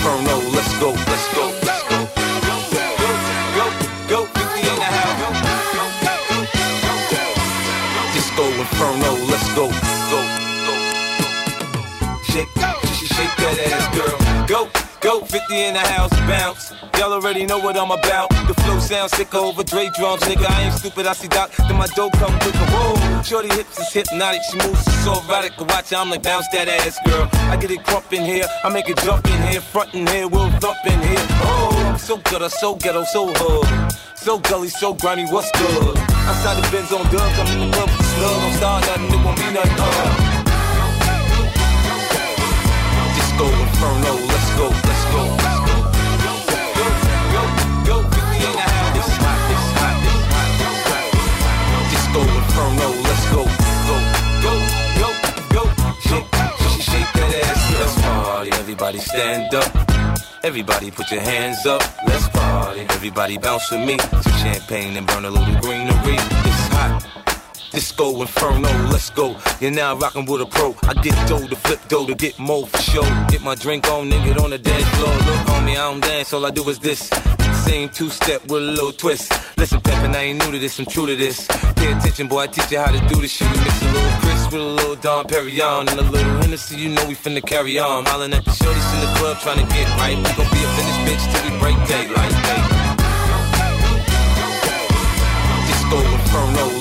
[0.00, 1.98] Inferno, let's go, let's go, let's go.
[2.48, 3.66] Go,
[4.08, 5.28] go, go, 50 in the house.
[8.14, 9.09] Disco Inferno,
[15.50, 16.72] 50 in the house, bounce.
[16.98, 18.30] Y'all already know what I'm about.
[18.46, 20.48] The flow sounds sick over Dre drums, nigga.
[20.48, 21.50] I ain't stupid, I see Doc.
[21.56, 23.22] Then my dope come the whoa.
[23.22, 25.58] Shorty hips is hypnotic, she moves so erotic.
[25.60, 27.28] Watch I'm like, bounce that ass, girl.
[27.50, 30.28] I get it crump in here, I make it jump in here, front in here,
[30.28, 31.26] we'll thump in here.
[31.42, 33.92] Oh, I'm so good, I'm so ghetto, so hood.
[34.16, 35.98] So gully, so grimy, what's good?
[36.30, 38.42] Outside the Benz on dubs, I'm in the club with slug.
[38.42, 39.76] I'm star nothing, it won't be nothing.
[39.78, 40.40] Uh.
[43.16, 44.29] Disco Inferno,
[44.68, 45.74] let's go, let's go.
[47.86, 48.96] Go, 50 in the house.
[48.98, 49.96] It's hot, it's hot,
[50.60, 51.90] it's hot.
[51.90, 53.42] Disco Inferno, let's go.
[53.88, 53.96] Go,
[54.44, 54.52] go,
[55.00, 55.08] go,
[55.54, 55.62] go.
[56.00, 56.28] Shake,
[56.60, 57.60] shake, shake that ass.
[57.80, 58.50] Let's party.
[58.52, 59.70] Everybody stand up.
[60.42, 61.82] Everybody put your hands up.
[62.06, 62.80] Let's party.
[62.90, 63.98] Everybody bounce with me.
[63.98, 66.16] Some champagne and burn a little greenery.
[66.16, 67.29] It's hot.
[67.70, 69.36] Disco Inferno, let's go.
[69.60, 70.74] You're now rocking with a pro.
[70.82, 73.02] I get dough to flip dough to get more for show.
[73.28, 75.14] Get my drink on, nigga, on the dance floor.
[75.14, 77.10] Look on me, I don't dance, all I do is this.
[77.64, 79.32] Same two step with a little twist.
[79.56, 81.46] Listen, Peppin, I ain't new to this, I'm true to this.
[81.76, 83.48] Pay attention, boy, I teach you how to do this shit.
[83.48, 86.88] We mix a little Cris with a little Dom Perignon and a little Hennessy, you
[86.88, 88.04] know we finna carry on.
[88.06, 90.16] Hollin' at the shorties in the club trying to get right.
[90.16, 92.32] We gon' be in this bitch till we break daylight.
[92.32, 92.62] Hey.
[95.68, 96.79] Disco Inferno,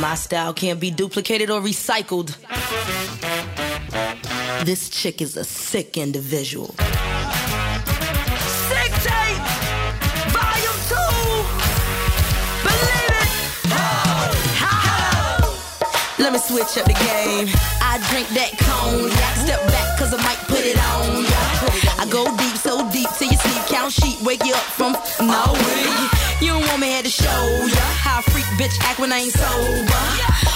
[0.00, 2.34] My style can't be duplicated or recycled.
[4.64, 6.68] This chick is a sick individual.
[6.68, 6.78] Sick
[9.04, 9.42] tape,
[10.32, 11.44] volume two.
[12.64, 13.28] Believe it.
[16.18, 17.50] Let me switch up the game.
[17.82, 19.36] I drink that cognac.
[19.44, 21.29] Step back, cause I might put it on.
[22.00, 23.60] I go deep, so deep till you sleep.
[23.68, 25.84] Count sheep, wake you up from no way.
[26.40, 29.28] You don't want me here to show ya how a freak bitch act when I
[29.28, 30.00] ain't sober.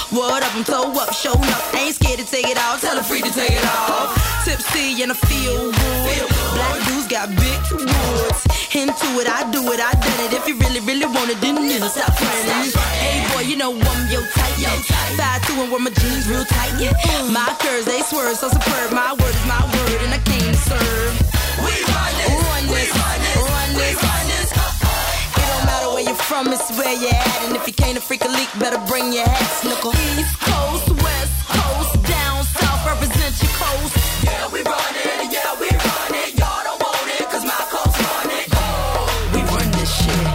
[0.09, 1.61] What up, I'm so up, showing up.
[1.77, 4.17] Ain't scared to take it off, tell a freak to take it off.
[4.49, 6.25] Tipsy and I feel good.
[6.57, 8.41] Black dudes got big woods.
[8.73, 10.33] Into it, I do it, I done it.
[10.33, 12.73] If you really, really want it, then nigga stop running.
[13.05, 14.57] Hey boy, you know I'm your type.
[14.57, 14.73] Yeah.
[15.21, 16.73] Five two and wear my jeans real tight.
[16.81, 16.97] Yeah.
[17.29, 18.97] My curves they swerve so superb.
[18.97, 21.34] My word is my word, and I came to serve.
[21.65, 24.49] We run this, run this, run this, run this.
[24.53, 27.39] It don't matter where you're from, it's where you're at.
[27.47, 29.95] And if you can't a freak a leak, better bring your hat, snickle.
[30.19, 33.95] East Coast, West Coast, down south, represent your coast.
[34.25, 36.31] Yeah, we run it, yeah, we run it.
[36.39, 38.47] Y'all don't want it, cause my coast run it.
[38.53, 40.27] Oh, We run this shit.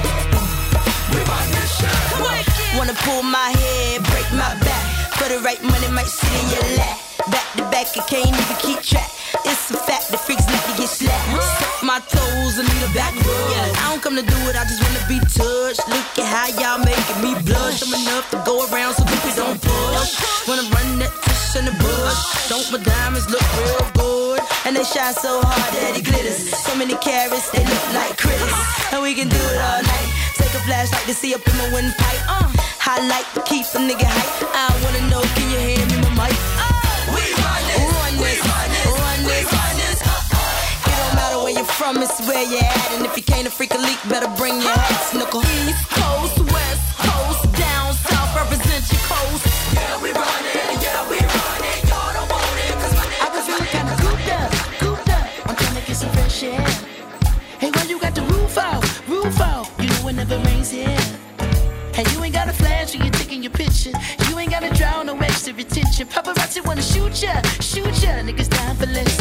[1.13, 2.77] We run this shit.
[2.77, 4.85] Wanna pull my head, break my back.
[5.17, 7.08] For the right money, might sit in your lap.
[7.27, 9.11] Back to back, I can't even keep track.
[9.43, 11.83] It's a fact, the freaks like to get slapped.
[11.83, 13.75] My toes and need a back rub.
[13.75, 15.83] I don't come to do it, I just wanna be touched.
[15.91, 17.83] Look at how y'all making me blush.
[17.83, 20.15] I'm enough to go around so people don't push.
[20.47, 22.19] Wanna run that fish in the bush.
[22.47, 24.39] Don't my diamonds look real good?
[24.63, 26.55] And they shine so hard that it glitters.
[26.55, 28.55] So many carats, they look like critters.
[28.95, 30.09] And we can do it all night.
[30.39, 32.23] Take a flashlight to see up in my windpipe.
[32.31, 32.47] Uh,
[32.79, 34.47] highlight, keep a nigga hype.
[34.55, 36.58] I wanna know, can you hear me, my mic?
[41.79, 42.91] From, it's where you're at.
[42.91, 45.39] And if you can't a freak a leak, better bring your hat, snickle.
[45.63, 49.47] East Coast, West Coast, down south, represent your coast.
[49.71, 51.79] Yeah, we run it, yeah, we run it.
[51.87, 54.51] Y'all don't want it, cause my I was feeling kinda cooped up,
[54.83, 55.25] cooped up.
[55.47, 56.67] I'm trying to get some fresh air.
[57.63, 59.71] Hey, why you got the roof out, roof out?
[59.79, 60.99] You know it never rains here.
[61.95, 63.95] And you ain't got a flash when you're taking your picture.
[64.27, 66.07] You ain't gotta draw no extra attention.
[66.07, 68.19] Paparazzi wanna shoot ya, shoot ya.
[68.27, 69.15] Niggas down for less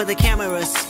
[0.00, 0.89] for the cameras.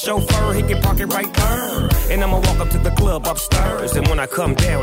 [0.00, 1.88] Chauffeur he can park it right there.
[2.10, 3.96] And I'ma walk up to the club upstairs.
[3.96, 4.79] And when I come down,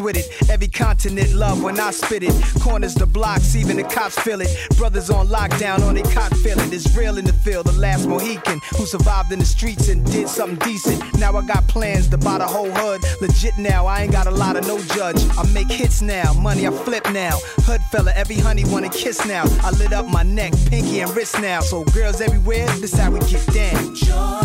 [0.00, 0.50] with it.
[0.50, 2.34] Every continent love when I spit it.
[2.60, 4.48] Corners the blocks, even the cops feel it.
[4.76, 6.72] Brothers on lockdown on their cot feeling.
[6.72, 10.28] It's real in the field, the last Mohican who survived in the streets and did
[10.28, 11.02] something decent.
[11.18, 13.02] Now I got plans to buy the whole hood.
[13.20, 15.20] Legit now, I ain't got a lot of no judge.
[15.36, 17.38] I make hits now, money I flip now.
[17.66, 19.44] Hood fella, every honey wanna kiss now.
[19.62, 21.60] I lit up my neck, pinky and wrist now.
[21.60, 23.94] So girls everywhere, this how we get down.
[23.94, 24.43] Shorty,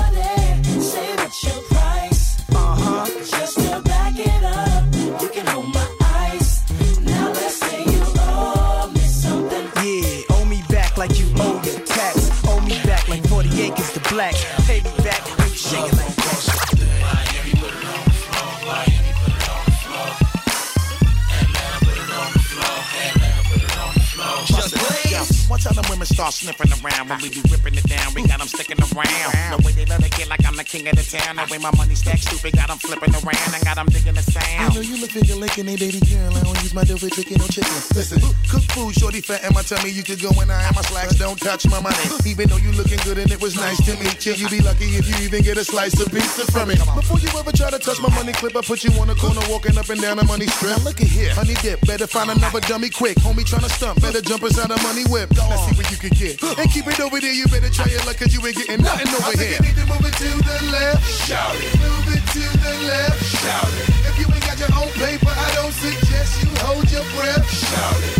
[27.18, 28.14] we be ripping it down.
[28.14, 29.57] We got them sticking around.
[29.57, 31.38] The way they love it get like I'm the king of the town.
[31.38, 33.49] The way my money stacks stupid, got them flipping around.
[33.49, 34.45] I got them digging the sound.
[34.45, 36.30] I know you look like you're licking a baby girl.
[36.38, 37.73] I don't use my dough for chicken or chicken.
[37.98, 39.90] Listen, cook food, shorty fat in my tummy.
[39.90, 41.18] You could go when I have my slacks.
[41.18, 42.06] Don't touch my money.
[42.30, 44.94] Even though you looking good and it was nice to meet you, you'd be lucky
[44.94, 46.76] if you even get a slice of pizza from me.
[46.76, 49.41] Before you ever try to touch my money clip, I put you on the corner
[49.49, 50.77] walking up and down the money strip.
[50.77, 51.81] Now look at here, honey dip.
[51.88, 53.18] Better find another dummy quick.
[53.26, 54.02] Homie trying to stump.
[54.02, 55.31] Better jump inside the money whip.
[55.34, 56.41] Let's see you can get.
[56.41, 57.34] And keep it over there.
[57.34, 59.57] You better try your luck cause you ain't getting nothing over I think here.
[59.57, 61.03] you need to move it to the left.
[61.26, 61.74] Shout it.
[61.82, 63.20] Move it to the left.
[63.26, 63.86] Shout it.
[64.10, 67.45] If you ain't got your own paper, I don't suggest you hold your breath.
[67.49, 68.16] Shout it.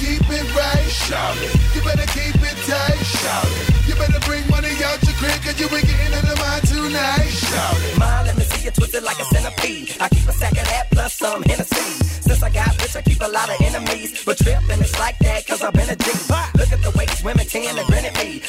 [0.00, 0.88] Keep it right.
[0.88, 1.52] Shout it.
[1.76, 2.98] You better keep it tight.
[3.04, 3.88] Shout it.
[3.88, 7.28] You better bring money out your crib cause you ain't getting into mine tonight.
[7.28, 7.98] Shout it.
[7.98, 9.96] Mine, let me see you twisted like a centipede.
[10.00, 10.91] I keep a sack of that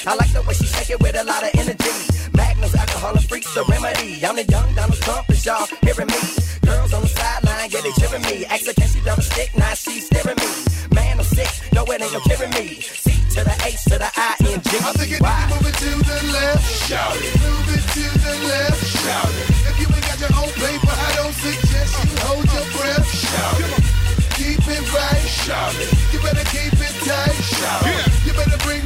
[0.05, 1.95] I like the way she shake it with a lot of energy.
[2.35, 4.19] Magnums, alcohol, and freaks, the remedy.
[4.19, 6.19] I'm the young Donald Trump, is y'all hearing me?
[6.67, 8.43] Girls on the sideline, yeah, they cheering me.
[8.51, 9.55] Ask her, can she drop a stick?
[9.55, 10.52] Now she's staring me.
[10.91, 12.84] Man, I'm sick, no, it ain't no killing me.
[12.84, 14.69] C to the H to the I N G.
[14.76, 16.68] I think you need to move it to the left.
[16.84, 17.31] Shout it.
[17.39, 18.84] Move it to the left.
[18.84, 19.47] Shout it.
[19.71, 23.07] If you ain't got your own paper, I don't suggest you hold your breath.
[23.07, 23.71] Shout it.
[24.36, 25.23] Keep it right.
[25.47, 25.89] Shout it.
[26.11, 27.39] You better keep it tight.
[27.39, 28.03] Shout it.
[28.28, 28.84] You better bring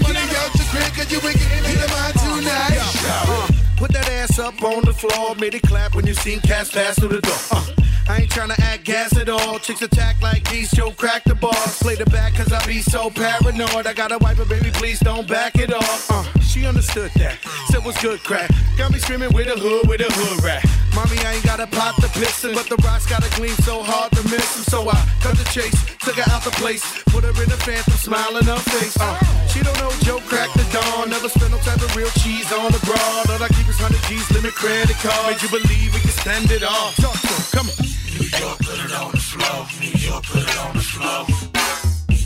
[0.95, 2.77] cause you ain't getting into mine tonight.
[2.77, 3.77] It.
[3.77, 6.97] Put that ass up on the floor, made it clap when you seen cats pass
[6.99, 7.35] through the door.
[7.51, 7.76] Uh,
[8.09, 9.59] I ain't tryna act gas at all.
[9.59, 11.51] Chicks attack like these, Joe crack the ball.
[11.83, 13.85] Play the back cause I be so paranoid.
[13.85, 16.09] I gotta wipe it, baby, please don't back it off.
[16.09, 17.37] Uh, she understood that.
[17.67, 18.49] Said what's good crack.
[18.77, 20.63] Got me screaming with a hood, with a hood rat.
[20.95, 24.23] Mommy, I ain't gotta pop the piston, but the rocks gotta gleam so hard to
[24.31, 24.63] miss him.
[24.71, 27.93] So I cut the chase, took her out the place, put her in a phantom,
[27.99, 28.95] smiling in her face.
[28.95, 29.19] Uh,
[29.51, 32.71] she don't know Joe crack the Don, never spend no type of real cheese on
[32.71, 33.27] the broad.
[33.35, 35.27] All I keep is 100 G's, limit credit card.
[35.27, 36.95] Made you believe we can spend it all.
[37.03, 37.96] Talk to him, come on.
[38.39, 39.67] York, put it on the floor.
[39.79, 41.25] New York, put it on the floor.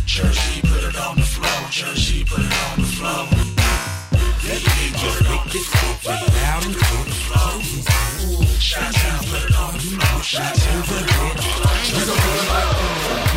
[0.06, 1.70] Jersey, put it on the floor.
[1.70, 3.28] Jersey, put it on the floor.
[4.42, 5.68] Yeah, you just make this
[6.06, 7.12] loud and clear.
[8.60, 10.24] Shots out, put it on the floor.
[10.24, 11.42] Shots out, put it on the
[12.46, 13.31] floor.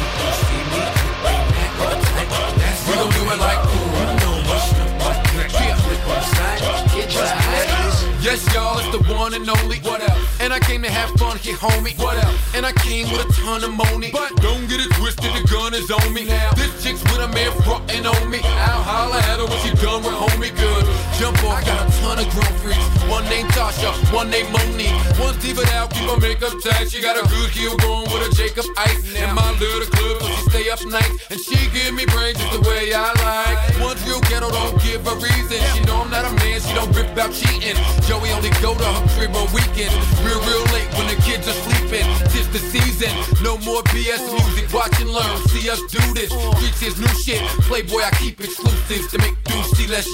[8.35, 9.79] Y'all, it's the one and only.
[9.87, 10.19] What up?
[10.41, 11.95] And I came to have fun here, homie.
[12.03, 12.35] What up?
[12.55, 14.11] And I came with a ton of money.
[14.11, 16.27] But don't get it twisted, the gun is on me.
[16.27, 18.41] Now, this chick's with a man frontin' on me.
[18.43, 20.83] I'll holla at her when she done with homie good.
[21.15, 22.83] Jump off, I got a ton of grown freaks.
[23.07, 24.99] One named Tasha, one named Monique.
[25.15, 26.91] One's deep it out, keep her makeup tight.
[26.91, 29.15] She got a good heel going with a Jacob Ice.
[29.15, 31.13] In my little club, so she stay up night.
[31.31, 33.79] And she give me brains just the way I like.
[33.79, 35.63] One's real ghetto, don't give a reason.
[35.71, 37.79] She know I'm not a man, she don't rip about cheating.
[38.07, 39.95] Joey only go to her crib on weekends.
[40.25, 42.07] Real, real late when the kids are sleeping.
[42.33, 43.13] Tis the season,
[43.43, 44.73] no more BS music.
[44.73, 46.33] Watch and learn, see us do this.
[46.61, 47.43] Reach is new shit.
[47.69, 50.07] Playboy, I keep exclusives to make dudes see less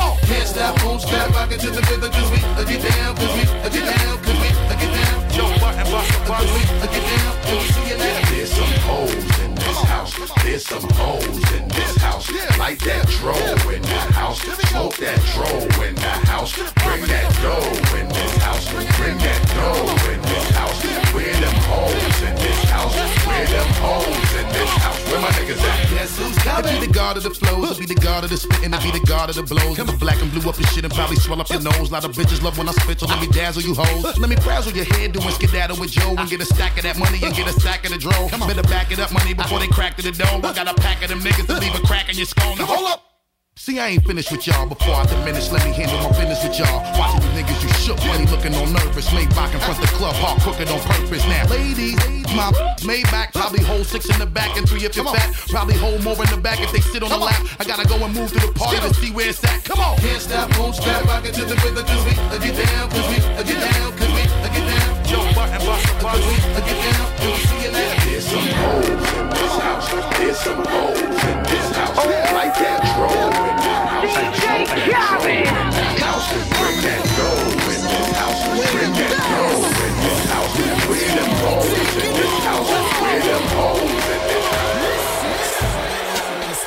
[0.00, 0.16] on.
[0.26, 3.34] Can't stop, won't stop, rock it to the rhythm, cause we uh, get down, cause
[3.34, 5.30] we uh, get down, cause we uh, get down.
[5.30, 8.26] Joe Button, Buster, cause we uh, get down, and we see you later.
[8.32, 9.27] There's some this
[9.88, 10.12] house.
[10.44, 12.30] There's some hoes in this house.
[12.58, 13.34] Light that dro
[13.72, 14.40] in the house.
[14.70, 15.50] Smoke that dro
[15.84, 16.52] in the house.
[16.84, 18.66] Bring that dough in this house.
[18.96, 20.78] Bring that dough in this house.
[21.14, 22.94] Where them hoes in this house?
[23.26, 25.00] Where them hoes in this house?
[25.10, 25.90] Where my niggas at?
[25.90, 28.36] Guess who's I be the god of the flows, I be the god of the
[28.36, 29.76] spitting, I be the god of the blows.
[29.76, 31.90] Come black and blue up your shit and probably swell up your nose.
[31.90, 34.18] A lot of bitches love when I spit, so let me dazzle you hoes.
[34.18, 36.98] Let me frazzle your head, doing skedaddle with Joe and get a stack of that
[36.98, 38.28] money and get a stack of the dro.
[38.46, 40.42] Better back it up, money, before they crack to the dough.
[40.42, 42.56] I got a pack of them niggas to leave a crack in your skull.
[42.56, 43.04] Now hold up.
[43.54, 45.50] See, I ain't finished with y'all before I diminish.
[45.50, 46.82] Let me handle my business with y'all.
[46.98, 49.06] Watching you niggas, you shook, money looking all nervous.
[49.10, 51.22] Maybach in front the club, hard crooked on purpose.
[51.26, 51.94] Now, ladies,
[52.34, 52.50] my
[52.82, 55.30] Maybach probably hold six in the back and three if you're fat.
[55.48, 57.38] Probably hold more in the back if they sit on the lap.
[57.60, 59.62] I gotta go and move to the party to see where it's at.
[59.64, 59.96] Come on.
[59.98, 63.18] Can't stop, won't stop, rock it to the rhythm, cause we get down, cause we
[63.46, 64.97] get down, cause we get down.
[65.08, 67.96] Joe Button, Buster, cause we uh, get down, and we see you later.
[68.04, 69.88] There's some hoes in this house.
[70.20, 71.96] There's some hoes in this house.
[72.36, 74.12] Light that dro in the house.
[74.12, 75.48] Smoke that dro in.
[76.60, 78.40] Bring that dough in this house.
[78.52, 80.52] Bring that dough in this house.
[80.92, 82.68] Where them hoes in this house?
[83.00, 84.46] Where them hoes in this
[85.64, 85.88] house?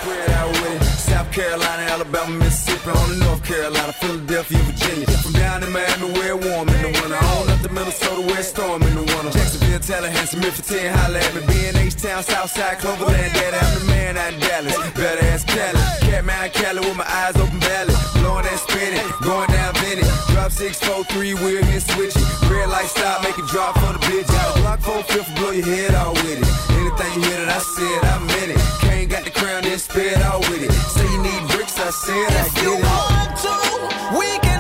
[0.02, 0.86] Spread out with it.
[0.98, 5.06] South Carolina, Alabama, Mississippi, on to North Carolina, Philadelphia, Virginia.
[5.22, 7.51] From down in Miami, where warm in the winter.
[7.74, 9.32] Minnesota, it's storm in the winter.
[9.32, 11.42] Jacksonville, Tallahassee, Memphis, 10, holla at me.
[11.48, 14.76] B&H Town, Southside, Cloverland, Daddy, I'm the man out in Dallas.
[14.92, 15.80] Better ass Cali.
[16.06, 17.96] Catman, Cali with my eyes open valley.
[18.20, 20.04] Blowing that spinning, going down Benny.
[20.36, 22.26] Drop 643, wheel here switching.
[22.52, 24.28] Red light stop, make it drop for the bitch.
[24.28, 26.48] Got a Glock 4 fifth, blow your head out with it.
[26.76, 28.62] Anything you hear that I said, I meant it.
[28.84, 30.72] Kane got the crown, then spit out with it.
[30.92, 32.52] Say you need bricks, I said I get it.
[32.52, 33.56] If you want to,
[34.20, 34.51] we can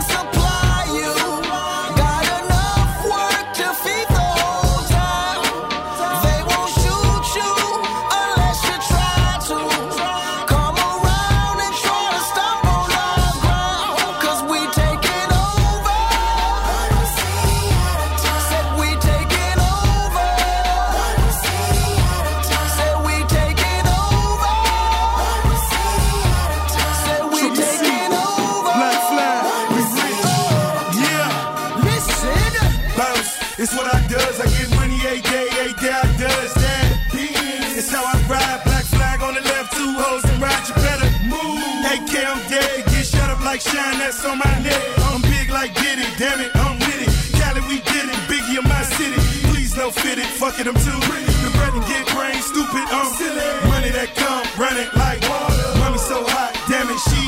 [44.11, 44.81] that's on my neck.
[45.07, 47.11] I'm big like Diddy, damn it, I'm with it.
[47.40, 48.19] Cali, we did it.
[48.27, 49.15] Biggie in my city.
[49.48, 51.31] Please no fit it, fuck it, I'm too pretty.
[51.40, 53.48] The bread and get brain stupid, I'm silly.
[53.72, 55.80] Money that come, run it like water.
[55.80, 57.22] Mommy so hot, damn it, she.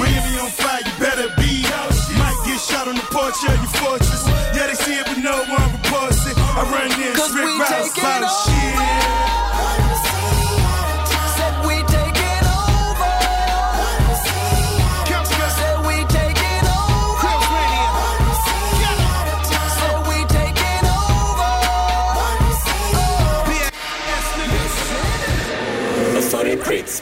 [0.00, 1.68] Miami on fire, you better be.
[2.16, 4.24] Might get shot on the porch of your fortress.
[4.56, 6.36] Yeah, they see it, but no one reports it.
[6.56, 6.88] I run
[7.28, 9.01] strip we routes, taking shit.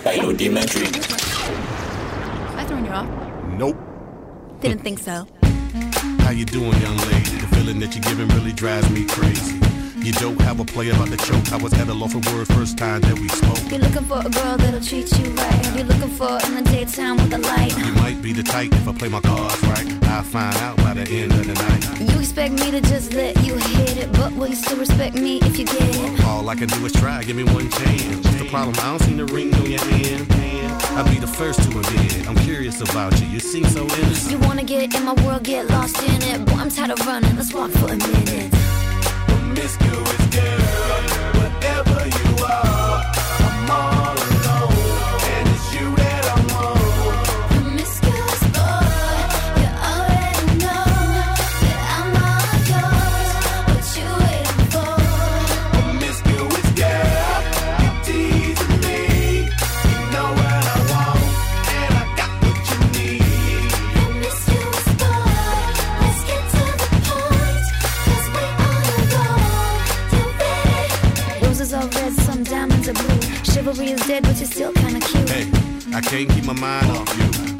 [0.00, 1.04] Secrets by Lodima Dreamer.
[2.56, 3.08] I throwing you off?
[3.58, 3.76] Nope.
[4.60, 5.26] Didn't think so.
[6.20, 7.30] How you doing, young lady?
[7.30, 9.69] The feeling that you're giving really drives me crazy.
[10.02, 11.52] You don't have a play about the choke.
[11.52, 13.70] I was at a loss for words first time that we spoke.
[13.70, 15.76] You're looking for a girl that'll treat you right.
[15.76, 17.76] You're looking for in the daytime with a light.
[17.76, 19.86] You might be the type if I play my cards right.
[20.04, 22.12] I'll find out by the end of the night.
[22.12, 25.38] You expect me to just let you hit it, but will you still respect me
[25.42, 26.24] if you get it?
[26.24, 28.24] All I can do is try, give me one chance.
[28.24, 28.76] What's the problem?
[28.78, 30.26] I don't see the ring on your hand.
[30.96, 32.28] I'll be the first to admit it.
[32.28, 33.26] I'm curious about you.
[33.28, 34.32] You seem so innocent.
[34.32, 36.44] You wanna get in my world, get lost in it.
[36.46, 37.36] Boy, I'm tired of running.
[37.36, 38.59] Let's walk for a minute.
[39.52, 42.79] Promiscuous girl, whatever you are,
[73.70, 75.30] Is dead, but you're still kinda cute.
[75.30, 75.48] Hey,
[75.94, 77.59] I can't keep my mind off you.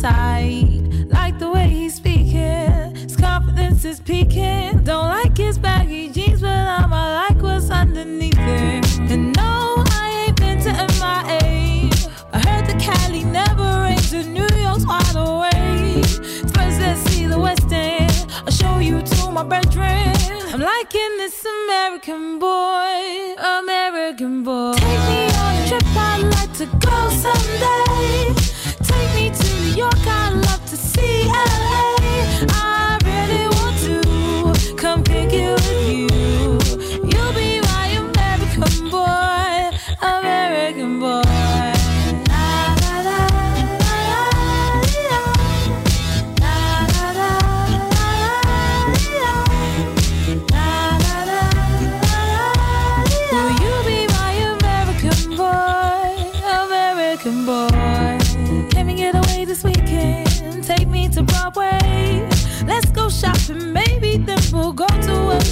[0.00, 0.64] type.
[1.08, 4.82] Like the way he's speaking, his confidence is peaking.
[4.84, 8.98] Don't like his baggy jeans, but I'ma like what's underneath it.
[9.10, 11.90] And no, I ain't been to MIA.
[12.32, 16.06] I heard the Cali never rains, and New York's wide awake.
[16.54, 18.26] First, let's see the West End.
[18.46, 20.14] I'll show you to my bedroom.
[20.52, 24.72] I'm liking this American boy, American boy.
[24.76, 28.39] Take me on a trip, I'd like to go someday.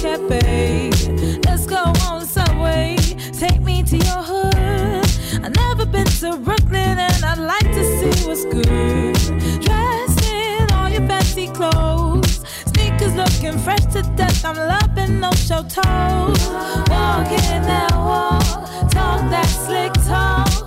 [0.09, 0.89] Cafe.
[1.45, 2.95] Let's go on subway.
[3.43, 5.05] Take me to your hood.
[5.43, 9.15] I've never been to Brooklyn and I'd like to see what's good.
[9.61, 12.41] Dressed in all your fancy clothes.
[12.71, 14.43] Sneakers looking fresh to death.
[14.45, 16.41] I'm loving no show toes.
[16.93, 20.58] Walking that walk, talk that slick talk.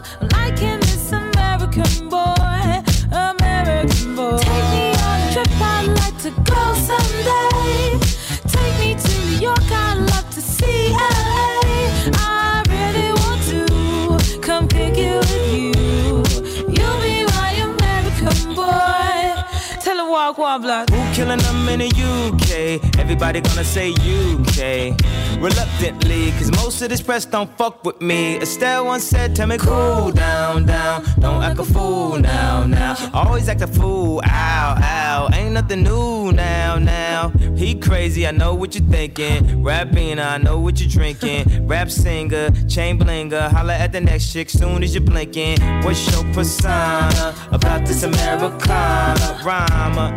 [20.33, 20.89] Walk one block.
[20.89, 22.99] Who killing them in the UK?
[22.99, 24.97] Everybody gonna say UK.
[25.43, 26.31] reluctantly.
[26.33, 28.39] Cause most of this press don't fuck with me.
[28.41, 31.05] Estelle once said, Tell me, cool down, down.
[31.19, 32.97] Don't act a fool now, now.
[33.13, 35.29] Always act a fool, ow, ow.
[35.35, 37.29] Ain't nothing new now, now.
[37.57, 39.63] He crazy, I know what you're thinking.
[39.63, 41.67] Rapping, I know what you're drinking.
[41.67, 43.51] Rap singer, chain blinger.
[43.51, 45.61] Holla at the next chick soon as you're blinking.
[45.83, 49.41] What's your persona about this Americana?
[49.45, 50.17] Rhymer,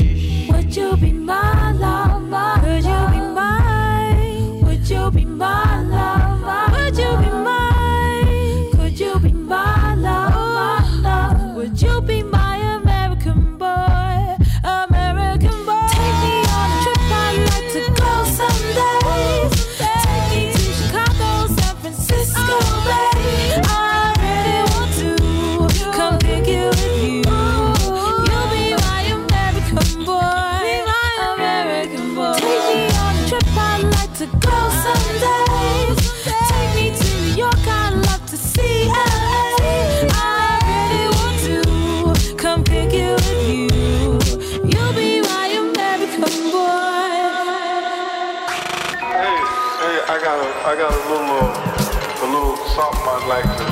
[0.71, 2.61] Would you be my lover?
[2.61, 4.61] Could you be mine?
[4.61, 5.70] Would you be my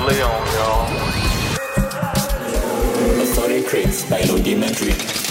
[0.10, 0.40] lay y'all.
[3.70, 5.29] Crits by Rudimentary.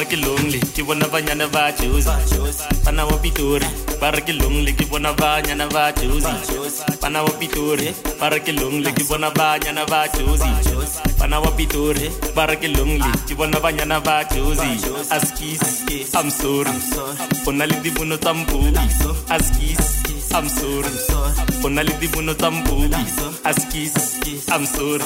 [0.00, 2.08] bariki lonely ke bona banyana ba jozi.
[2.84, 3.66] Bana wa pitori
[4.00, 6.32] bariki lonely ke bona banyana ba jozi.
[7.02, 10.48] Bana wa pitori bariki lonely ke bona banyana ba jozi.
[11.18, 14.80] Bana wa pitori bariki lonely ke bona banyana ba jozi.
[15.10, 16.72] Askis i'm sorry.
[17.44, 18.78] Pona le dibuno tsa mpupi
[19.28, 20.00] askis
[20.32, 20.88] I'm sorry.
[21.62, 22.96] pona le dibuno tsa mpupi
[23.44, 24.16] askis
[24.48, 25.04] I'm sorry.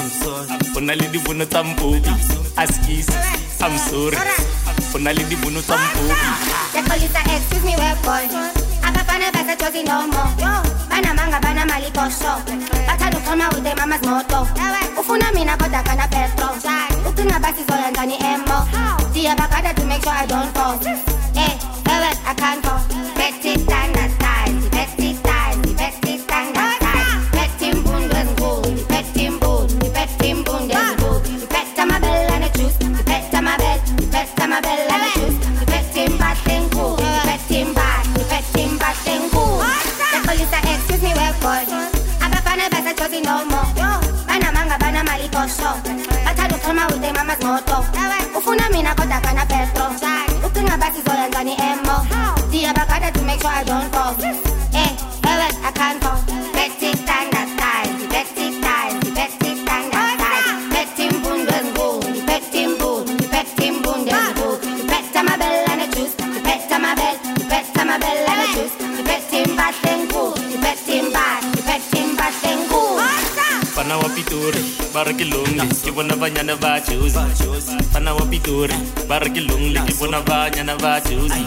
[0.73, 2.09] pona le dibuno tsa mpupi
[2.55, 3.09] askis
[3.61, 4.17] I'm sorry.
[4.95, 6.13] Unalidi bunu tampopi
[6.75, 8.23] Yakolisa excuse me where boy.
[8.81, 10.23] Abafana basachozi nomo
[10.89, 12.31] Banamanga banamali posho
[12.87, 14.47] Bathanda ukuxhoma with their mama's moto.
[14.97, 16.55] Ufuna mina kodwa kana petrol.
[17.09, 18.67] Ucinga basizoya njani emo?
[19.09, 20.77] Ndiyabagada to make sure I don't fall.
[21.33, 21.57] Hey,
[21.91, 22.94] ewe, I can't fall.
[73.85, 74.61] Fana wa Pitori,
[74.93, 77.21] bara ke longle, ke bona banyana ba chosi.
[77.93, 78.73] Fana wa Pitori,
[79.07, 81.45] bara ke longle, ke bona banyana ba chosi.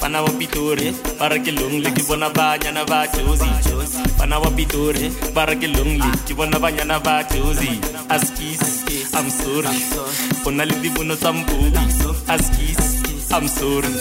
[0.00, 0.88] Fana wa Pitori,
[1.18, 3.44] bara ke longle, ke bona banyana ba chosi.
[4.16, 7.68] Fana wa Pitori, bara ke longle, ke bona banyana ba chosi.
[8.08, 8.64] Askis,
[9.12, 9.76] I'm sorry.
[10.46, 11.76] Ona le tsa mpupi.
[12.26, 12.80] Askis,
[13.30, 13.92] I'm sorry.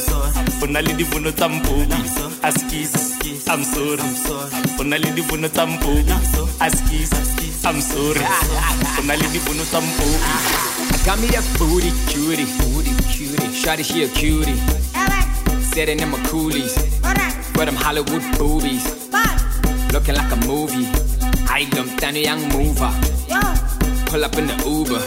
[0.64, 0.96] Ona le
[1.34, 2.00] tsa mpupi.
[2.42, 2.94] Askis,
[3.50, 4.04] I'm sorry.
[4.80, 6.14] Ona le dibono tsa mpupi.
[6.62, 7.12] Askis,
[7.66, 8.22] I'm sorry.
[9.00, 9.80] Ona le dibono tsa.
[9.80, 13.50] I got me that booty cutie, booty cutie.
[13.58, 14.56] Shawty, she a cutie.
[15.74, 16.76] Sitting in my coolies,
[17.56, 18.86] with them Hollywood boobies.
[19.92, 20.88] Looking like a movie.
[21.50, 21.66] I
[21.98, 22.92] down a young mover.
[24.12, 25.02] Pull up in the Uber.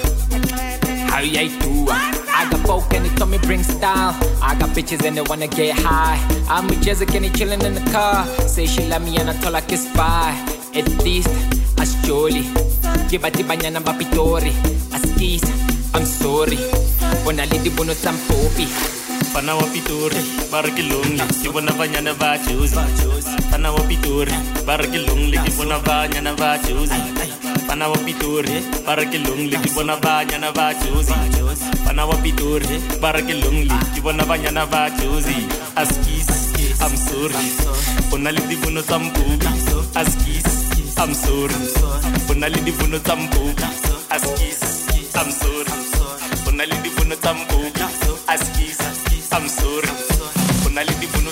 [1.11, 1.87] How you do?
[1.91, 4.17] I got folk and they told me bring style.
[4.43, 6.19] I got bitches and they wanna get high.
[6.49, 8.27] I'm with Jessica and they chillin' in the car.
[8.49, 10.58] Say she love me and I told her kiss bye.
[10.79, 11.29] At least,
[11.81, 12.47] as jolly.
[13.11, 14.55] Give a tibanya ba pitori.
[14.95, 15.43] As kiss,
[15.93, 16.57] I'm sorry.
[17.27, 18.67] When I leave the bonus, I'm poppy.
[19.35, 22.79] Fana wa Pitori, bona ba bara ke longle, ke bona ba chosi.
[23.51, 24.33] Fana wa Pitori,
[25.59, 26.07] bona ba
[33.01, 34.89] bara ke longle, ke bona banyana ba.
[35.77, 36.29] Askis,
[36.81, 37.35] I'm sorry.
[38.13, 38.99] Ona le dibono tsa
[41.01, 41.55] I'm sorry.
[42.31, 43.63] Ona le dibono tsa mpupi.
[44.11, 44.61] Askis,
[45.15, 45.73] I'm sorry.
[46.49, 47.83] Ona le dibono tsa mpupi.
[48.27, 48.79] Askis,
[49.33, 49.89] I'm sorry.
[50.67, 51.28] Ona le dibono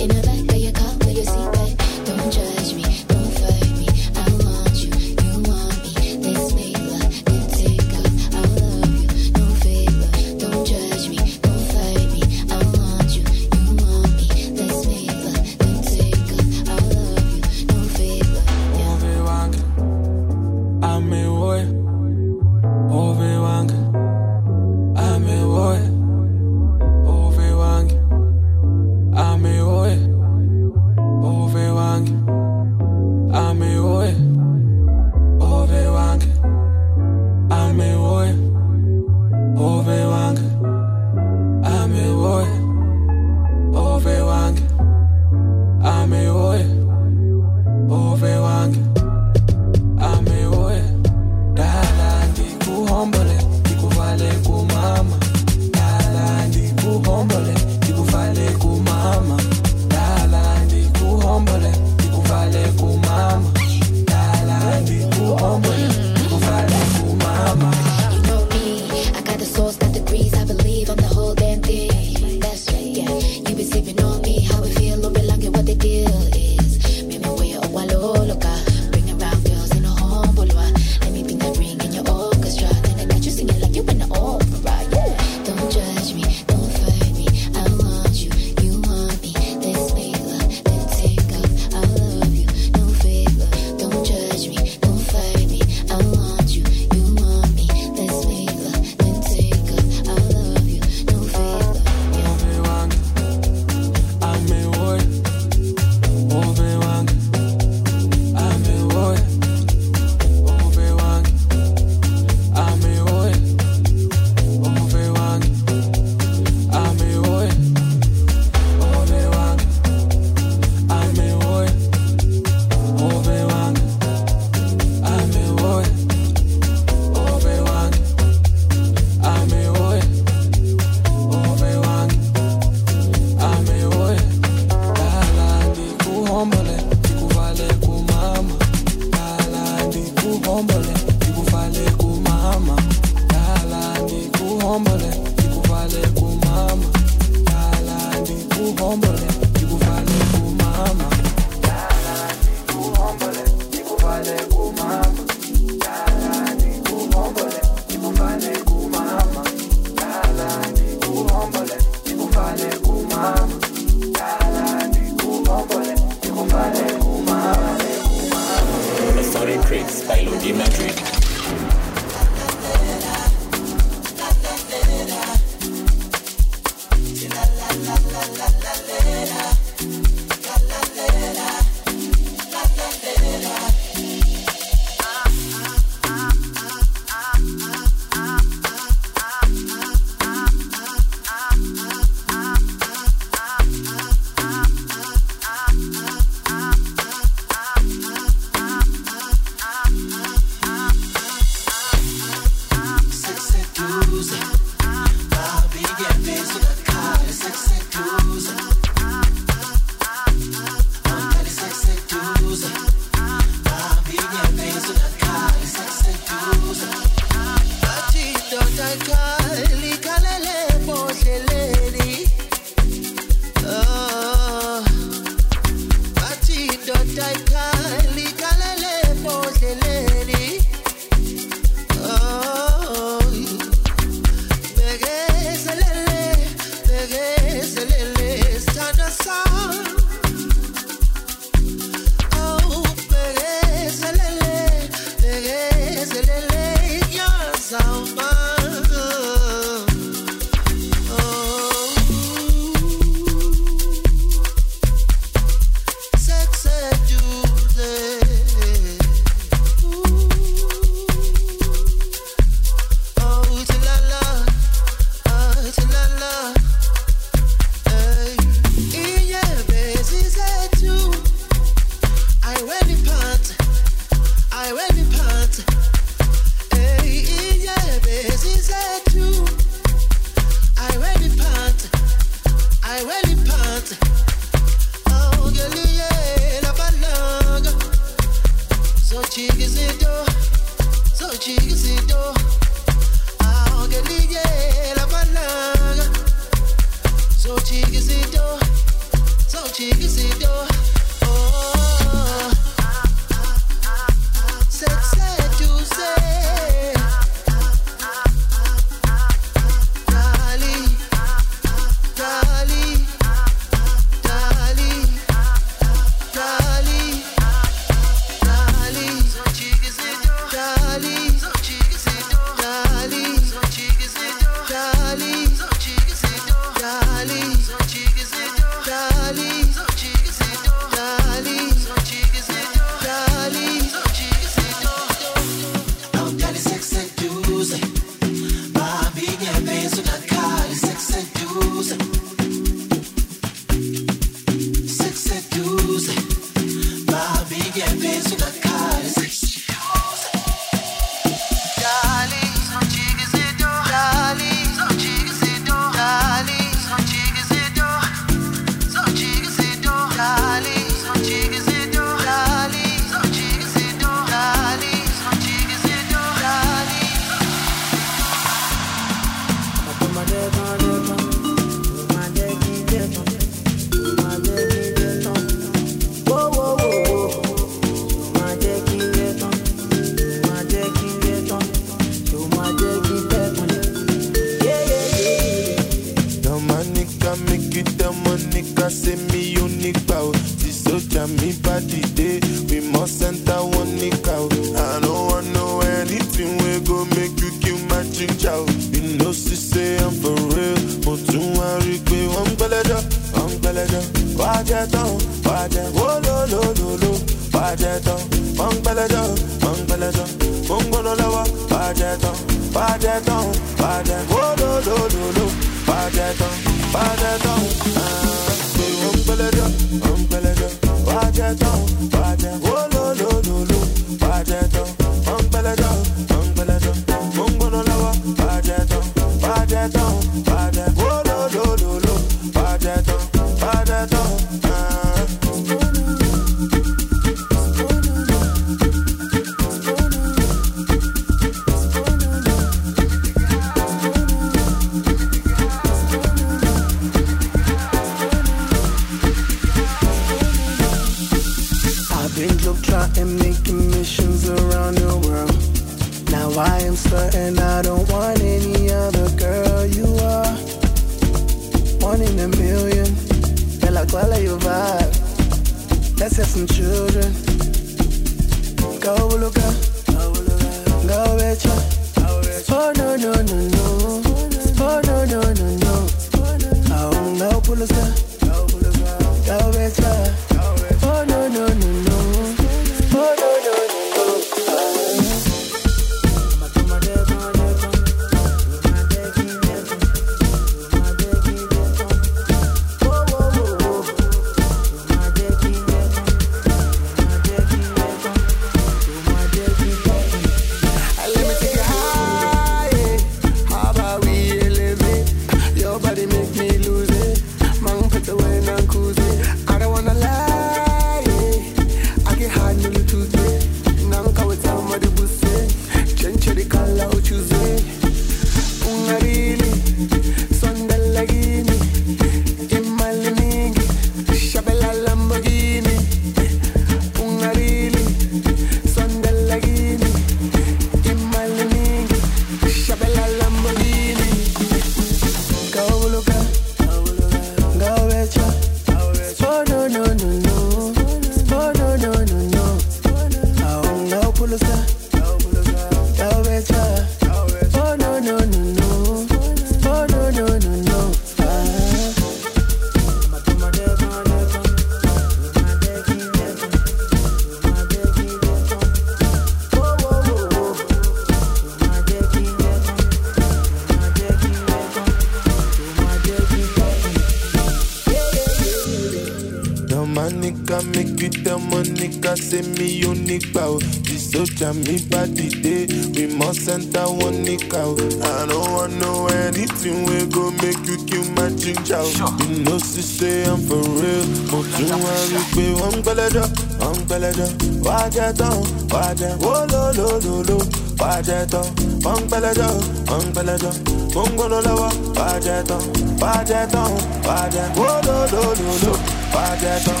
[587.38, 587.46] jẹjọ
[587.84, 588.52] wá jẹ tán
[588.90, 590.58] wá jẹ wólólólóló
[590.98, 591.64] wá jẹ tán
[592.04, 592.68] wọ́n ń pẹlẹjọ
[593.08, 593.70] wọ́n ń pẹlẹjọ.
[594.14, 595.82] Mo ń gbọ́dọ̀ lọ́wọ́ wá jẹ tán
[596.20, 596.90] wá jẹ tán
[597.26, 598.92] wá jẹ wólólólóló
[599.34, 600.00] wá jẹ tán.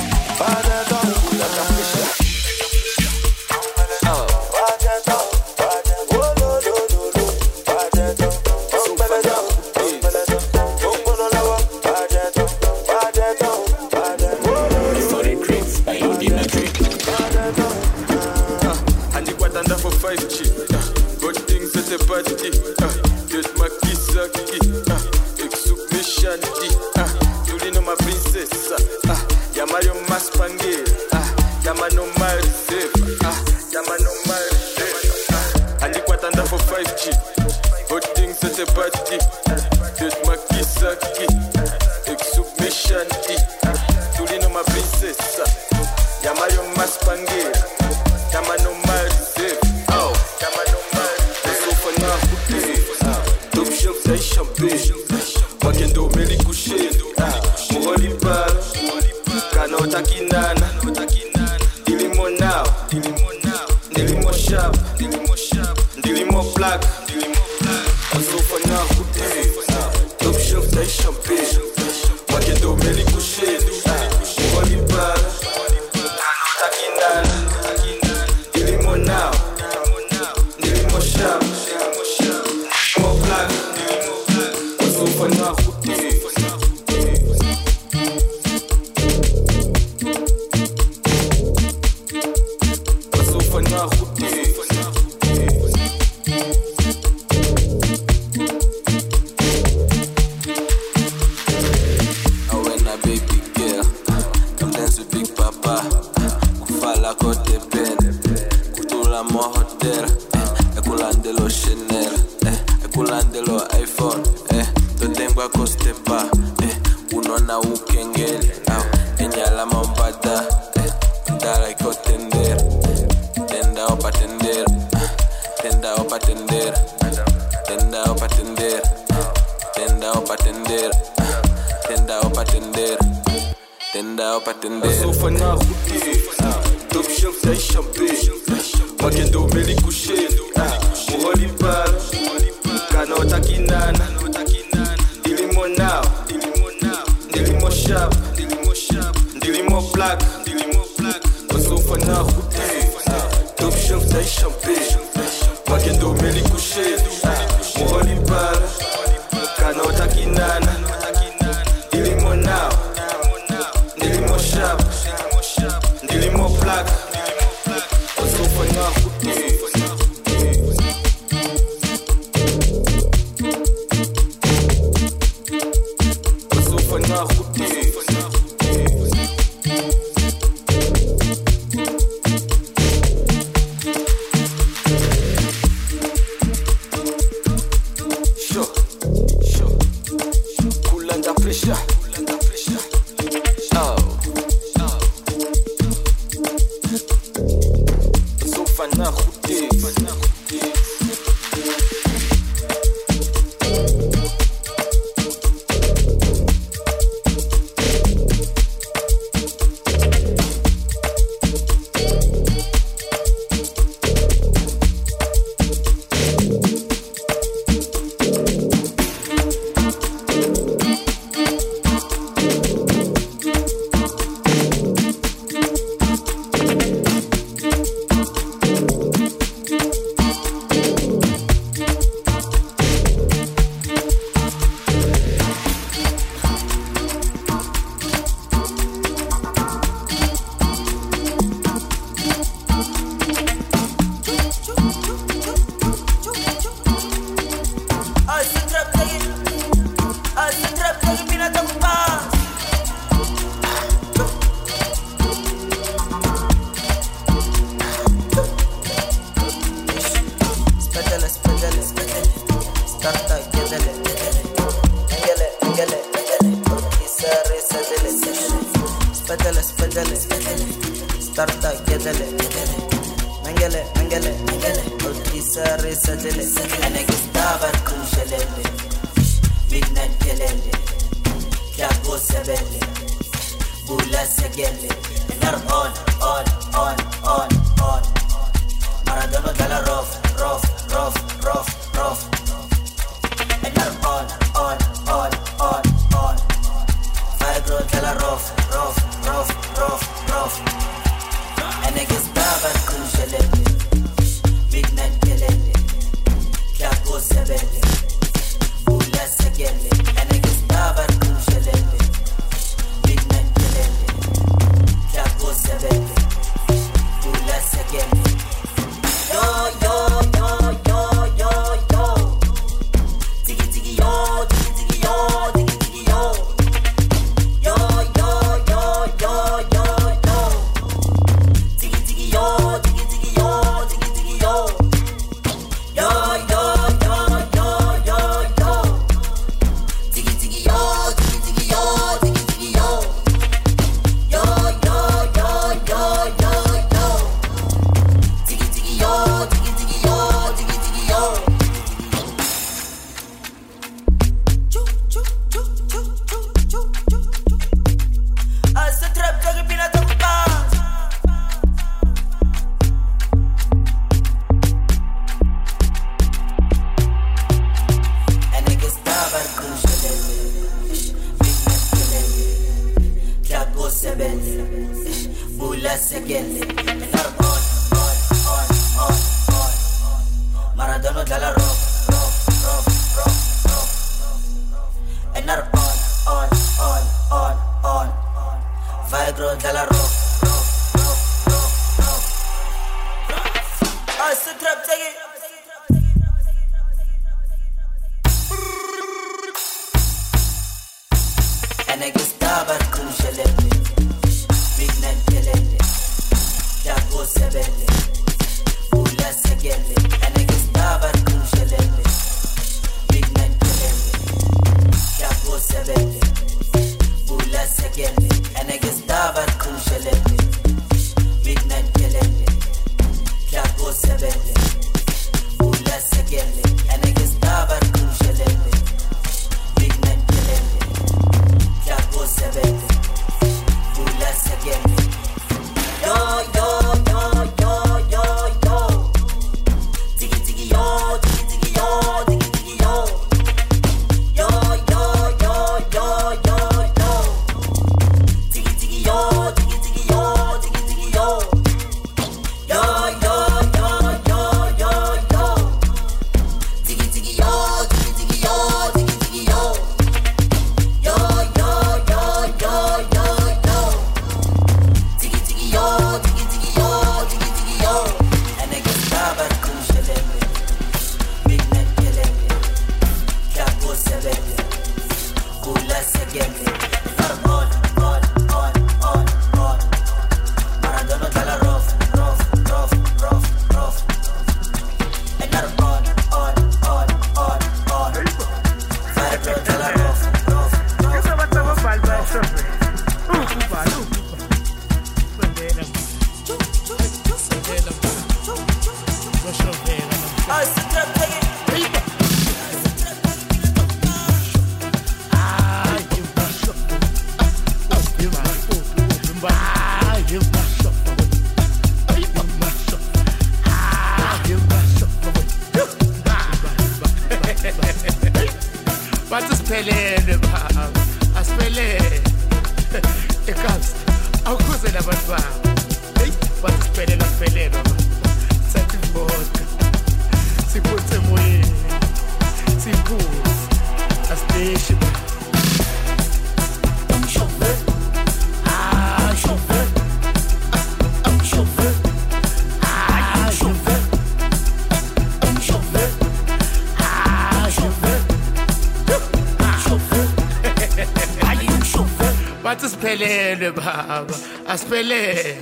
[553.72, 554.34] baba
[554.68, 555.56] asiphelele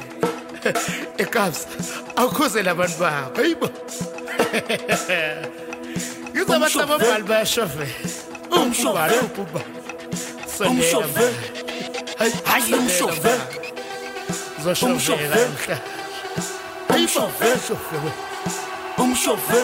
[1.23, 1.67] ekabsa
[2.17, 3.69] awukhuzela abantu babo hayibo
[6.33, 7.87] ngizo abantu ababhali bayashovela
[8.57, 9.61] umshobale ubhuba
[10.71, 11.27] umshove
[12.49, 13.33] hayi umshove
[14.63, 15.79] zoshovela mhla
[16.95, 18.01] umshove shove
[19.03, 19.59] umshove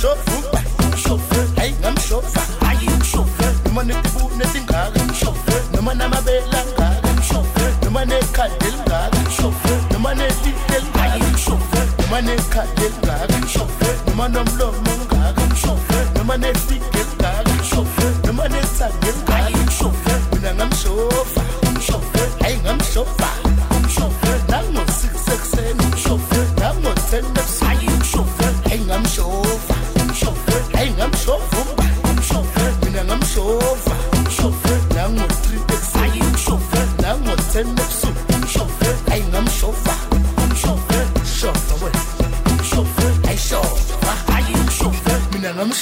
[0.00, 0.65] shove
[1.06, 7.76] ngamshofa umba umshofela hayi ngamshofa hayi umshofela noma netibu netingaka umshofela noma namabela ngaka umshofela
[7.84, 15.42] noma nekhadi elingaka umshofela noma nelihle elingaka umshofela noma nekhadi elingaka umshofela noma nomlomo ongaka
[15.42, 23.35] umshofela noma nefike elingaka umshofela noma nethanga elingaka umshofela mina ngamshofa umshofela hayi ngamshofa umshofela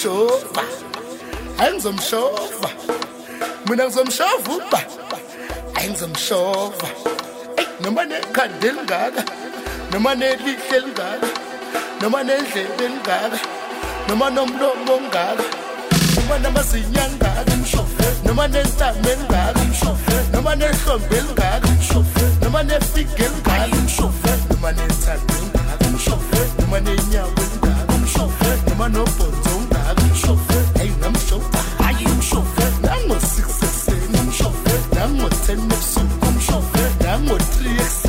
[0.05, 0.63] ngamshofa
[1.59, 2.69] hayi ngizomshofa
[3.67, 4.81] mina ngizomshova uba.
[5.75, 6.89] Hayi ngizomshova.
[7.57, 9.25] Ey, noma nekhanda elingaka
[9.93, 11.29] noma nelihle elingaka
[12.01, 13.39] noma nendlebe elingaka
[14.09, 15.45] noma nomlomo ongaka
[16.17, 17.57] noma namazinyo angaka
[18.25, 19.61] noma nentamo elingaka
[20.33, 21.69] noma nehlombe elingaka
[22.43, 23.67] noma nefige elingaka
[24.51, 25.87] noma nethando elingaka
[26.61, 29.44] noma nenyawo elingaka noma nobhonzo
[35.45, 38.04] nango-ten ebusuku umshofela nango-three ekuseni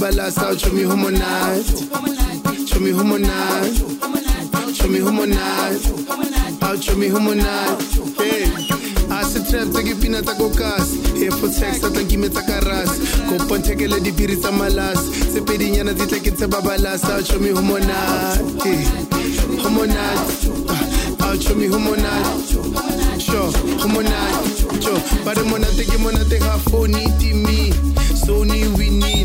[0.00, 1.90] Bella style, show me humanized.
[2.68, 3.78] Show me humanized.
[4.74, 6.62] Show me humanized.
[6.62, 8.18] Out, show me humanized.
[8.18, 8.70] Hey.
[9.10, 10.96] asi trap tsa ke pina tsa kokase
[11.26, 12.96] efotex a tla kime tsa karase
[13.28, 18.74] koponthekele diphiri tsa malase tse pedinyana di tla ke tsheba balase a tšhomi homonate
[19.62, 20.46] homonate
[21.18, 23.50] a tšhomi homonate uh, sure
[23.82, 24.48] homonate
[24.82, 27.74] sure ba re monate ke monate ga phone timi
[28.24, 29.19] sony winnie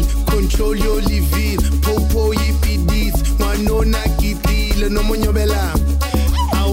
[0.57, 5.73] Cholio livi, popo yipidis Mwanona kitile nomonyobela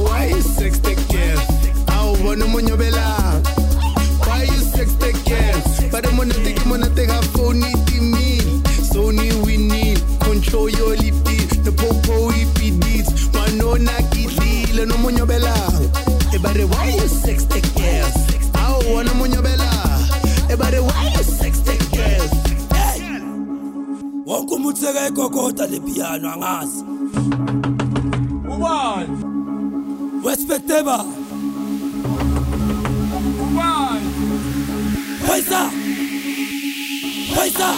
[0.04, 3.42] Why you sex the no Awa nomonyobela
[4.26, 5.90] Why you sex the girl?
[5.90, 7.21] Pare monete ki monete gaba
[24.92, 26.84] ibeka igogoda lepiano angazi.
[28.54, 29.16] Ubani?
[30.24, 31.04] Wespekte ba
[33.42, 34.10] ubani?
[35.26, 35.70] Hoyisa
[37.36, 37.68] hoyisa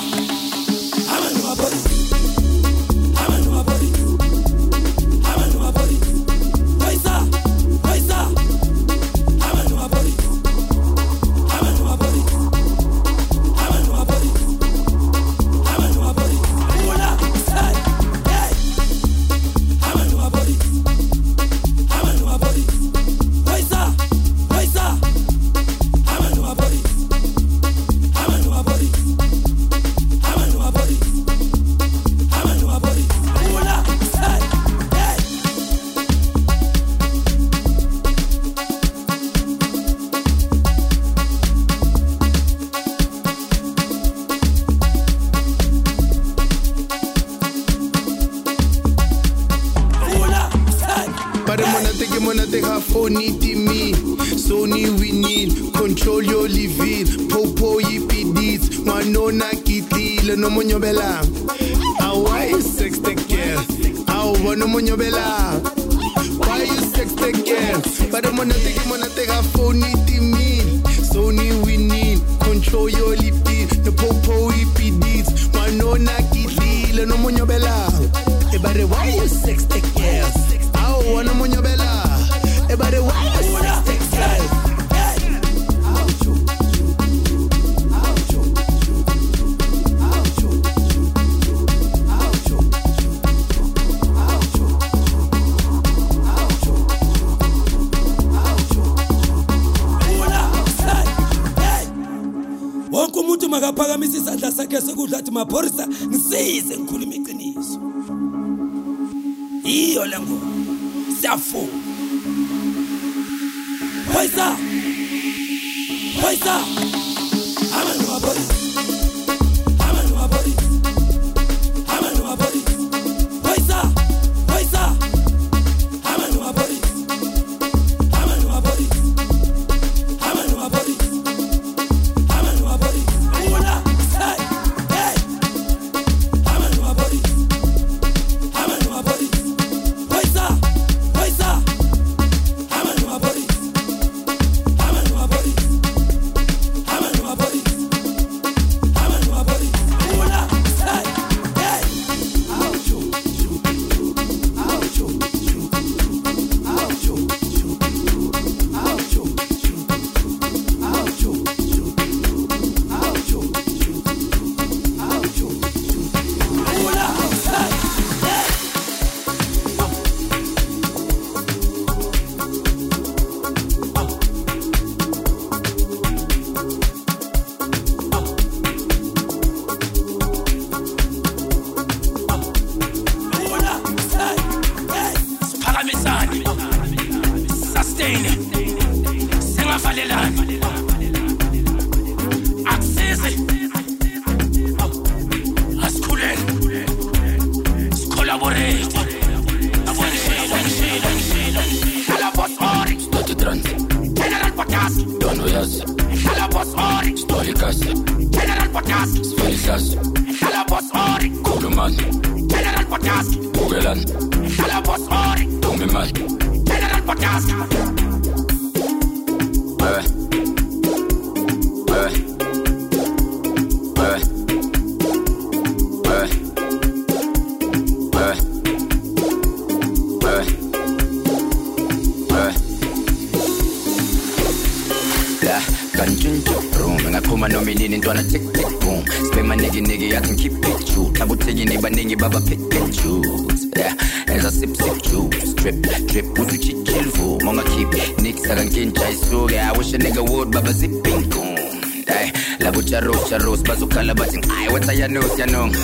[253.35, 255.75] charos charos bazokhala bathi ay wetha yanos yanong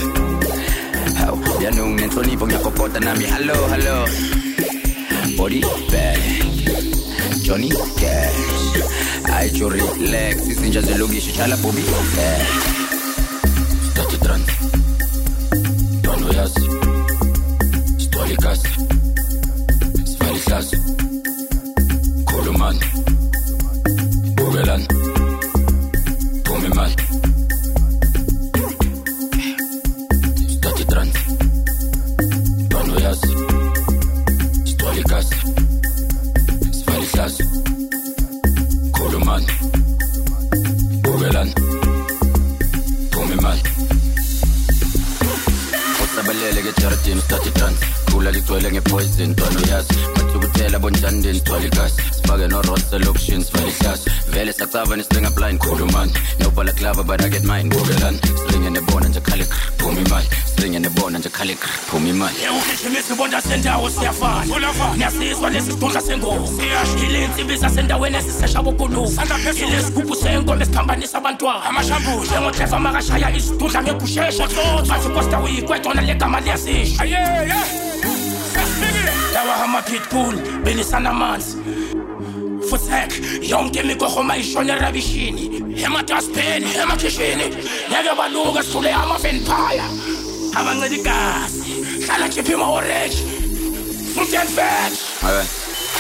[1.19, 3.27] Haw, yanong nenhlonipho ngiyakokota nami
[5.37, 6.23] body bag.
[7.43, 8.39] Johnny Cash.
[9.35, 11.83] Ayo relax izinja zelokishi chala bobi
[16.39, 16.80] yas
[71.31, 74.49] abantwana njengodreva makashaya isidudla ngekushesha.
[74.89, 77.05] Bathi kosta uyikwetona legama liyazisha
[79.35, 81.57] lawa amapitbull belisana amanzi
[82.69, 87.47] futek yonke imigorho mayishona erabishini emadaspeni emakhishini
[87.89, 89.85] ngeke baluke sithule amafenipaya
[90.59, 91.63] abancela igazi
[92.05, 93.17] hlala khipha ima-orange
[94.15, 94.93] fruit and veg
[95.23, 95.45] Awe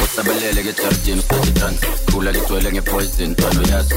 [0.05, 3.95] Usabalele ngejaradini stati trans Khula ligcwele ngepoison ntwana uyazi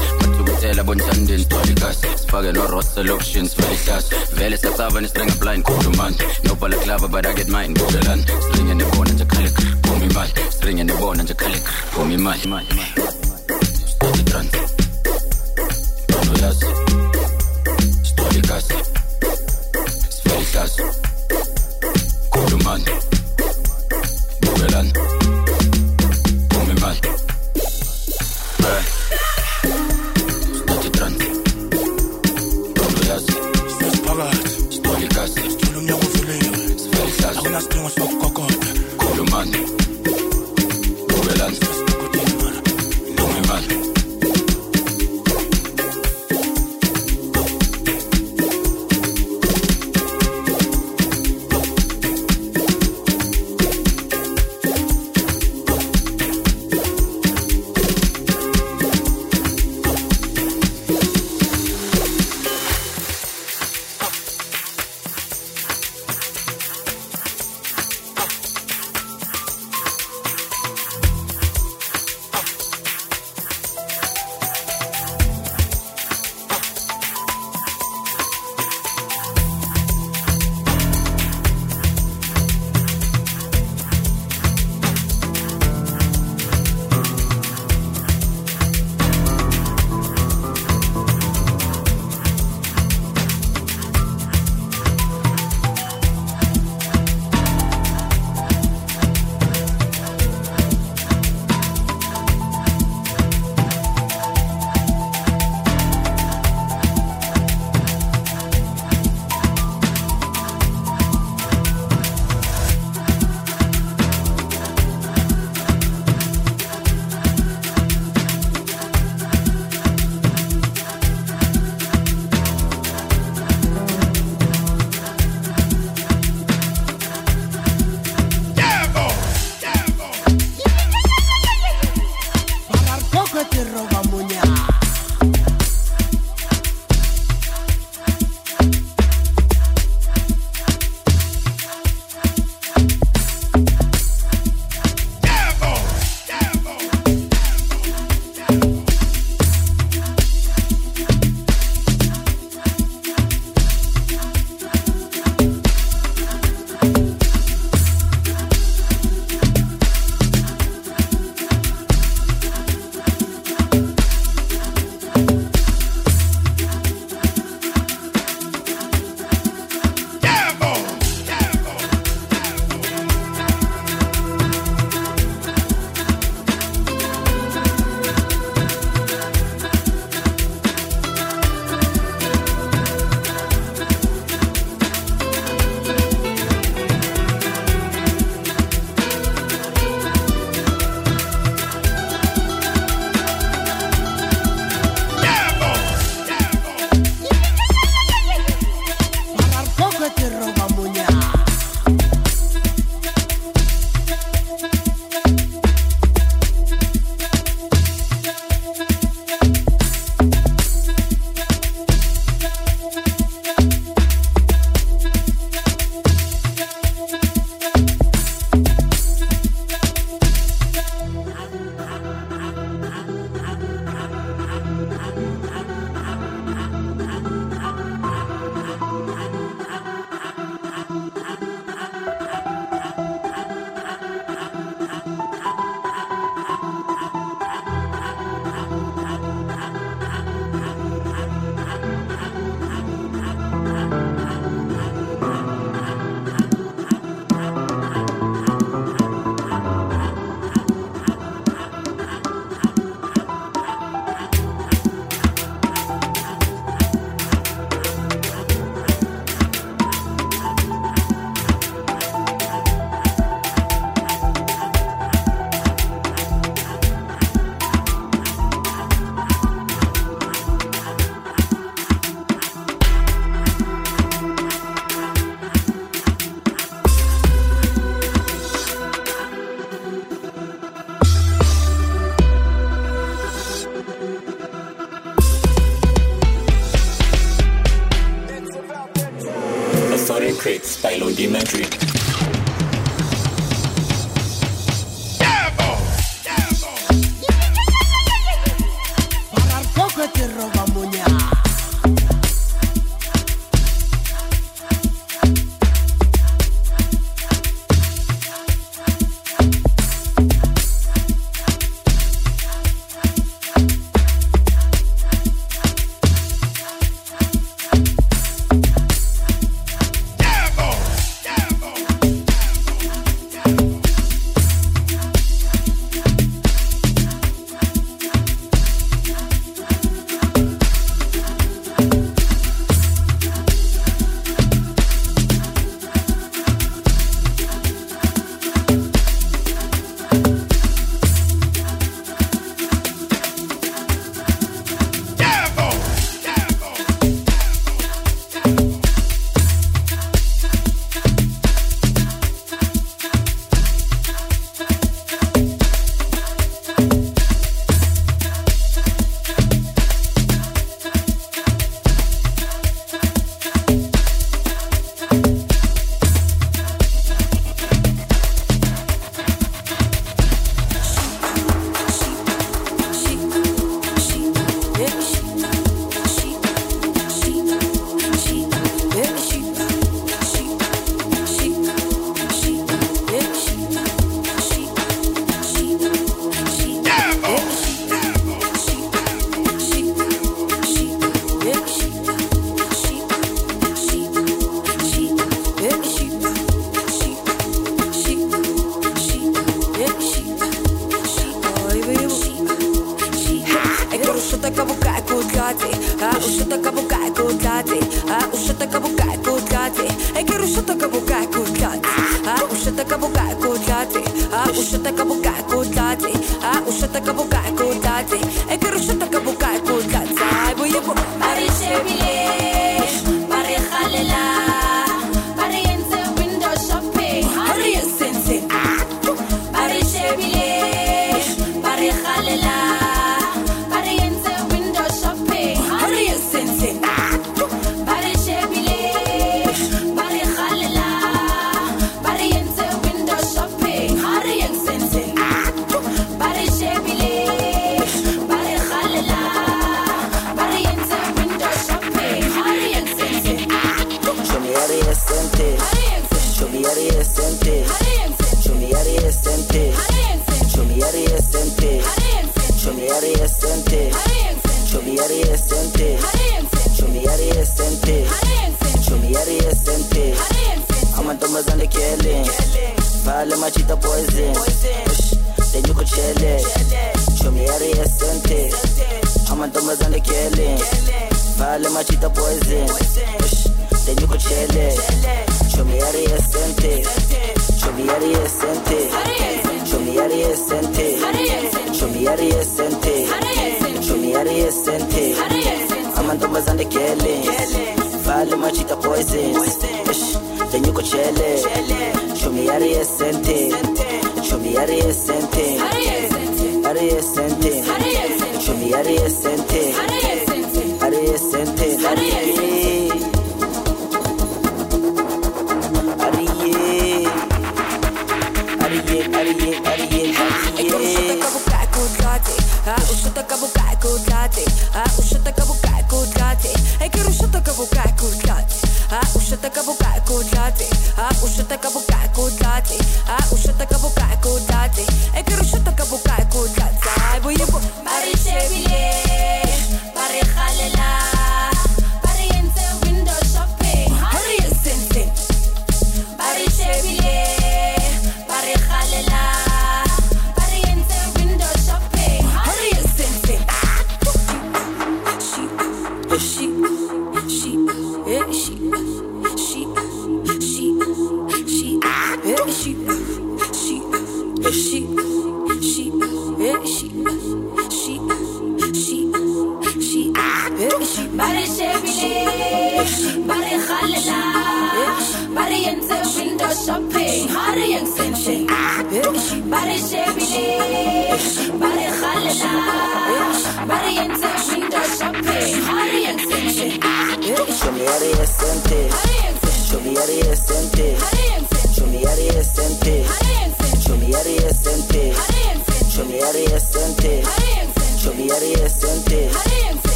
[0.82, 7.08] Bonjandini sithwala igasi Sifake no-ross elokishini sivale ihlasi Vele sacava nislinga blind khuluman Nobhala clava
[7.10, 11.62] but I get mine Bugelan Siringe nebona nje khalik Phuma imali Siringe nebona nje khalik
[11.92, 12.40] Phuma imali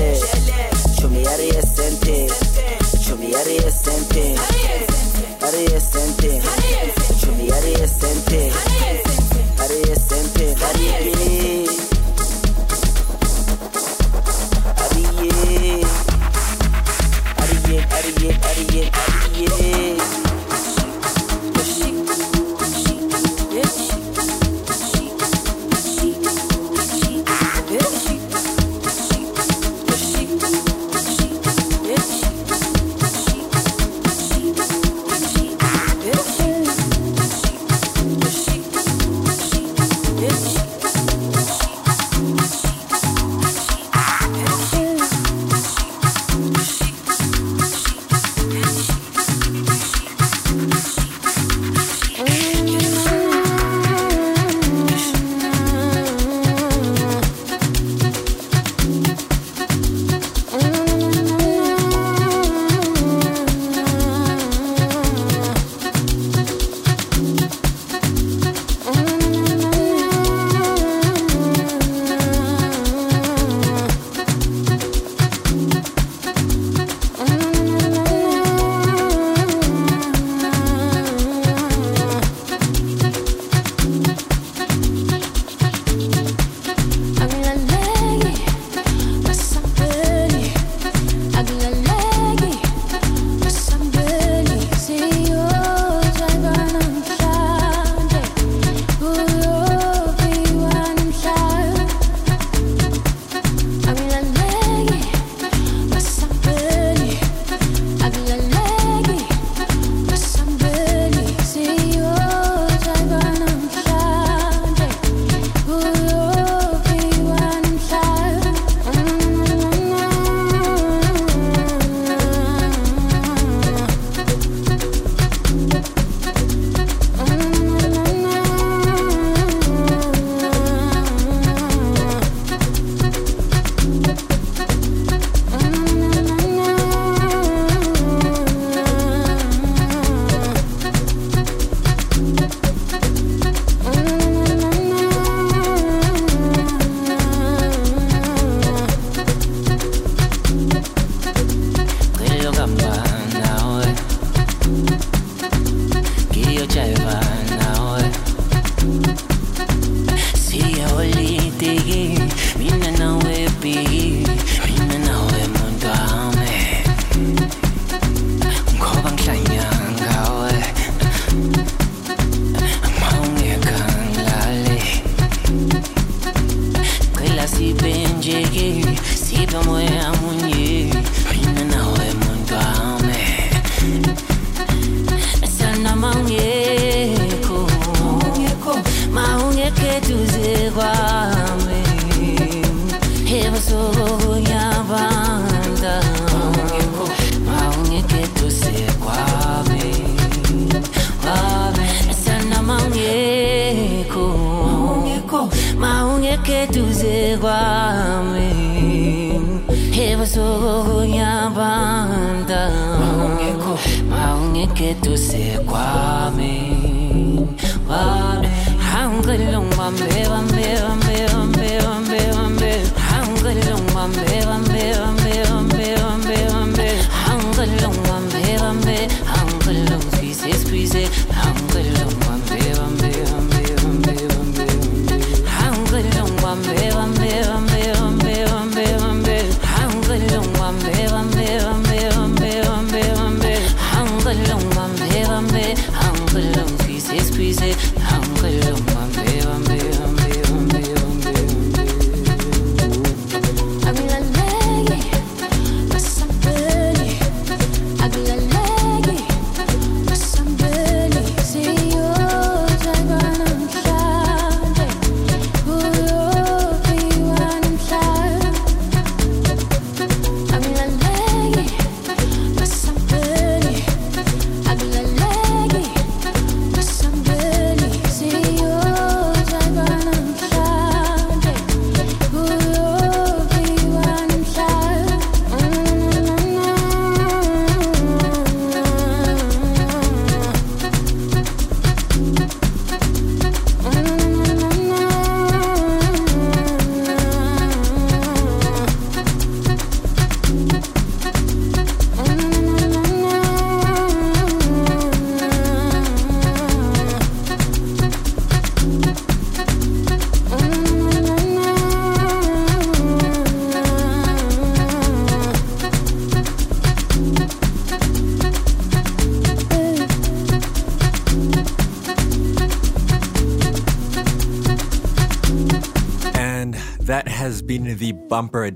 [0.00, 0.16] sente
[2.98, 3.56] Chumi ari
[5.64, 6.40] e sente
[7.20, 8.52] Chumi ari e sente
[9.58, 11.39] Ari e sente Chumi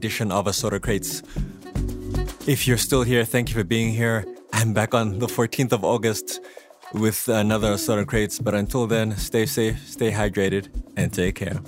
[0.05, 1.23] edition of Assorted Crates.
[2.47, 4.27] If you're still here, thank you for being here.
[4.53, 6.41] I'm back on the 14th of August
[6.93, 8.39] with another Assorted Crates.
[8.39, 11.59] But until then, stay safe, stay hydrated, and take care.